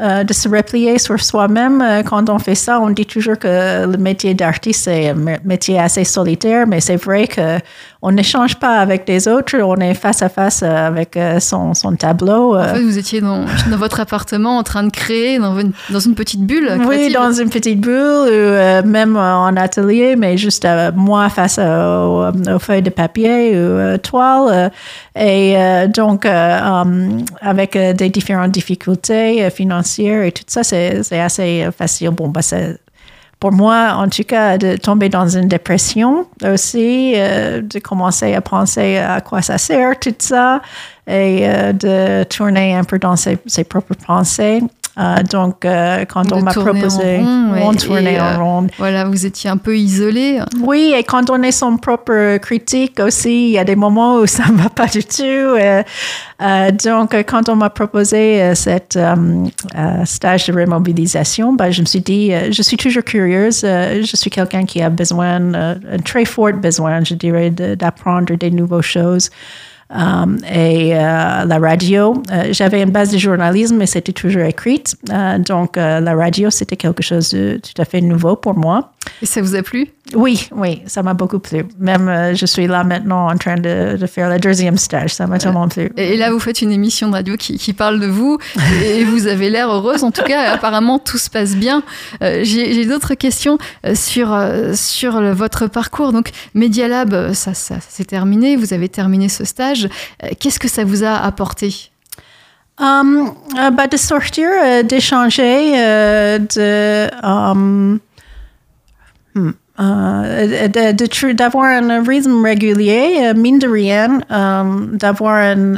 euh, 0.00 0.24
de 0.24 0.32
se 0.32 0.48
replier 0.48 0.98
sur 0.98 1.22
soi-même. 1.22 1.82
Euh, 1.82 2.02
quand 2.02 2.30
on 2.30 2.38
fait 2.38 2.54
ça, 2.54 2.80
on 2.80 2.88
dit 2.88 3.04
toujours 3.04 3.38
que 3.38 3.86
le 3.86 3.98
métier 3.98 4.32
d'artiste, 4.32 4.84
c'est 4.84 5.10
un 5.10 5.38
métier 5.44 5.78
assez 5.78 6.04
solitaire, 6.04 6.66
mais 6.66 6.80
c'est 6.80 6.96
vrai 6.96 7.26
que 7.28 7.58
on 8.00 8.10
n'échange 8.10 8.56
pas 8.56 8.78
avec 8.80 9.06
les 9.06 9.28
autres, 9.28 9.54
on 9.58 9.76
est 9.76 9.94
face 9.94 10.22
à 10.22 10.30
face 10.30 10.62
euh, 10.64 10.88
avec 10.88 11.16
son, 11.40 11.74
son 11.74 11.94
tableau. 11.94 12.56
En 12.56 12.64
fait, 12.64 12.80
vous 12.80 12.96
étiez 12.96 13.20
dans, 13.20 13.44
dans, 13.70 13.76
votre 13.76 14.00
appartement 14.00 14.56
en 14.56 14.62
train 14.62 14.82
de 14.82 14.90
créer 14.90 15.38
dans 15.38 15.60
une, 15.60 15.72
dans 15.90 16.00
une 16.00 16.14
petite 16.14 16.40
bulle 16.40 16.80
Oui, 16.88 17.12
dans 17.12 17.30
une 17.30 17.50
petite 17.50 17.80
bulle, 17.80 18.82
ou 18.82 18.88
même 18.88 19.16
en 19.16 19.54
atelier, 19.56 20.16
mais 20.16 20.38
juste 20.38 20.66
moi 20.96 21.28
face 21.28 21.58
aux, 21.58 22.30
aux, 22.50 22.58
feuilles 22.58 22.82
de 22.82 22.90
papier 22.90 23.56
ou 23.56 23.98
toile. 23.98 24.72
et 25.14 25.54
donc, 25.94 26.26
avec 26.26 27.76
des 27.76 28.08
différentes 28.08 28.50
difficultés 28.50 29.48
financières, 29.50 29.81
et 30.24 30.32
tout 30.32 30.44
ça, 30.46 30.62
c'est 30.64 31.20
assez 31.20 31.68
facile. 31.76 32.10
Bon, 32.10 32.28
bah, 32.28 32.40
pour 33.42 33.50
moi, 33.50 33.94
en 33.96 34.08
tout 34.08 34.22
cas, 34.22 34.56
de 34.56 34.76
tomber 34.76 35.08
dans 35.08 35.26
une 35.26 35.48
dépression 35.48 36.28
aussi, 36.44 37.14
euh, 37.16 37.60
de 37.60 37.80
commencer 37.80 38.34
à 38.34 38.40
penser 38.40 38.98
à 38.98 39.20
quoi 39.20 39.42
ça 39.42 39.58
sert, 39.58 39.98
tout 39.98 40.14
ça, 40.16 40.62
et 41.08 41.40
euh, 41.42 41.72
de 41.72 42.22
tourner 42.22 42.76
un 42.76 42.84
peu 42.84 43.00
dans 43.00 43.16
ses 43.16 43.64
propres 43.64 43.96
pensées. 44.06 44.62
Euh, 44.98 45.22
donc, 45.22 45.64
euh, 45.64 46.04
quand 46.04 46.32
on 46.32 46.42
m'a 46.42 46.52
proposé, 46.52 47.20
on 47.20 47.72
tournait 47.74 48.20
en 48.20 48.44
rond. 48.44 48.66
Voilà, 48.78 49.04
vous 49.04 49.24
étiez 49.24 49.48
un 49.48 49.56
peu 49.56 49.76
isolé. 49.76 50.40
Oui, 50.60 50.92
et 50.96 51.02
quand 51.02 51.30
on 51.30 51.42
est 51.42 51.52
son 51.52 51.78
propre 51.78 52.36
critique 52.38 53.00
aussi, 53.00 53.48
il 53.48 53.50
y 53.52 53.58
a 53.58 53.64
des 53.64 53.76
moments 53.76 54.16
où 54.16 54.26
ça 54.26 54.44
ne 54.48 54.58
va 54.58 54.68
pas 54.68 54.86
du 54.86 55.02
tout. 55.02 55.22
Euh, 55.22 55.82
donc, 56.84 57.14
quand 57.26 57.48
on 57.48 57.56
m'a 57.56 57.70
proposé 57.70 58.54
cette 58.54 58.98
stage 60.04 60.46
de 60.46 60.52
remobilisation, 60.52 61.54
ben, 61.54 61.70
je 61.70 61.80
me 61.80 61.86
suis 61.86 62.00
dit, 62.00 62.32
je 62.50 62.62
suis 62.62 62.76
toujours 62.76 63.04
curieuse. 63.04 63.60
je 63.62 64.16
suis 64.16 64.30
quelqu'un 64.30 64.64
qui 64.64 64.82
a 64.82 64.90
besoin, 64.90 65.54
un 65.54 65.98
très 66.04 66.24
fort 66.24 66.52
besoin, 66.52 67.02
je 67.02 67.14
dirais, 67.14 67.50
d'apprendre 67.50 68.34
des 68.34 68.50
nouvelles 68.50 68.82
choses. 68.82 69.30
Euh, 69.94 70.38
et 70.50 70.94
euh, 70.94 71.44
la 71.44 71.58
radio, 71.58 72.22
euh, 72.30 72.48
j'avais 72.50 72.82
une 72.82 72.90
base 72.90 73.10
de 73.10 73.18
journalisme, 73.18 73.76
mais 73.76 73.86
c'était 73.86 74.12
toujours 74.12 74.42
écrite. 74.42 74.96
donc, 75.38 75.76
la 75.76 76.14
radio, 76.14 76.50
c'était 76.50 76.76
quelque 76.76 77.02
chose 77.02 77.30
de 77.30 77.60
tout 77.62 77.80
à 77.80 77.84
fait 77.84 78.00
nouveau 78.00 78.36
pour 78.36 78.56
moi. 78.56 78.91
Et 79.20 79.26
ça 79.26 79.40
vous 79.40 79.54
a 79.54 79.62
plu? 79.62 79.88
Oui, 80.14 80.48
oui, 80.52 80.82
ça 80.86 81.02
m'a 81.02 81.14
beaucoup 81.14 81.38
plu. 81.38 81.64
Même, 81.78 82.34
je 82.34 82.46
suis 82.46 82.66
là 82.66 82.84
maintenant 82.84 83.30
en 83.30 83.36
train 83.36 83.56
de, 83.56 83.96
de 83.96 84.06
faire 84.06 84.28
le 84.28 84.38
deuxième 84.38 84.76
stage, 84.76 85.14
ça 85.14 85.26
m'a 85.26 85.38
tellement 85.38 85.68
plu. 85.68 85.90
Et 85.96 86.16
là, 86.16 86.30
vous 86.32 86.40
faites 86.40 86.60
une 86.60 86.72
émission 86.72 87.08
de 87.08 87.14
radio 87.14 87.36
qui, 87.36 87.56
qui 87.56 87.72
parle 87.72 88.00
de 88.00 88.06
vous 88.06 88.38
et 88.84 89.04
vous 89.04 89.26
avez 89.26 89.48
l'air 89.48 89.70
heureuse. 89.70 90.04
En 90.04 90.10
tout 90.10 90.24
cas, 90.24 90.50
apparemment, 90.54 90.98
tout 90.98 91.18
se 91.18 91.30
passe 91.30 91.54
bien. 91.56 91.82
J'ai 92.20 92.84
d'autres 92.84 93.14
questions 93.14 93.58
sur, 93.94 94.36
sur 94.74 95.20
votre 95.34 95.66
parcours. 95.66 96.12
Donc, 96.12 96.30
Media 96.54 96.88
Lab, 96.88 97.32
ça, 97.32 97.54
ça, 97.54 97.76
s'est 97.80 98.04
terminé. 98.04 98.56
Vous 98.56 98.72
avez 98.72 98.88
terminé 98.88 99.28
ce 99.28 99.44
stage. 99.44 99.88
Euh, 100.22 100.28
qu'est-ce 100.38 100.58
que 100.58 100.68
ça 100.68 100.84
vous 100.84 101.04
a 101.04 101.16
apporté? 101.16 101.90
Um, 102.78 103.32
euh, 103.58 103.70
bah, 103.70 103.86
de 103.86 103.96
sortir, 103.96 104.48
euh, 104.48 104.82
d'échanger, 104.82 105.72
de, 106.38 107.08
um, 107.24 107.98
d'avoir 111.34 111.64
un 111.64 112.02
rythme 112.02 112.44
régulier, 112.44 113.32
mine 113.34 113.58
de 113.58 113.68
rien, 113.68 114.20
um, 114.30 114.96
d'avoir 114.96 115.34
un, 115.36 115.76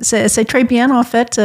c'est 0.00 0.44
très 0.44 0.64
bien 0.64 0.90
en 0.90 1.02
fait 1.02 1.40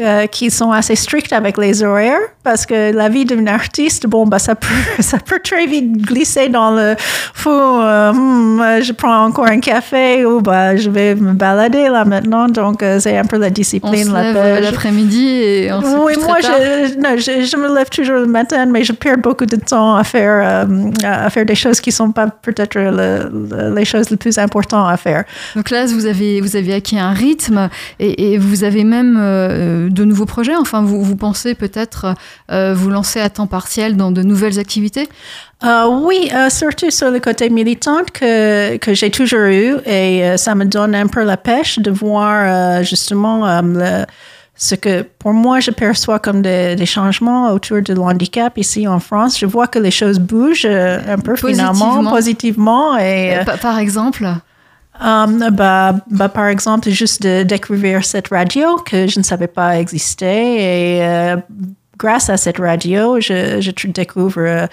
euh, 0.00 0.26
qui 0.26 0.50
sont 0.50 0.72
assez 0.72 0.96
stricts 0.96 1.30
avec 1.32 1.58
les 1.58 1.82
horaires 1.82 2.20
parce 2.42 2.64
que 2.64 2.90
la 2.90 3.10
vie 3.10 3.26
d'un 3.26 3.46
artiste, 3.46 4.06
bon, 4.06 4.26
bah, 4.26 4.38
ça 4.38 4.54
peut, 4.54 4.66
ça 5.00 5.18
peut 5.18 5.40
très 5.44 5.66
vite 5.66 5.92
glisser 5.92 6.48
dans 6.48 6.70
le 6.70 6.94
fou. 6.98 7.50
Euh, 7.50 8.10
hmm, 8.10 8.82
je 8.82 8.92
prends 8.92 9.26
encore 9.26 9.46
un 9.46 9.60
café 9.60 10.24
ou 10.24 10.40
bah, 10.40 10.74
je 10.74 10.88
vais 10.88 11.14
me 11.14 11.34
balader 11.34 11.90
là 11.90 12.06
maintenant. 12.06 12.48
Donc, 12.48 12.82
euh, 12.82 12.98
c'est 12.98 13.18
un 13.18 13.26
peu 13.26 13.36
la 13.36 13.50
discipline. 13.50 14.08
On 14.08 14.16
se 14.16 14.32
lève 14.32 14.62
l'après-midi 14.62 15.26
et 15.26 15.72
on 15.72 15.82
se 15.82 15.96
Oui, 15.98 16.14
moi, 16.24 16.38
je, 16.40 16.98
non, 16.98 17.16
je, 17.18 17.44
je, 17.44 17.56
me 17.58 17.74
lève 17.76 17.90
toujours 17.90 18.20
le 18.20 18.26
matin, 18.26 18.64
mais 18.64 18.84
je 18.84 18.92
perds 18.92 19.18
beaucoup 19.18 19.44
de 19.44 19.56
temps 19.56 19.96
à 19.96 20.04
faire, 20.04 20.66
à 21.04 21.28
faire 21.28 21.44
des 21.44 21.54
choses 21.54 21.78
qui 21.78 21.92
sont 21.92 22.10
pas 22.10 22.28
peut-être 22.28 22.78
les 23.74 23.84
choses 23.84 24.08
les 24.08 24.16
plus 24.16 24.38
importantes 24.38 24.90
à 24.90 24.96
faire. 24.96 25.24
Donc 25.54 25.68
là, 25.68 25.84
vous 25.84 26.06
avez, 26.06 26.40
vous 26.40 26.56
avez 26.56 26.72
acquis 26.72 26.98
un 26.98 27.12
rythme 27.12 27.68
et, 27.98 28.32
et 28.32 28.38
vous 28.38 28.64
avez 28.64 28.84
même 28.84 29.89
de 29.92 30.04
nouveaux 30.04 30.26
projets? 30.26 30.56
Enfin, 30.56 30.82
vous, 30.82 31.02
vous 31.02 31.16
pensez 31.16 31.54
peut-être 31.54 32.14
euh, 32.50 32.74
vous 32.74 32.90
lancer 32.90 33.20
à 33.20 33.30
temps 33.30 33.46
partiel 33.46 33.96
dans 33.96 34.10
de 34.10 34.22
nouvelles 34.22 34.58
activités? 34.58 35.08
Euh, 35.64 35.86
oui, 35.86 36.30
euh, 36.34 36.48
surtout 36.48 36.90
sur 36.90 37.10
le 37.10 37.20
côté 37.20 37.50
militant 37.50 38.00
que, 38.12 38.76
que 38.76 38.94
j'ai 38.94 39.10
toujours 39.10 39.46
eu 39.46 39.76
et 39.84 40.36
ça 40.36 40.54
me 40.54 40.64
donne 40.64 40.94
un 40.94 41.06
peu 41.06 41.22
la 41.22 41.36
pêche 41.36 41.78
de 41.78 41.90
voir 41.90 42.82
justement 42.82 43.62
ce 44.56 44.74
que 44.74 45.02
pour 45.18 45.32
moi 45.32 45.60
je 45.60 45.70
perçois 45.70 46.18
comme 46.18 46.42
des, 46.42 46.86
changements 46.86 47.50
autour 47.52 47.82
de 47.82 47.94
handicap 47.94 48.56
ici 48.56 48.88
en 48.88 49.00
France. 49.00 49.38
Je 49.38 49.46
vois 49.46 49.66
que 49.66 49.78
les 49.78 49.90
choses 49.90 50.18
bougent 50.18 50.66
un 50.66 51.18
peu 51.18 51.36
finalement 51.36 52.04
positivement. 52.10 52.96
Et, 52.96 53.38
par 53.60 53.78
exemple? 53.78 54.26
Um, 55.02 55.48
bah, 55.52 55.94
par 56.28 56.48
exemple, 56.48 56.90
juste 56.90 57.22
de 57.22 57.42
découvrir 57.42 58.04
cette 58.04 58.28
radio 58.28 58.76
que 58.76 59.06
je 59.06 59.18
ne 59.18 59.24
savais 59.24 59.46
pas 59.46 59.78
exister 59.78 60.96
et 60.96 61.02
euh, 61.02 61.36
grâce 61.96 62.28
à 62.28 62.36
cette 62.36 62.58
radio, 62.58 63.18
je, 63.18 63.60
je 63.60 63.70
découvre 63.92 64.68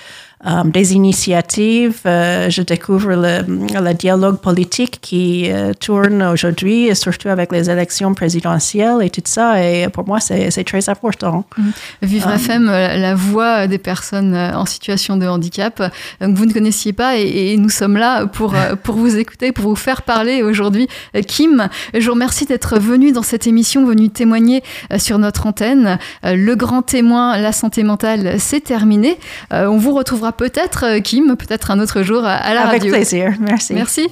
euh, 0.45 0.63
des 0.65 0.93
initiatives. 0.93 2.01
Euh, 2.05 2.51
je 2.51 2.61
découvre 2.61 3.09
le, 3.09 3.41
le, 3.41 3.93
dialogue 3.95 4.37
politique 4.37 4.99
qui 5.01 5.49
euh, 5.49 5.73
tourne 5.73 6.21
aujourd'hui, 6.21 6.95
surtout 6.95 7.29
avec 7.29 7.51
les 7.51 7.71
élections 7.71 8.13
présidentielles 8.13 9.01
et 9.01 9.09
tout 9.09 9.23
ça. 9.25 9.63
Et 9.63 9.89
pour 9.89 10.05
moi, 10.05 10.19
c'est 10.19 10.63
très 10.63 10.89
important. 10.89 11.43
Mm. 11.57 11.69
Vivre 12.03 12.29
FM, 12.29 12.67
la 12.67 13.15
voix 13.15 13.65
des 13.65 13.79
personnes 13.79 14.35
en 14.35 14.67
situation 14.67 15.17
de 15.17 15.25
handicap. 15.25 15.81
Donc, 16.21 16.35
vous 16.35 16.45
ne 16.45 16.53
connaissiez 16.53 16.93
pas 16.93 17.17
et, 17.17 17.57
nous 17.57 17.69
sommes 17.69 17.97
là 17.97 18.27
pour, 18.27 18.53
pour 18.83 18.95
vous 18.95 19.17
écouter, 19.17 19.51
pour 19.51 19.65
vous 19.65 19.75
faire 19.75 20.03
parler 20.03 20.43
aujourd'hui. 20.43 20.87
Kim, 21.25 21.67
je 21.95 22.05
vous 22.05 22.13
remercie 22.13 22.45
d'être 22.45 22.77
venu 22.77 23.11
dans 23.11 23.23
cette 23.23 23.47
émission, 23.47 23.87
venu 23.87 24.09
témoigner 24.11 24.61
sur 24.97 25.17
notre 25.17 25.47
antenne. 25.47 25.97
Le 26.23 26.53
grand 26.53 26.83
témoin, 26.83 27.37
la 27.39 27.51
santé 27.51 27.81
mentale, 27.81 28.35
c'est 28.37 28.63
terminé. 28.63 29.17
On 29.49 29.77
vous 29.77 29.95
retrouvera 29.95 30.26
peut-être, 30.31 30.85
euh, 30.85 30.99
Kim, 30.99 31.35
peut-être 31.35 31.71
un 31.71 31.79
autre 31.79 32.03
jour 32.03 32.25
à 32.25 32.53
la 32.53 32.61
Avec 32.67 32.81
radio. 32.81 32.93
Avec 32.93 33.07
plaisir, 33.07 33.33
merci. 33.39 33.73
Merci. 33.73 34.07